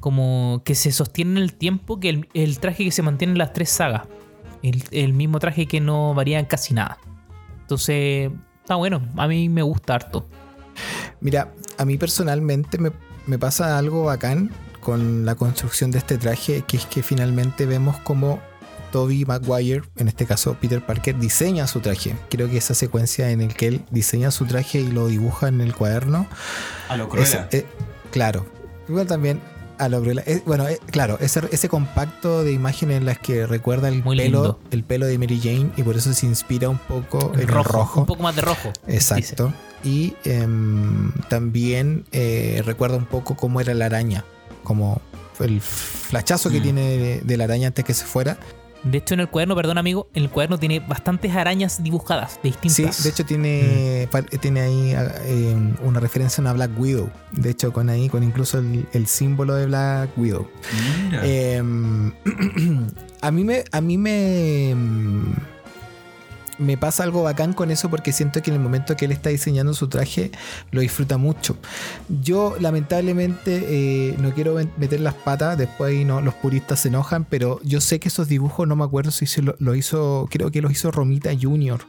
[0.00, 3.54] Como que se sostiene en el tiempo que el, traje que se mantiene en las
[3.54, 4.02] tres sagas.
[4.62, 6.98] El, mismo traje que no varía en casi nada.
[7.62, 9.00] Entonces, está bueno.
[9.16, 10.28] A mí me gusta harto.
[11.22, 12.90] Mira, a mí personalmente me,
[13.26, 14.50] me pasa algo bacán
[14.82, 18.40] con la construcción de este traje, que es que finalmente vemos como
[18.90, 22.14] Toby Maguire, en este caso Peter Parker, diseña su traje.
[22.28, 25.62] Creo que esa secuencia en el que él diseña su traje y lo dibuja en
[25.62, 26.26] el cuaderno,
[26.90, 27.64] A lo es- eh,
[28.10, 28.44] claro,
[28.88, 29.40] igual también
[29.78, 30.22] a lo Cruella.
[30.26, 34.16] Eh, bueno, eh, claro, ese, ese compacto de imágenes en las que recuerda el Muy
[34.18, 34.60] pelo, lindo.
[34.70, 37.72] el pelo de Mary Jane y por eso se inspira un poco en el rojo,
[37.72, 38.00] rojo.
[38.00, 38.72] Un poco más de rojo.
[38.86, 39.52] Exacto.
[39.82, 44.24] Y em, también eh, recuerda un poco cómo era la araña,
[44.62, 45.00] como
[45.40, 46.62] el flachazo que Mm.
[46.62, 48.36] tiene de, de la araña antes que se fuera.
[48.84, 52.50] De hecho, en el cuaderno, perdón amigo, en el cuaderno tiene bastantes arañas dibujadas, Sí,
[52.60, 53.04] distintas.
[53.04, 57.08] de hecho tiene, pa- tiene ahí ah, em, una referencia a una Black Widow.
[57.30, 60.48] De hecho, con ahí, con incluso el, el símbolo de Black Widow.
[61.04, 61.24] Mira.
[61.24, 62.12] Em,
[63.20, 63.62] a mí me.
[63.70, 64.74] A mí me.
[66.62, 69.30] Me pasa algo bacán con eso porque siento que en el momento que él está
[69.30, 70.30] diseñando su traje
[70.70, 71.56] lo disfruta mucho.
[72.22, 73.64] Yo lamentablemente
[74.10, 77.80] eh, no quiero met- meter las patas, después no, los puristas se enojan, pero yo
[77.80, 80.90] sé que esos dibujos no me acuerdo si se lo, hizo, creo que los hizo
[80.90, 81.80] Romita Jr.,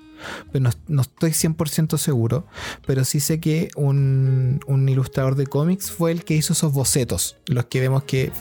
[0.54, 2.48] pero no, no estoy 100% seguro,
[2.88, 7.36] pero sí sé que un, un ilustrador de cómics fue el que hizo esos bocetos,
[7.48, 8.32] los que vemos que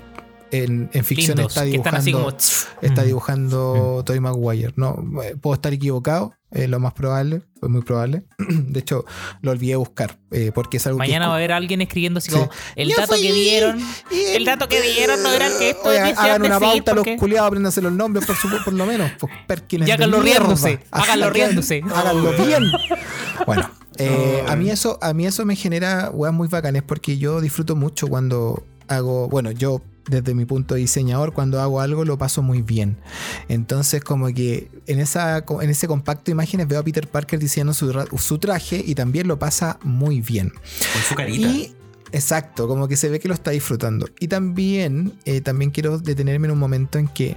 [0.52, 2.86] en, en ficción Lindos, está que están así dibujando, como.
[2.86, 3.06] está Mm.
[3.06, 4.72] dibujando Tobey Maguire.
[4.76, 8.22] No, eh, puedo estar equivocado, es lo más probable, es muy probable.
[8.38, 9.04] De hecho,
[9.40, 11.28] lo olvidé buscar, eh, porque es algo Mañana que...
[11.28, 12.36] va a haber alguien escribiendo así Sí.
[12.36, 13.80] como el Yo dato que dieron.
[14.10, 17.80] El dato que dieron no era que esto decía hagan una pauta, los culiados, apréndanse
[17.82, 19.10] los nombres, por, supu- por lo menos.
[19.18, 21.82] Pues, Perkins Y háganlo riéndose, háganlo Háganlo riéndose.
[21.94, 22.64] Háganlo bien.
[23.46, 27.40] Bueno, eh, a, mí eso, a mí eso me genera weas muy bacanes porque yo
[27.40, 32.18] disfruto mucho cuando hago, bueno, yo desde mi punto de diseñador, cuando hago algo lo
[32.18, 32.96] paso muy bien.
[33.48, 37.74] Entonces, como que en, esa, en ese compacto de imágenes veo a Peter Parker diseñando
[37.74, 40.50] su, su traje y también lo pasa muy bien.
[40.50, 41.48] Con su carita.
[41.48, 41.76] Y
[42.12, 44.06] Exacto, como que se ve que lo está disfrutando.
[44.20, 47.36] Y también, eh, también quiero detenerme en un momento en que,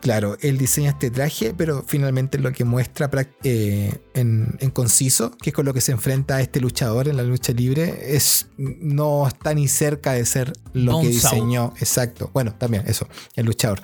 [0.00, 3.10] claro, él diseña este traje, pero finalmente lo que muestra
[3.42, 7.16] eh, en, en conciso, que es con lo que se enfrenta a este luchador en
[7.16, 11.74] la lucha libre, es no está ni cerca de ser lo que diseñó.
[11.80, 12.30] Exacto.
[12.32, 13.80] Bueno, también eso, el luchador.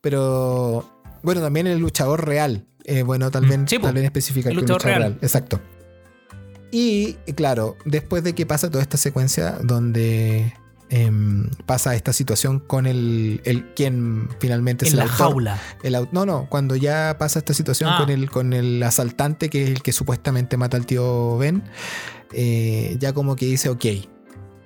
[0.00, 2.66] Pero, bueno, también el luchador real.
[2.84, 5.00] Eh, bueno, tal Mm, vez, sí, tal vez El luchador luchador real.
[5.02, 5.18] real.
[5.22, 5.60] Exacto.
[6.78, 10.52] Y claro, después de que pasa toda esta secuencia donde
[10.90, 15.26] em, pasa esta situación con el, el quien finalmente es En el la autor.
[15.28, 15.58] jaula.
[15.82, 17.96] El no, no, cuando ya pasa esta situación Ah.
[17.98, 21.62] con, el, con el asaltante, que es el que supuestamente mata al tío Ben,
[22.32, 23.84] eh, ya como que dice, ok,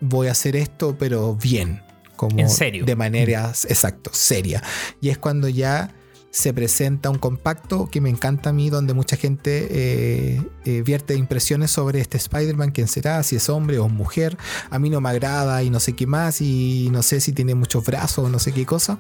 [0.01, 1.81] voy a hacer esto, pero bien.
[2.17, 2.85] Como En serio.
[2.85, 4.63] De manera, exacto, seria.
[5.01, 5.95] Y es cuando ya
[6.31, 11.17] se presenta un compacto que me encanta a mí, donde mucha gente eh, eh, vierte
[11.17, 14.39] impresiones sobre este Spider-Man, quién será, si es hombre o mujer.
[14.71, 17.55] A mí no me agrada y no sé qué más, y no sé si tiene
[17.55, 18.99] muchos brazos o no sé qué cosa.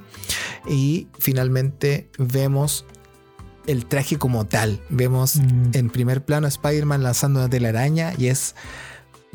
[0.68, 2.84] Y finalmente vemos
[3.66, 4.80] el traje como tal.
[4.88, 5.70] Vemos Mm.
[5.74, 8.54] en primer plano a Spider-Man lanzando una telaraña y es...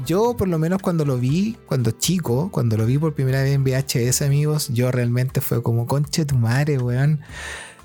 [0.06, 3.54] Yo por lo menos cuando lo vi, cuando chico, cuando lo vi por primera vez
[3.54, 7.22] en VHS amigos, yo realmente fue como, conche tu madre, weón.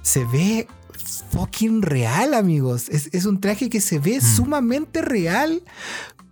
[0.03, 0.67] Se ve
[1.31, 2.89] fucking real amigos.
[2.89, 5.63] Es, es un traje que se ve sumamente real,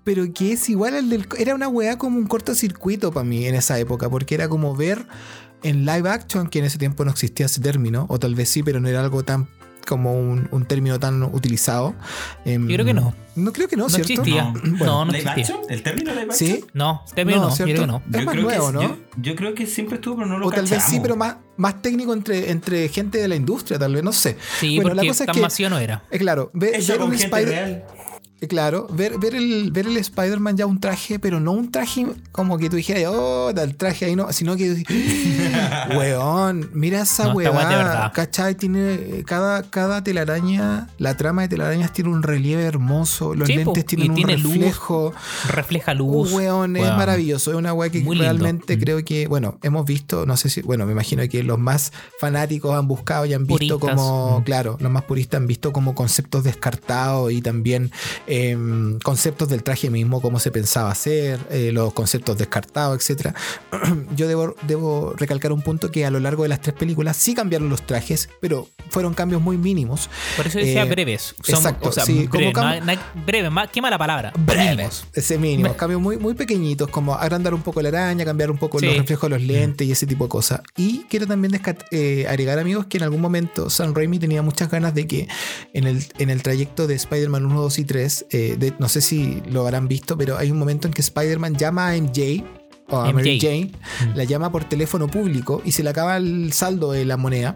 [0.05, 1.29] pero que es igual al del...
[1.39, 5.07] Era una weá como un cortocircuito para mí en esa época, porque era como ver
[5.63, 8.63] en live action, que en ese tiempo no existía ese término, o tal vez sí,
[8.63, 9.49] pero no era algo tan
[9.89, 11.95] como un, un término tan utilizado.
[12.45, 13.15] Em, Yo creo que no.
[13.35, 14.13] No creo que no, No ¿cierto?
[14.13, 14.53] existía.
[14.65, 14.85] No.
[14.85, 15.45] No, no ¿Live existía.
[15.57, 15.61] action?
[15.71, 16.37] ¿El término live action?
[16.37, 16.65] Sí.
[16.75, 17.73] No, término no, ¿cierto?
[17.73, 18.03] creo que no.
[18.19, 18.83] Es más creo nuevo, que, ¿no?
[18.83, 21.37] Yo, yo creo que siempre estuvo, pero no lo O tal vez sí, pero más,
[21.57, 24.37] más técnico entre, entre gente de la industria, tal vez, no sé.
[24.61, 26.03] Sí, bueno, porque la cosa es tan que, vacío no era.
[26.11, 27.85] eh, claro, ve- ver un Spider- real.
[28.49, 32.57] Claro, ver, ver el, ver el Spider-Man ya un traje, pero no un traje como
[32.57, 34.85] que tú dijeras, oh, el traje ahí no, sino que,
[35.97, 38.13] weón, mira esa No, weá es.
[38.13, 38.55] ¿cachai?
[38.55, 43.85] Tiene cada, cada telaraña, la trama de telarañas tiene un relieve hermoso, los Sí, lentes
[43.87, 45.13] tienen un tiene luz, reflejo.
[45.49, 46.33] Refleja luz.
[46.33, 46.97] weón, es Weón.
[46.97, 47.51] maravilloso.
[47.51, 48.81] Es una weá que Muy realmente Mm.
[48.81, 52.77] creo que, bueno, hemos visto, no sé si, bueno, me imagino que los más fanáticos
[52.77, 53.97] han buscado y han visto Puristas.
[53.97, 54.43] como, Mm.
[54.45, 57.91] claro, los más puristas han visto como conceptos descartados y también
[58.29, 63.35] em, conceptos del traje mismo, cómo se pensaba hacer, eh, los conceptos descartados, etcétera.
[64.17, 67.35] Yo debo, debo recalcar un punto que a lo largo de las tres películas sí
[67.35, 70.11] cambiaron los trajes, pero fueron cambios muy mínimos.
[70.37, 71.35] Por eso decía Eh, breves.
[71.43, 74.33] Son, exacto, o sea, sí, como no- no- qué mala palabra.
[74.39, 75.05] breves, Mínimos.
[75.15, 78.79] ese mínimo, cambios muy, muy pequeñitos, como agrandar un poco la araña, cambiar un poco
[78.79, 78.87] Sí.
[78.87, 80.61] los reflejos de los lentes y ese tipo de cosas.
[80.77, 81.53] Y quiero también
[81.91, 85.29] eh, agregar, amigos, que en algún momento Sam Raimi tenía muchas ganas de que
[85.73, 89.01] en el, en el trayecto de Spider-Man 1, 2 y 3, eh, de- no sé
[89.01, 92.45] si lo habrán visto, pero hay un momento en que Spider-Man llama a MJ.
[92.91, 93.39] O a Mary.
[93.39, 93.71] Jane,
[94.15, 97.55] la llama por teléfono público y se le acaba el saldo de la moneda.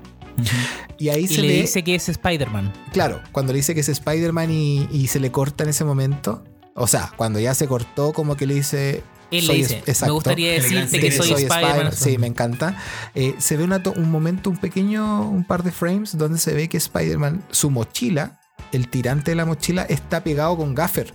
[0.99, 2.73] Y ahí Y se le dice que es Spider-Man.
[2.93, 6.45] Claro, cuando le dice que es Spider-Man y, y se le corta en ese momento.
[6.75, 9.03] O sea, cuando ya se cortó, como que le dice.
[9.31, 11.93] Él soy le es- dice, exacto, me gustaría decirte que soy, Spider-Man.
[11.95, 12.77] Sí, me encanta.
[13.15, 16.53] Eh, se ve una to- un momento, un pequeño, un par de frames donde se
[16.53, 18.39] ve que Spider-Man, su mochila,
[18.73, 21.13] el tirante de la mochila, está pegado con gaffer.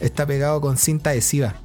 [0.00, 1.56] Está pegado con cinta adhesiva.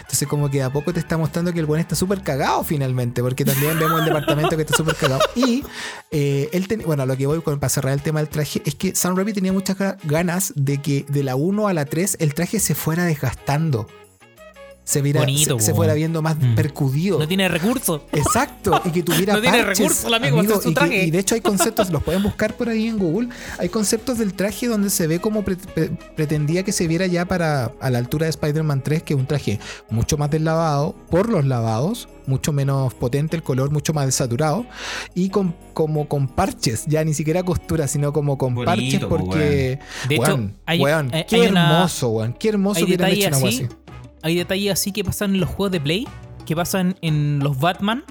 [0.00, 2.64] Entonces, como que de a poco te está mostrando que el buen está súper cagado
[2.64, 5.20] finalmente, porque también vemos el departamento que está súper cagado.
[5.36, 5.62] Y
[6.10, 8.92] eh, él, bueno, lo que voy con, para cerrar el tema del traje, es que
[8.96, 12.34] Sam Raimi tenía muchas ga- ganas de que de la 1 a la 3 el
[12.34, 13.86] traje se fuera desgastando.
[14.86, 16.54] Se, viera, Bonito, se, fuera viendo más Mm.
[16.54, 17.18] percudido.
[17.18, 18.02] No tiene recursos.
[18.12, 21.04] Exacto, y que tuviera No tiene parches, recursos el amigo y, que- traje.
[21.06, 24.34] y de hecho hay conceptos, los pueden buscar por ahí en Google, hay conceptos del
[24.34, 27.98] traje donde se ve como pre- pre- pretendía que se viera ya para a la
[27.98, 29.58] altura de Spider-Man 3, que es un traje
[29.90, 34.66] mucho más deslavado por los lavados, mucho menos potente el color, mucho más desaturado,
[35.16, 39.08] y con, como con parches, ya ni siquiera costura, sino como con Bonito, parches po,
[39.08, 39.80] porque...
[40.08, 43.28] De hecho, weón, hay- weón, hay- qué hay una- hermoso, weón, qué hermoso que hecho
[43.28, 43.68] una así, así.
[44.26, 46.08] Hay detalles así que pasan en los juegos de Play,
[46.44, 48.04] que pasan en los Batman,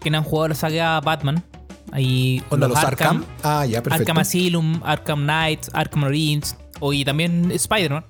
[0.00, 1.44] que no han jugado la saga Batman.
[1.92, 3.22] Hay Onda, los Arkham.
[3.42, 4.10] Ah, ya, perfecto.
[4.10, 8.04] Arkham Asylum, Arkham Knight, Arkham Origins, o y también Spider-Man,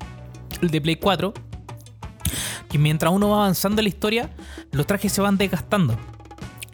[0.60, 1.34] el de Play 4.
[2.70, 4.30] Que mientras uno va avanzando en la historia,
[4.70, 5.96] los trajes se van desgastando.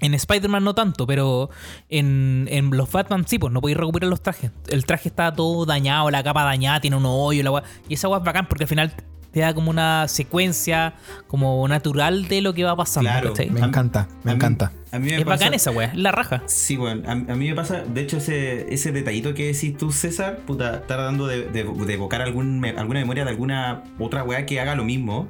[0.00, 1.48] En Spider-Man no tanto, pero
[1.88, 4.52] en, en los Batman sí, pues no podéis recuperar los trajes.
[4.68, 8.18] El traje está todo dañado, la capa dañada, tiene un hoyo, la Y esa weá
[8.18, 8.94] es bacán porque al final
[9.30, 10.94] te da como una secuencia
[11.26, 13.10] como natural de lo que va pasando.
[13.10, 13.30] Claro.
[13.30, 13.50] ¿cachai?
[13.50, 14.72] Me encanta, me encanta.
[14.90, 16.42] A mí me Es pasa- bacán esa weá, es la raja.
[16.46, 19.92] Sí, bueno, a, a mí me pasa, de hecho, ese, ese detallito que decís tú,
[19.92, 24.22] César, puta, está tratando de, de- de evocar algún, me- alguna memoria de alguna otra
[24.24, 25.28] weá que haga lo mismo.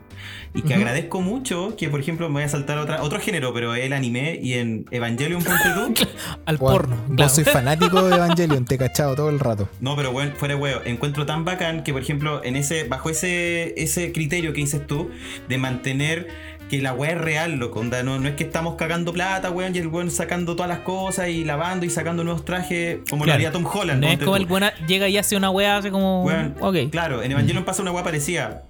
[0.55, 3.53] Y que agradezco mucho que, por ejemplo, me voy a saltar a otra, otro género,
[3.53, 5.43] pero el anime y en Evangelion.
[6.47, 6.97] Al Bueno, porno.
[7.07, 7.31] Vos claro.
[7.31, 9.69] soy fanático de Evangelion, te he cachado todo el rato.
[9.81, 10.81] No, pero bueno, fuera de huevo.
[10.85, 15.11] Encuentro tan bacán que, por ejemplo, en ese, bajo ese, ese criterio que dices tú,
[15.49, 16.29] de mantener
[16.69, 17.81] que la weá es real, loco.
[17.81, 20.81] Onda, no, no es que estamos cagando plata, weón, y el weón sacando todas las
[20.81, 24.03] cosas y lavando y sacando nuevos trajes, como lo haría Tom Holland.
[24.03, 24.37] No es como tú.
[24.37, 26.25] el buena llega y hace una weá así como.
[26.25, 26.77] Weón, ok.
[26.91, 28.63] Claro, en Evangelion pasa una weá parecida.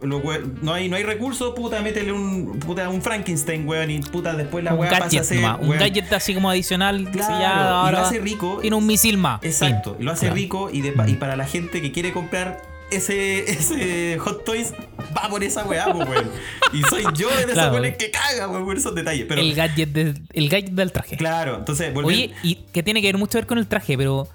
[0.62, 4.64] No, hay, no hay recursos, puta, métele un, puta, un Frankenstein, weón, y puta, después
[4.64, 5.40] la un weá pasa a gadget ser.
[5.40, 7.04] nomás, un weón, gadget así como adicional.
[7.06, 8.58] que Claro, se y ya lo hace rico.
[8.60, 9.42] Tiene un misil más.
[9.42, 10.04] Exacto, Fin.
[10.06, 10.34] lo hace Claro.
[10.36, 14.72] rico y, de, y para la gente que quiere comprar ese, ese Hot Toys,
[15.16, 16.30] va por esa weá, pues, weón.
[16.72, 17.72] Y soy yo de esos Claro.
[17.72, 19.26] weones que caga, weón, por esos detalles.
[19.28, 21.16] Pero, el, gadget de- el gadget del traje.
[21.16, 24.28] claro, entonces, volviendo- Oye, y que tiene que ver mucho ver con el traje, pero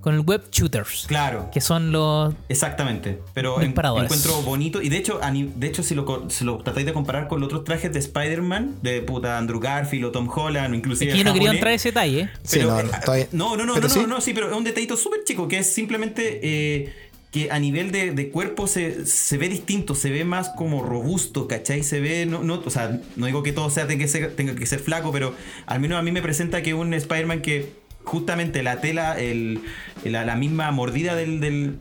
[0.00, 1.04] con el web shooters.
[1.08, 1.50] Claro.
[1.52, 2.32] Que son los.
[2.48, 6.86] Exactamente, pero en- encuentro bonito y de hecho, de hecho si lo, si lo tratáis
[6.86, 10.72] de comparar con los otros trajes de Spider-Man, de puta Andrew Garfield o Tom Holland
[10.72, 12.20] o inclusive Es que yo no quería entrar ese detalle.
[12.22, 12.30] ¿eh?
[12.44, 13.98] Sí, Pero, no, eh, no, todavía- no, no, no, no, sí.
[14.00, 16.94] no, no, sí, pero es un detallito súper chico que es simplemente eh,
[17.30, 21.46] que a nivel de, de cuerpo se, se ve distinto, se ve más como robusto,
[21.46, 21.82] ¿cachai?
[21.84, 24.54] Se ve, no, no, o sea, no digo que todo sea tenga que ser, tenga
[24.56, 25.34] que ser flaco, pero
[25.66, 29.60] al menos a mí me presenta que un Spider-Man que justamente la tela, el,
[30.04, 31.78] la, misma mordida del, del,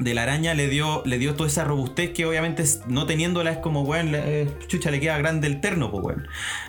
[0.00, 3.58] de la araña le dio, le dio toda esa robustez que obviamente no teniéndola es
[3.58, 6.26] como, weón, le- eh, chucha, le queda grande el terno, pues, weón.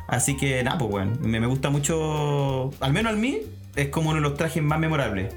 [0.07, 3.39] Así que, nada, pues, weón, me, me gusta mucho, al menos a mí,
[3.75, 5.33] es como uno de los trajes más memorables.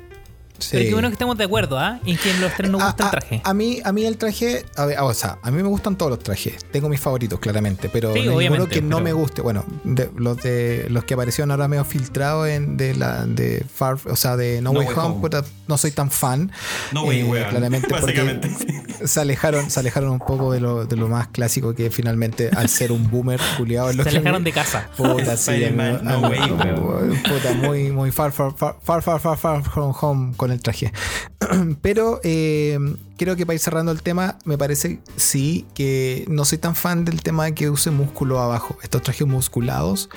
[0.58, 0.68] Sí.
[0.72, 1.98] Pero qué bueno que estemos de acuerdo, ¿ah?
[2.06, 3.40] En que los tres nos A- gusta el traje.
[3.44, 6.10] A, mí, a mí el traje, a ver, o sea, a mí me gustan todos
[6.10, 6.64] los trajes.
[6.70, 9.42] Tengo mis favoritos, claramente, pero Sí, no ninguno que no me guste.
[9.42, 13.98] Bueno, de- los de los que aparecieron ahora medio filtrados en de la de Far,
[14.08, 15.20] o sea, de No, No Way Way Home, Home.
[15.20, 16.52] puta, no soy tan fan.
[16.92, 17.48] No way, Eh, weón.
[17.50, 18.48] Claramente Básicamente.
[18.48, 22.50] porque se alejaron, se alejaron un poco de lo, de lo más clásico que finalmente
[22.56, 24.88] al ser un boomer culiado Se que alejaron me- de casa.
[24.96, 27.22] Puta, sí, no mí- way, weón.
[27.22, 30.92] puta, muy, muy far, far, far, far, far, far, far from home con el traje.
[31.80, 32.78] Pero eh,
[33.16, 37.04] creo que para ir cerrando el tema, me parece sí que no soy tan fan
[37.04, 40.08] del tema de que use músculo abajo, estos trajes musculados,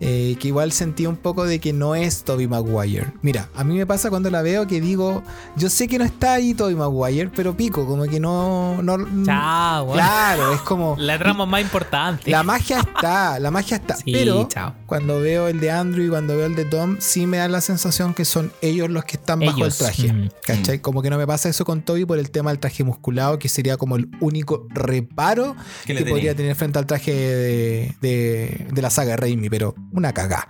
[0.00, 3.12] eh, que igual sentí un poco de que no es Toby Maguire.
[3.22, 5.22] Mira, a mí me pasa cuando la veo que digo,
[5.56, 8.82] yo sé que no está ahí Toby Maguire, pero pico, como que no...
[8.82, 9.96] no Chao, weón.
[9.96, 10.96] Claro, es como...
[11.04, 12.30] La trama más importante.
[12.30, 13.96] La magia está, la magia está.
[13.96, 14.74] Sí, pero chao.
[14.86, 17.60] cuando veo el de Andrew y cuando veo el de Tom, sí me da la
[17.60, 20.12] sensación que son ellos los que están bajo el traje.
[20.12, 20.80] mm, ¿Cachai?
[20.80, 23.48] Como que no me pasa eso con Toby por el tema del traje musculado, que
[23.48, 25.56] sería como el único reparo
[25.86, 30.12] Que podría tener frente al traje de, de- de la saga de Raimi, pero una
[30.12, 30.46] cagá.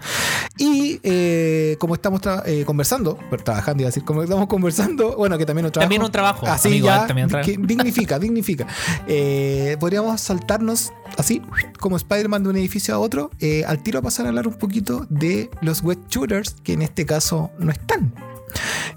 [0.59, 5.17] Y eh, como estamos tra- eh, conversando, pero trabajando, iba a decir, como estamos conversando,
[5.17, 5.85] bueno, que también un trabajo.
[5.87, 7.51] También un trabajo, Así amigo, ya, ah, también un trabajo.
[7.51, 8.67] que dignifica, dignifica.
[9.07, 11.43] Eh, podríamos saltarnos así,
[11.79, 14.55] como Spider-Man de un edificio a otro, eh, al tiro a pasar a hablar un
[14.55, 18.15] poquito de los web shooters, que en este caso no están.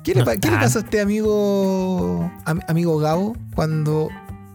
[0.04, 0.60] ¿Qué, le, No pa- qué le están.
[0.62, 4.10] pasa a este amigo, am- amigo Gabo cuando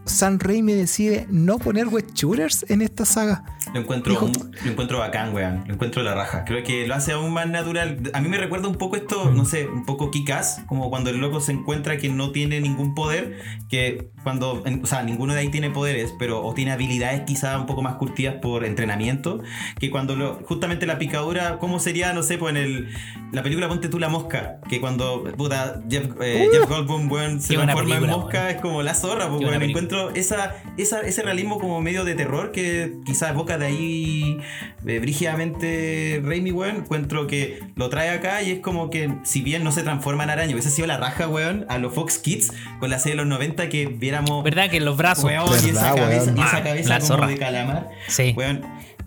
[0.05, 3.45] San Raimi decide no poner web shooters en esta saga?
[3.73, 4.33] Lo encuentro, un-
[4.65, 5.65] lo encuentro bacán, weón.
[5.67, 6.45] Lo encuentro la raja.
[6.45, 7.99] Creo que lo hace aún más natural.
[8.13, 11.19] A mí me recuerda un poco esto, no sé, un poco Kikas, como cuando el
[11.19, 15.49] loco se encuentra que no tiene ningún poder, que cuando, o sea, ninguno de ahí
[15.49, 19.43] tiene poderes, pero o tiene habilidades quizá un poco más curtidas por entrenamiento,
[19.79, 22.89] que cuando lo, justamente la picadura, ¿cómo sería, no sé, pues en el,
[23.33, 27.55] la película Ponte tú la mosca, que cuando, puta, Jeff, eh, Jeff Goldblum, weón, se
[27.55, 29.59] transforma en mosca, es como la zorra, pues, weón.
[29.59, 29.65] película.
[29.67, 34.39] Encuentro esa, esa, ese realismo como medio de terror que quizás evoca de ahí
[34.87, 36.77] eh, brígidamente Raimi, weón.
[36.77, 40.31] Encuentro que lo trae acá y es como que, si bien no se transforma en
[40.31, 43.27] araña, hubiese sido la raja, weón, a los Fox Kids con la serie de los
[43.27, 44.43] 90 que viéramos.
[44.45, 45.25] ¿Verdad que los brazos?
[45.25, 46.39] Weón, y esa Verdad, cabeza, weón.
[46.39, 47.27] y esa Ah, cabeza la como zorra.
[47.29, 47.89] de calamar.
[48.09, 48.35] Sí.
[48.37, 48.63] Weón,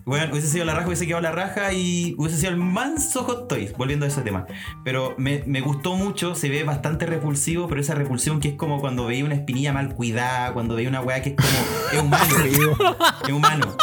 [0.06, 3.48] weón, hubiese sido la raja, hubiese quedado la raja y hubiese sido el manso Hot
[3.48, 4.46] Toys, volviendo a ese tema.
[4.84, 8.80] Pero me, me gustó mucho, se ve bastante repulsivo, pero esa repulsión que es como
[8.80, 11.92] cuando veía una espinilla mal cuidada, cuando veía una weá que es como.
[11.92, 12.96] Es humano.
[13.26, 13.76] es humano.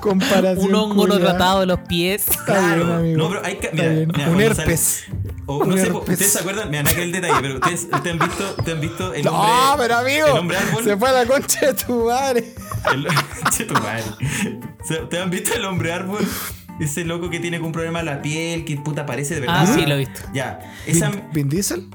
[0.00, 0.66] Comparación.
[0.68, 2.28] Un hongo no tratado de los pies.
[2.28, 3.18] Está bien, amigo.
[3.18, 3.70] No, pero hay que.
[3.72, 5.04] Mira, mira, un sale- herpes.
[5.46, 6.12] o, Un no sé, po- herpes.
[6.14, 8.80] ustedes se acuerdan, mira, no que el detalle, pero ustedes, ustedes han visto, ustedes han
[8.80, 9.52] visto el hombre.
[9.52, 10.84] No, pero amigo, El hombre árbol.
[10.84, 12.54] se fue a la concha de tu madre.
[12.92, 13.06] El-
[13.50, 14.04] Che, tu madre.
[14.80, 16.26] ¿Ustedes han visto el hombre árbol?
[16.80, 19.56] Ese loco que tiene un problema en la piel, que puta parece de verdad.
[19.60, 20.20] Ah, sí, lo he visto.
[20.34, 20.60] Ya.
[20.86, 21.86] Esa, ¿Vin, Vin Diesel?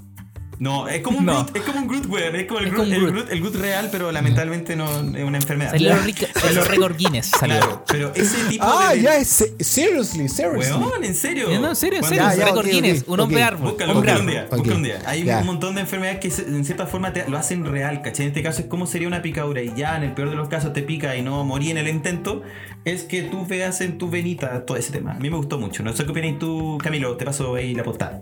[0.61, 1.43] No, es como un No.
[1.43, 2.35] Groot, es como un Groot, weón.
[2.35, 3.13] Es como el Es Groot, como el Groot.
[3.15, 4.85] Groot, el Groot real, pero lamentablemente no
[5.17, 5.71] es una enfermedad.
[5.71, 7.25] Salió los los récord Guinness.
[7.31, 7.57] Salió.
[7.57, 9.01] Claro, pero ese tipo Ah, de.
[9.01, 10.71] ya, es, seriously, seriously.
[10.71, 11.47] Weón, en serio.
[11.59, 12.23] No, en serio, en serio.
[12.23, 13.01] Ya, ya, récord ok, Guinness.
[13.01, 13.47] ok, un hombre ok.
[13.47, 13.69] árbol.
[13.71, 14.99] Búscalo, búscalo un día, búscalo un día.
[15.07, 15.39] Hay Ya.
[15.39, 18.27] un montón de enfermedades que en cierta forma te- lo hacen real, ¿cachai?
[18.27, 20.47] En este caso es como sería una picadura y ya en el peor de los
[20.47, 22.43] casos te pica y no morí en el intento,
[22.85, 25.13] es que tú veas en tu venita todo ese tema.
[25.13, 25.81] A mí me gustó mucho.
[25.81, 28.21] No sé qué opinas tú, Camilo, te paso ahí la postada.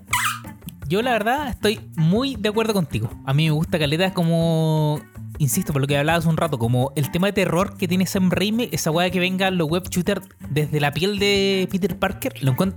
[0.90, 3.08] Yo la verdad estoy muy de acuerdo contigo.
[3.24, 5.00] A mí me gusta Caleta es como,
[5.38, 8.28] insisto, por lo que hablabas un rato, como el tema de terror que tiene Sam
[8.28, 12.34] Raimi, esa weá que vengan los web shooters desde la piel de Peter Parker,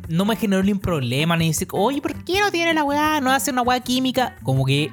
[0.09, 3.19] no me generó ni un problema, ni decir, oye, ¿por qué no tiene la weá?
[3.19, 4.35] No hace una weá química.
[4.43, 4.91] Como que,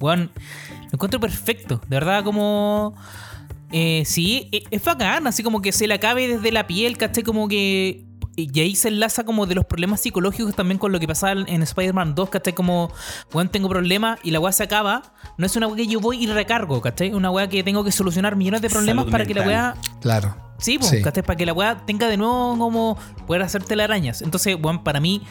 [0.00, 0.32] weón,
[0.80, 1.80] lo encuentro perfecto.
[1.88, 2.92] De verdad, como...
[3.70, 7.22] Eh, sí, e- es bacán, así como que se le acabe desde la piel, ¿cachai?
[7.22, 8.07] Como que.
[8.36, 11.62] Y ahí se enlaza como de los problemas psicológicos también con lo que pasaba en
[11.62, 12.52] Spider-Man 2, ¿cachai?
[12.52, 12.90] Como,
[13.34, 15.02] weón, tengo problemas y la weá se acaba.
[15.36, 17.12] No es una weá que yo voy y recargo, ¿cachai?
[17.12, 19.74] Una weá que tengo que solucionar millones de problemas Salud para que la weá.
[20.00, 20.36] Claro.
[20.58, 21.02] Sí, pues, Sí.
[21.02, 21.22] ¿cachai?
[21.22, 22.96] Para que la weá tenga de nuevo como
[23.26, 24.22] poder hacer telarañas.
[24.22, 25.22] Entonces, weón, para mí,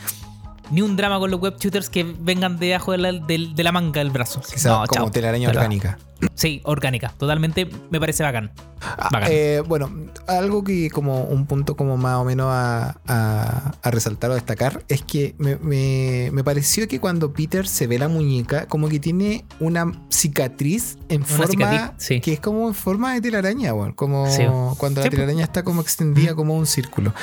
[0.71, 3.71] ni un drama con los web shooters que vengan debajo de la, del- de la
[3.71, 4.41] manga del brazo.
[4.65, 5.11] No, como chao.
[5.11, 5.97] telaraña orgánica.
[6.33, 7.13] Sí, orgánica.
[7.17, 8.51] Totalmente me parece bacán.
[8.81, 9.29] Ah, Bacán.
[9.31, 9.91] eh, bueno,
[10.27, 14.83] algo que como un punto como más o menos a, a- a resaltar o destacar
[14.87, 18.99] es que me, me- me pareció que cuando Peter se ve la muñeca, como que
[18.99, 22.19] tiene una cicatriz en Una forma cicatriz, sí.
[22.21, 24.43] que es como en forma de telaraña, bueno, como Sí.
[24.77, 27.13] cuando Sí, la telaraña está como extendida como un círculo.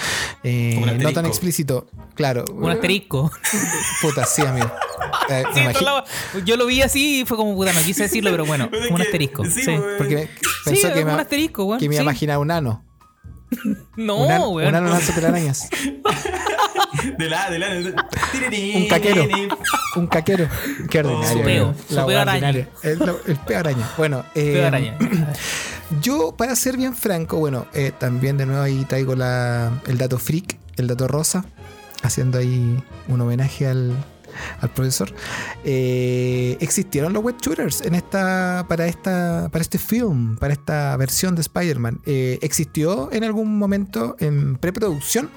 [0.44, 2.44] Eh, un no tan explícito, claro.
[2.52, 3.30] Un asterisco.
[4.02, 4.70] Puta, sí, amigo.
[5.30, 6.04] Eh, Sí, la-
[6.44, 9.02] yo lo vi así y fue como puta, no quise decirlo, pero bueno, un que-
[9.02, 9.44] asterisco.
[9.44, 10.30] sí, Sí, porque me- Sí,
[10.64, 11.78] pensó que como me, un asterisco, weón.
[11.80, 12.08] que me iba a sí.
[12.10, 12.84] imaginar un ano.
[13.96, 14.68] No, un, an- weón.
[14.68, 15.68] un ano lanza telarañas.
[17.18, 17.68] De la, de la.
[18.76, 19.26] Un caquero.
[19.96, 20.48] Un caquero.
[20.90, 21.32] Qué ordinario.
[21.32, 21.76] su peo, weón.
[21.88, 22.50] su La peo araña.
[22.50, 23.90] El, el peo araña.
[23.96, 24.96] Bueno, eh, Peo araña.
[26.02, 30.18] yo, para ser bien franco, bueno, eh, también de nuevo ahí traigo la, el dato
[30.18, 31.44] freak, el dato rosa,
[32.04, 33.96] haciendo ahí un homenaje al,
[34.60, 35.12] al profesor.
[35.64, 41.34] Eh, existieron los web shooters en esta, para, esta, para este film, para esta versión
[41.34, 42.00] de Spider-Man.
[42.06, 45.30] Eh, existió en algún momento en preproducción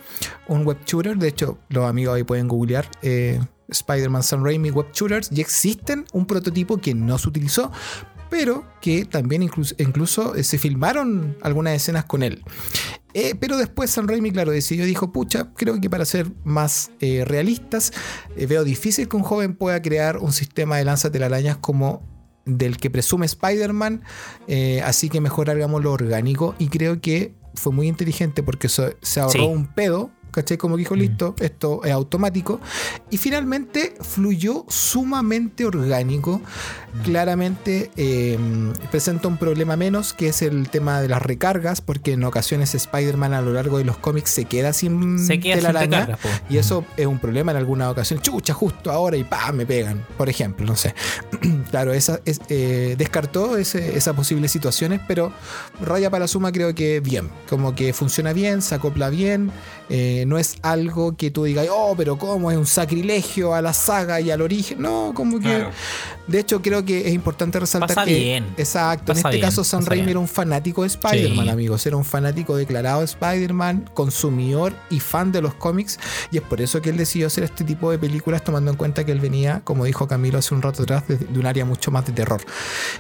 [0.47, 1.17] un web shooter.
[1.17, 2.89] De hecho, los amigos ahí pueden googlear.
[3.01, 3.39] eh,
[3.69, 7.69] Spider-Man Sam Raimi Web Shooters y existen un prototipo que no se utilizó,
[8.29, 12.43] pero que también incluso, incluso eh, se filmaron algunas escenas con él.
[13.19, 17.23] Eh, pero después Sam Raimi, claro, decidió, dijo, pucha, creo que para ser más eh,
[17.25, 17.91] realistas,
[18.35, 22.03] eh, veo difícil que un joven pueda crear un sistema de lanza telarañas como
[22.45, 24.03] del que presume Spider-Man,
[24.85, 29.19] así que mejor hagamos lo orgánico y creo que fue muy inteligente porque so- se
[29.19, 29.45] ahorró Sí.
[29.45, 30.11] un pedo.
[30.37, 30.57] ¿Cachai?
[30.57, 32.61] Como que dijo, listo, esto es automático.
[33.09, 36.41] Y finalmente fluyó sumamente orgánico.
[37.03, 38.37] Claramente eh,
[38.91, 43.33] presenta un problema menos, que es el tema de las recargas, porque en ocasiones Spider-Man
[43.33, 46.01] a lo largo de los cómics se queda sin Se queda sin telaraña.
[46.05, 46.29] recarga, po.
[46.49, 48.19] Y eso es un problema en alguna ocasión.
[48.21, 50.05] Chucha, justo ahora y pa, me pegan.
[50.17, 50.93] Por ejemplo, no sé.
[51.71, 55.31] claro, esa es, eh, descartó ese- esas posibles situaciones, pero
[55.81, 57.29] raya para la suma creo que bien.
[57.49, 59.51] Como que funciona bien, se acopla bien.
[59.89, 62.51] Eh, no es algo que tú digas, oh, pero ¿cómo?
[62.51, 64.81] Es un sacrilegio a la saga y al origen.
[64.81, 65.45] No, como que.
[65.45, 65.69] Claro.
[66.27, 68.13] De hecho, creo que es importante resaltar Pasa que.
[68.13, 68.45] bien.
[68.57, 69.05] Exacto.
[69.13, 70.09] Pasa en este bien, caso, Sam pasa Raimi bien.
[70.11, 71.49] era un fanático de Spider-Man, Sí.
[71.51, 71.85] amigos.
[71.85, 75.99] Era un fanático declarado de Spider-Man, consumidor y fan de los cómics.
[76.31, 79.05] Y es por eso que él decidió hacer este tipo de películas, tomando en cuenta
[79.05, 81.91] que él venía, como dijo Camilo hace un rato atrás, de, de un área mucho
[81.91, 82.41] más de terror.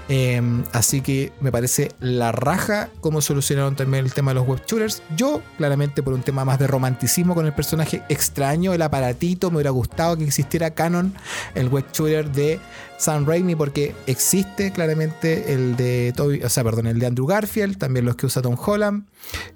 [0.07, 0.41] Eh,
[0.71, 5.01] así que me parece la raja cómo solucionaron también el tema de los web shooters.
[5.17, 9.57] Yo, claramente, por un tema más de romanticismo con el personaje extraño, el aparatito, me
[9.57, 11.13] hubiera gustado que existiera canon,
[11.55, 12.59] el web shooter de
[12.97, 17.77] Sam Raimi, porque existe claramente el de Toby, o sea, perdón, el de Andrew Garfield,
[17.77, 19.05] también los que usa Tom Holland,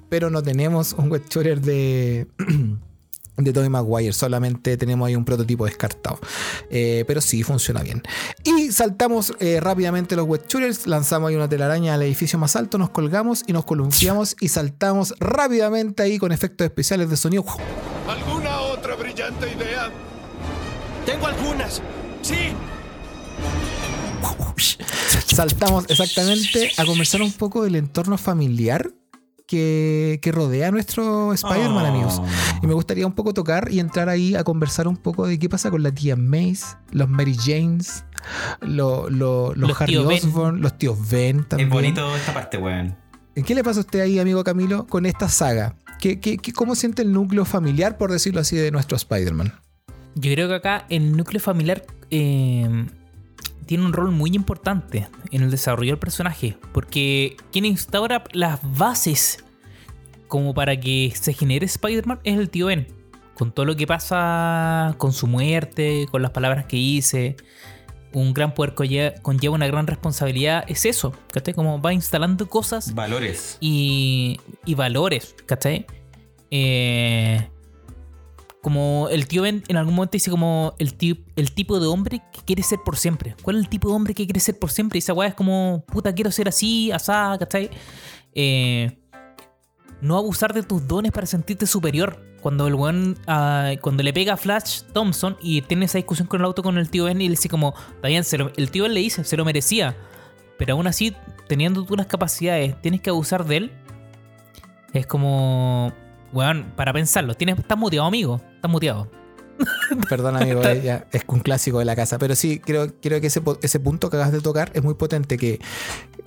[0.09, 2.27] pero no tenemos un web shooter de.
[3.43, 6.19] De Tobey Maguire, solamente tenemos ahí un prototipo descartado.
[6.69, 8.01] Eh, pero sí, funciona bien.
[8.43, 12.77] Y saltamos eh, rápidamente los web shooters, lanzamos ahí una telaraña al edificio más alto,
[12.77, 17.45] nos colgamos y nos columpiamos y saltamos rápidamente ahí con efectos especiales de sonido.
[18.07, 19.89] ¿Alguna otra brillante idea?
[21.05, 21.81] Tengo algunas.
[22.21, 22.53] Sí.
[25.25, 28.91] saltamos exactamente a conversar un poco del entorno familiar
[29.51, 31.87] que, que rodea a nuestro Spider-Man, Oh.
[31.87, 32.21] amigos.
[32.63, 35.49] Y me gustaría un poco tocar y entrar ahí a conversar un poco de qué
[35.49, 38.05] pasa con la tía Mace, los Mary Janes,
[38.61, 39.97] lo- lo- los, Los Harry.
[39.97, 41.67] Osborn, los tíos Ben también.
[41.67, 42.95] Es bonito esta parte, weón.
[43.45, 45.75] ¿Qué le pasa a usted ahí, amigo Camilo, con esta saga?
[45.99, 49.53] ¿Qué, qué- qué- cómo siente el núcleo familiar, por decirlo así, de nuestro Spider-Man?
[50.15, 52.85] Yo creo que acá el núcleo familiar eh,
[53.71, 59.45] tiene un rol muy importante en el desarrollo del personaje, porque quien instaura las bases
[60.27, 62.89] como para que se genere Spider-Man es el tío Ben.
[63.33, 67.37] Con todo lo que pasa con su muerte, con las palabras que hice,
[68.11, 71.53] un gran poder conlleva, conlleva una gran responsabilidad, es eso, ¿cachai?
[71.53, 73.57] Como va instalando cosas Valores.
[73.61, 75.85] y, y valores, ¿cachai?
[76.49, 77.47] Eh,
[78.61, 80.95] como el tío Ben en algún momento dice como el,
[81.35, 83.35] el tipo de hombre que quiere ser por siempre.
[83.41, 84.97] ¿Cuál es el tipo de hombre que quiere ser por siempre?
[84.97, 87.69] Y esa weá es como, puta, quiero ser así, asá, ¿cachai?
[88.33, 88.97] Eh,
[90.01, 92.23] no abusar de tus dones para sentirte superior.
[92.41, 96.41] Cuando el weón, ah, cuando le pega a Flash Thompson y tiene esa discusión con
[96.41, 97.75] el auto con el tío Ben y le dice como,
[98.37, 99.95] lo- el tío Ben le dice, se lo merecía.
[100.57, 101.15] Pero aún así,
[101.47, 103.71] teniendo tú capacidades, tienes que abusar de él.
[104.93, 105.93] Es como,
[106.33, 107.35] weón, para pensarlo.
[107.35, 108.41] Tienes, estás muteado, amigo.
[108.61, 109.09] Estás muteado.
[110.09, 112.17] Perdón, amigo, eh, ya, es un clásico de la casa.
[112.19, 115.37] Pero sí, creo, creo que ese, ese punto que acabas de tocar es muy potente.
[115.37, 115.59] Que,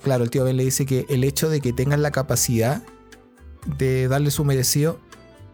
[0.03, 2.81] claro, el tío Ben le dice que el hecho de que tengan la capacidad
[3.77, 4.99] de darle su merecido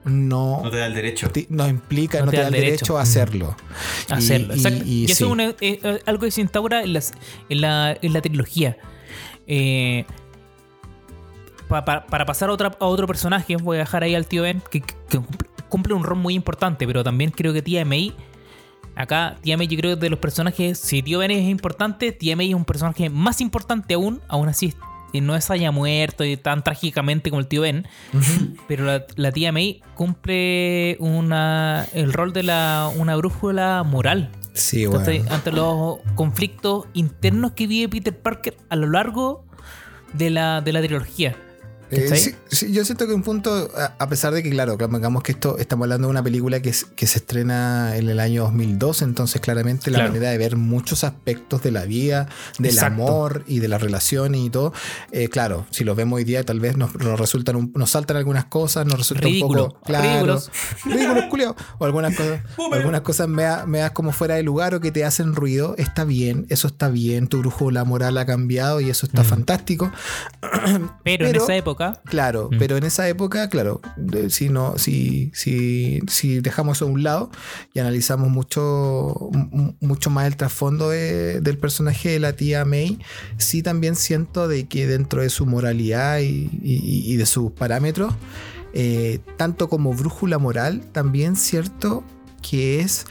[0.03, 1.29] no, No te da el derecho.
[1.29, 3.55] ti- no implica, no, te da el derecho, a hacerlo.
[4.09, 4.53] Y- Hacerlo.
[4.55, 4.83] y- exacto.
[4.83, 5.23] y Y, eso sí.
[5.23, 7.13] es una- eh, eh, algo que se instaura en, las-
[7.49, 8.77] en la, en la trilogía.
[9.47, 10.05] Eh,
[11.67, 14.41] pa- pa- para pasar a, otra, a otro personaje, voy a dejar ahí al tío
[14.43, 15.19] Ben, que, que
[15.71, 18.13] cumple, un rol muy importante, pero también creo que Tía May.
[18.95, 22.35] Acá, Tía May, yo creo que de los personajes, si Tío Ben es importante, Tía
[22.35, 24.73] May es un personaje más importante aún, aún así
[25.19, 27.85] no es haya muerto y tan trágicamente como el tío Ben,
[28.69, 34.85] pero la, la tía May cumple una, el rol de la, una brújula moral Sí,
[34.85, 34.99] bueno.
[34.99, 39.45] ante, ante los conflictos internos que vive Peter Parker a lo largo
[40.13, 41.35] de la, de la trilogía.
[41.91, 42.17] Eh, ¿Cachai?
[42.19, 43.69] sí, sí, yo siento que un punto,
[43.99, 46.85] a, pesar de que, claro, digamos que esto estamos hablando de una película que, es-
[46.85, 50.13] que se estrena en el año 2002, entonces claramente la Claro.
[50.13, 53.03] manera de ver muchos aspectos de la vida, del Exacto.
[53.03, 54.73] amor y de las relaciones y todo,
[55.11, 58.15] eh, claro, si lo vemos hoy día tal vez nos, nos resultan un- nos saltan
[58.17, 59.63] algunas cosas, nos resulta Ridículo.
[59.65, 60.49] un poco claro, Ridículos.
[61.29, 61.55] culiao.
[61.77, 64.79] o algunas cosas, o algunas cosas me, da- me das como fuera de lugar o
[64.79, 68.89] que te hacen ruido, está bien, eso está bien, tu brújula moral ha cambiado y
[68.89, 69.25] eso está Mm.
[69.25, 69.91] fantástico.
[71.03, 72.57] Pero, en esa época, Claro, Mm.
[72.59, 77.03] pero en esa época, claro, de- si no, si, si, si dejamos eso a un
[77.03, 77.31] lado
[77.73, 79.29] y analizamos mucho,
[79.79, 82.99] mucho más el trasfondo de- del personaje de la tía May,
[83.37, 88.13] sí también siento de que dentro de su moralidad y, y- y de sus parámetros,
[88.73, 92.03] eh, tanto como brújula moral, también cierto
[92.41, 93.05] que es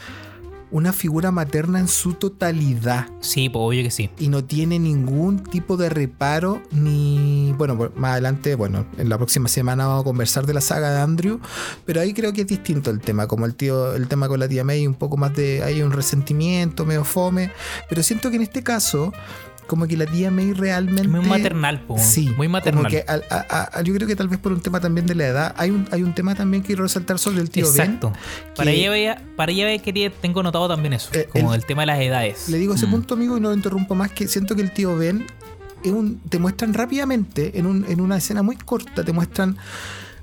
[0.71, 4.11] una figura materna en su totalidad sí, pues obvio que sí.
[4.19, 9.49] y no tiene ningún tipo de reparo ni bueno más adelante bueno en la próxima
[9.49, 11.41] semana vamos a conversar de la saga de Andrew
[11.85, 14.49] pero ahí creo que es distinto el tema como el tío el tema con la
[14.49, 17.53] tía May un poco más de hay un resentimiento medio fome
[17.89, 19.13] pero siento que en este caso
[19.71, 22.83] como que la tía May realmente Muy maternal, po, Sí, muy maternal.
[22.83, 25.15] Como que a- a- a- yo creo que tal vez por un tema también de
[25.15, 25.55] la edad.
[25.57, 28.13] Hay un, hay un tema también que quiero resaltar sobre el tío Exacto.
[28.57, 31.83] Para ella, veía- para ella quería, tengo notado también eso, Eh, como el- el, tema
[31.83, 32.49] de las edades.
[32.49, 32.91] Le digo ese Mm.
[32.91, 35.25] punto, amigo, y no lo interrumpo más, que siento que el tío Ben
[35.85, 39.57] es un, te muestran rápidamente, en, un- en una escena muy corta, te muestran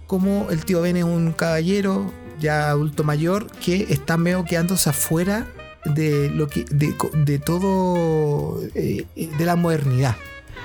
[0.07, 5.47] cómo el tío Ben es un caballero ya adulto mayor que está medio quedándose afuera
[5.93, 6.93] de lo que de,
[7.25, 10.15] de todo eh, de la modernidad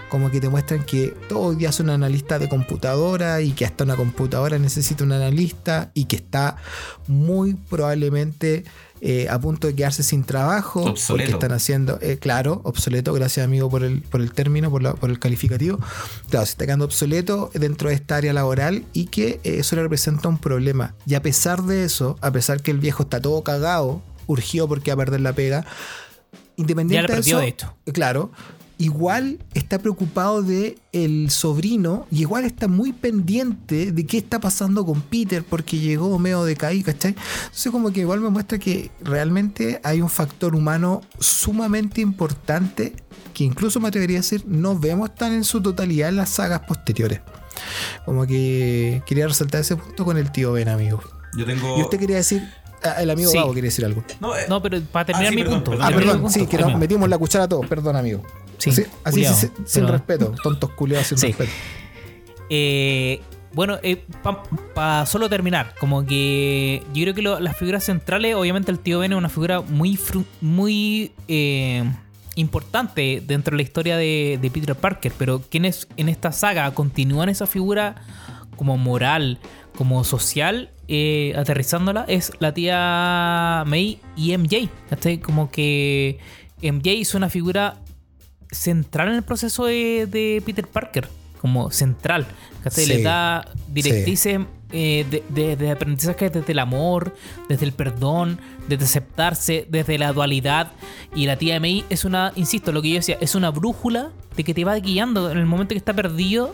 [0.09, 3.97] como que te muestran que todos ya son analistas de computadora y que hasta una
[3.97, 6.57] computadora necesita un analista y que está
[7.09, 8.65] muy probablemente
[9.01, 11.31] eh, a punto de quedarse sin trabajo Obsoleto.
[11.31, 14.93] porque están haciendo, eh, claro, obsoleto, gracias amigo por el, por el término, por, la-
[14.95, 15.79] por el calificativo,
[16.31, 19.83] claro, se está quedando obsoleto dentro de esta área laboral y que eh, eso le
[19.83, 20.95] representa un problema.
[21.07, 24.91] Y a pesar de eso, a pesar que el viejo está todo cagado, urgido porque
[24.91, 25.65] va a perder la pega,
[26.57, 27.75] independiente Ya la perdió, de hecho.
[27.93, 28.31] claro,
[28.79, 34.85] igual está preocupado de el sobrino y igual está muy pendiente de qué está pasando
[34.85, 37.15] con Peter porque llegó medio decaído, ¿cachai?
[37.45, 42.93] Entonces como que igual me muestra que realmente hay un factor humano sumamente importante
[43.35, 46.61] que incluso me atrevería a decir no vemos tan en su totalidad en las sagas
[46.61, 47.21] posteriores.
[48.05, 51.03] Como que quería resaltar ese punto con el tío Ben, amigo.
[51.37, 51.79] Yo tengo.
[51.79, 52.43] Y usted quería decir,
[52.99, 53.37] el amigo Sí.
[53.39, 54.03] Gabo quería decir algo.
[54.21, 55.71] No, eh, No, pero para terminar Ah, sí, mi perdón, punto.
[55.73, 55.87] perdón.
[55.87, 58.23] Ah, perdón, punto, sí, que nos metimos la cuchara a todos, perdón, amigo.
[58.59, 59.35] Sí, Así, así culiao,
[59.67, 61.27] sin, respeto, tontos culiados sin Sí.
[61.29, 61.51] respeto.
[62.51, 63.21] Eh,
[63.55, 63.79] bueno,
[64.75, 68.99] para solo terminar, como que yo creo que lo- las figuras centrales, obviamente el tío
[69.01, 71.85] Ben es una figura muy, fru- muy eh,
[72.35, 77.29] importante dentro de la historia de, de Peter Parker, pero quienes en esta saga continúan
[77.29, 77.97] esa figura
[78.57, 79.39] como moral,
[79.77, 84.69] como social, eh, aterrizándola, es la tía May y MJ.
[84.91, 85.19] ¿cachai?
[85.21, 86.19] Como que
[86.63, 87.77] MJ es una figura
[88.51, 91.09] central en el proceso de, de Peter Parker.
[91.41, 92.27] Como central.
[92.63, 92.85] ¿cachai?
[92.85, 94.41] Sí, Le da directrices
[94.71, 97.15] eh, de, de- de aprendizaje desde el amor,
[97.49, 98.39] desde el perdón,
[98.69, 100.73] desde aceptarse, desde la dualidad.
[101.15, 104.45] Y la tía May es una, insisto, lo que yo decía, es una brújula de
[104.45, 106.53] que te va guiando en el momento que está perdido.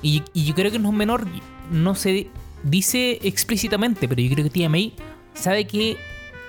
[0.00, 1.26] Y, y yo creo que no es menor,
[1.70, 2.28] no se
[2.62, 4.94] dice explícitamente, pero yo creo que tía May
[5.34, 5.96] sabe que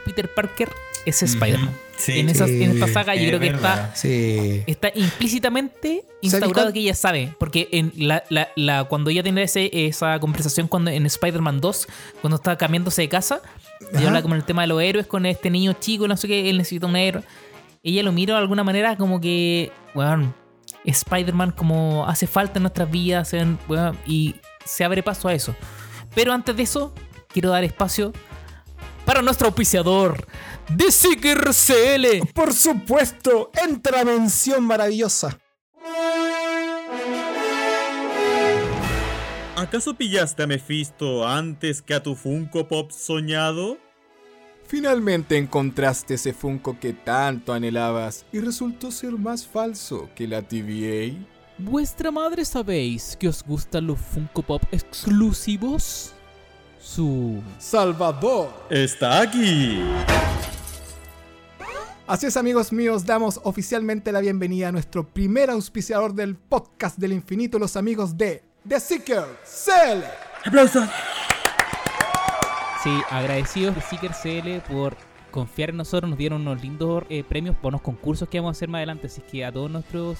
[0.05, 0.69] Peter Parker
[1.05, 1.73] es Spider-Man.
[1.97, 2.19] Sí.
[2.19, 3.85] en, esas- en esta Sí, saga yo es creo que verdad.
[3.89, 4.63] está Sí.
[4.65, 7.31] está implícitamente ¿Sabes instaurado que ella sabe.
[7.39, 11.87] Porque en la, la- la- cuando ella tiene ese, esa conversación cuando, en Spider-Man 2,
[12.21, 13.41] cuando está cambiándose de casa,
[13.93, 14.07] y Ajá.
[14.07, 16.57] habla como el tema de los héroes con este niño chico, no sé qué, él
[16.57, 17.23] necesita un héroe.
[17.83, 20.33] Ella lo mira de alguna manera como que, weón,
[20.85, 23.31] Spider-Man como hace falta en nuestras vidas,
[24.07, 24.35] y
[24.65, 25.55] se abre paso a eso.
[26.13, 26.93] Pero antes de eso,
[27.29, 28.13] quiero dar espacio
[29.05, 30.25] para nuestro auspiciador,
[30.77, 32.27] The Seeker CL.
[32.33, 35.37] Por supuesto, entra mención maravillosa.
[39.55, 43.77] ¿Acaso pillaste a Mephisto antes que a tu Funko Pop soñado?
[44.65, 51.13] Finalmente encontraste ese Funko que tanto anhelabas y resultó ser más falso que la TVA.
[51.63, 56.11] ¿Vuestra madre sabéis que os gustan los Funko Pop exclusivos?
[56.79, 57.39] Su...
[57.59, 58.51] Salvador.
[58.67, 59.79] Está aquí.
[62.07, 67.13] Así es, amigos míos, damos oficialmente la bienvenida a nuestro primer auspiciador del podcast del
[67.13, 70.03] infinito, los amigos de The Seeker CL.
[70.43, 70.89] ¡Aplausos!
[72.81, 74.97] Sí, agradecidos de Seeker CL por
[75.29, 76.09] confiar en nosotros.
[76.09, 79.05] Nos dieron unos lindos eh, premios por unos concursos que vamos a hacer más adelante.
[79.05, 80.17] Así que a todos nuestros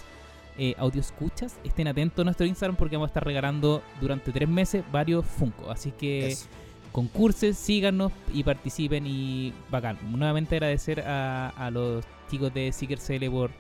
[0.58, 4.48] eh, audio escuchas, estén atentos a nuestro Instagram porque vamos a estar regalando durante tres
[4.50, 5.72] meses varios Funko.
[5.72, 6.48] Así que Eso.
[6.92, 9.98] concursen, síganos y participen y bacán.
[10.12, 13.52] Nuevamente agradecer a, a los chicos de Seeker CL por,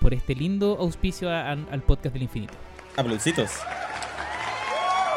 [0.00, 2.54] por este lindo auspicio a- a- al podcast del infinito.
[2.96, 3.50] Aplausitos.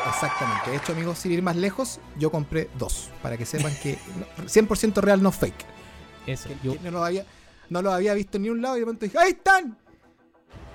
[0.08, 0.72] Exactamente.
[0.72, 3.10] De hecho, amigos, sin ir más lejos, yo compré dos.
[3.22, 3.98] Para que sepan que
[4.38, 5.66] no- 100% real, no fake.
[6.26, 7.26] Eso, Que- yo, que no, lo había,
[7.70, 9.78] no lo había visto en ni un lado y de pronto dije, ¡ahí están!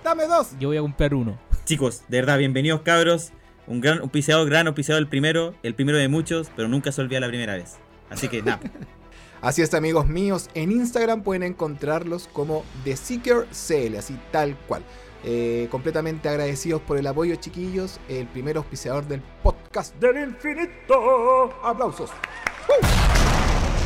[0.07, 0.53] ¡Dame dos!
[0.61, 1.37] yo voy a comprar uno.
[1.65, 3.33] Chicos, de verdad, bienvenidos cabros.
[3.67, 7.19] Un gran auspiciador, gran auspiciador el primero, el primero de muchos, pero nunca se olvida
[7.19, 7.79] la primera vez.
[8.09, 8.61] Así que nada.
[9.43, 10.49] Así es, amigos míos.
[10.55, 14.85] En Instagram pueden encontrarlos como The Seeker CL, así tal cual.
[15.25, 17.99] Eh, completamente agradecidos por el apoyo, chiquillos.
[18.09, 21.53] El primer auspiciador del podcast del infinito.
[21.65, 22.11] Aplausos.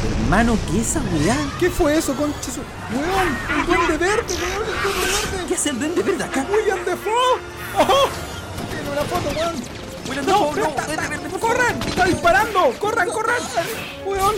[0.02, 1.36] Hermano, ¿qué es esa weá?
[1.58, 2.60] ¿Qué fue eso, concha su...
[2.60, 3.36] ¡Weón!
[3.60, 4.66] ¡El duende verde, weón!
[4.66, 5.46] ¡El duende verde!
[5.48, 6.46] ¿Qué hace el duende verde acá?
[6.50, 7.12] ¡William Defoe!
[7.76, 8.08] ¡Oh!
[8.70, 9.54] Tiene una foto, weón.
[10.08, 10.32] William ¡No!
[10.32, 11.40] Dafoe, no, no, duende verde, por.
[11.40, 11.82] ¡Corran!
[11.82, 12.74] ¡Está disparando!
[12.78, 13.42] ¡Corran, corran!
[14.06, 14.34] ¡Weón!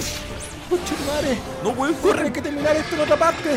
[0.68, 1.38] ¡Pucha madre!
[1.62, 2.24] No, weón, ¡Corre, corran.
[2.26, 3.50] hay que terminar esto en otra parte!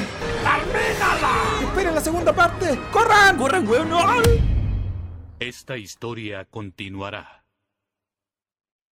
[0.43, 1.33] ¡Termínala!
[1.63, 2.79] ¡Esperen la segunda parte!
[2.91, 3.37] ¡Corran!
[3.37, 3.99] Corran, weón, no.
[5.39, 7.44] Esta historia continuará.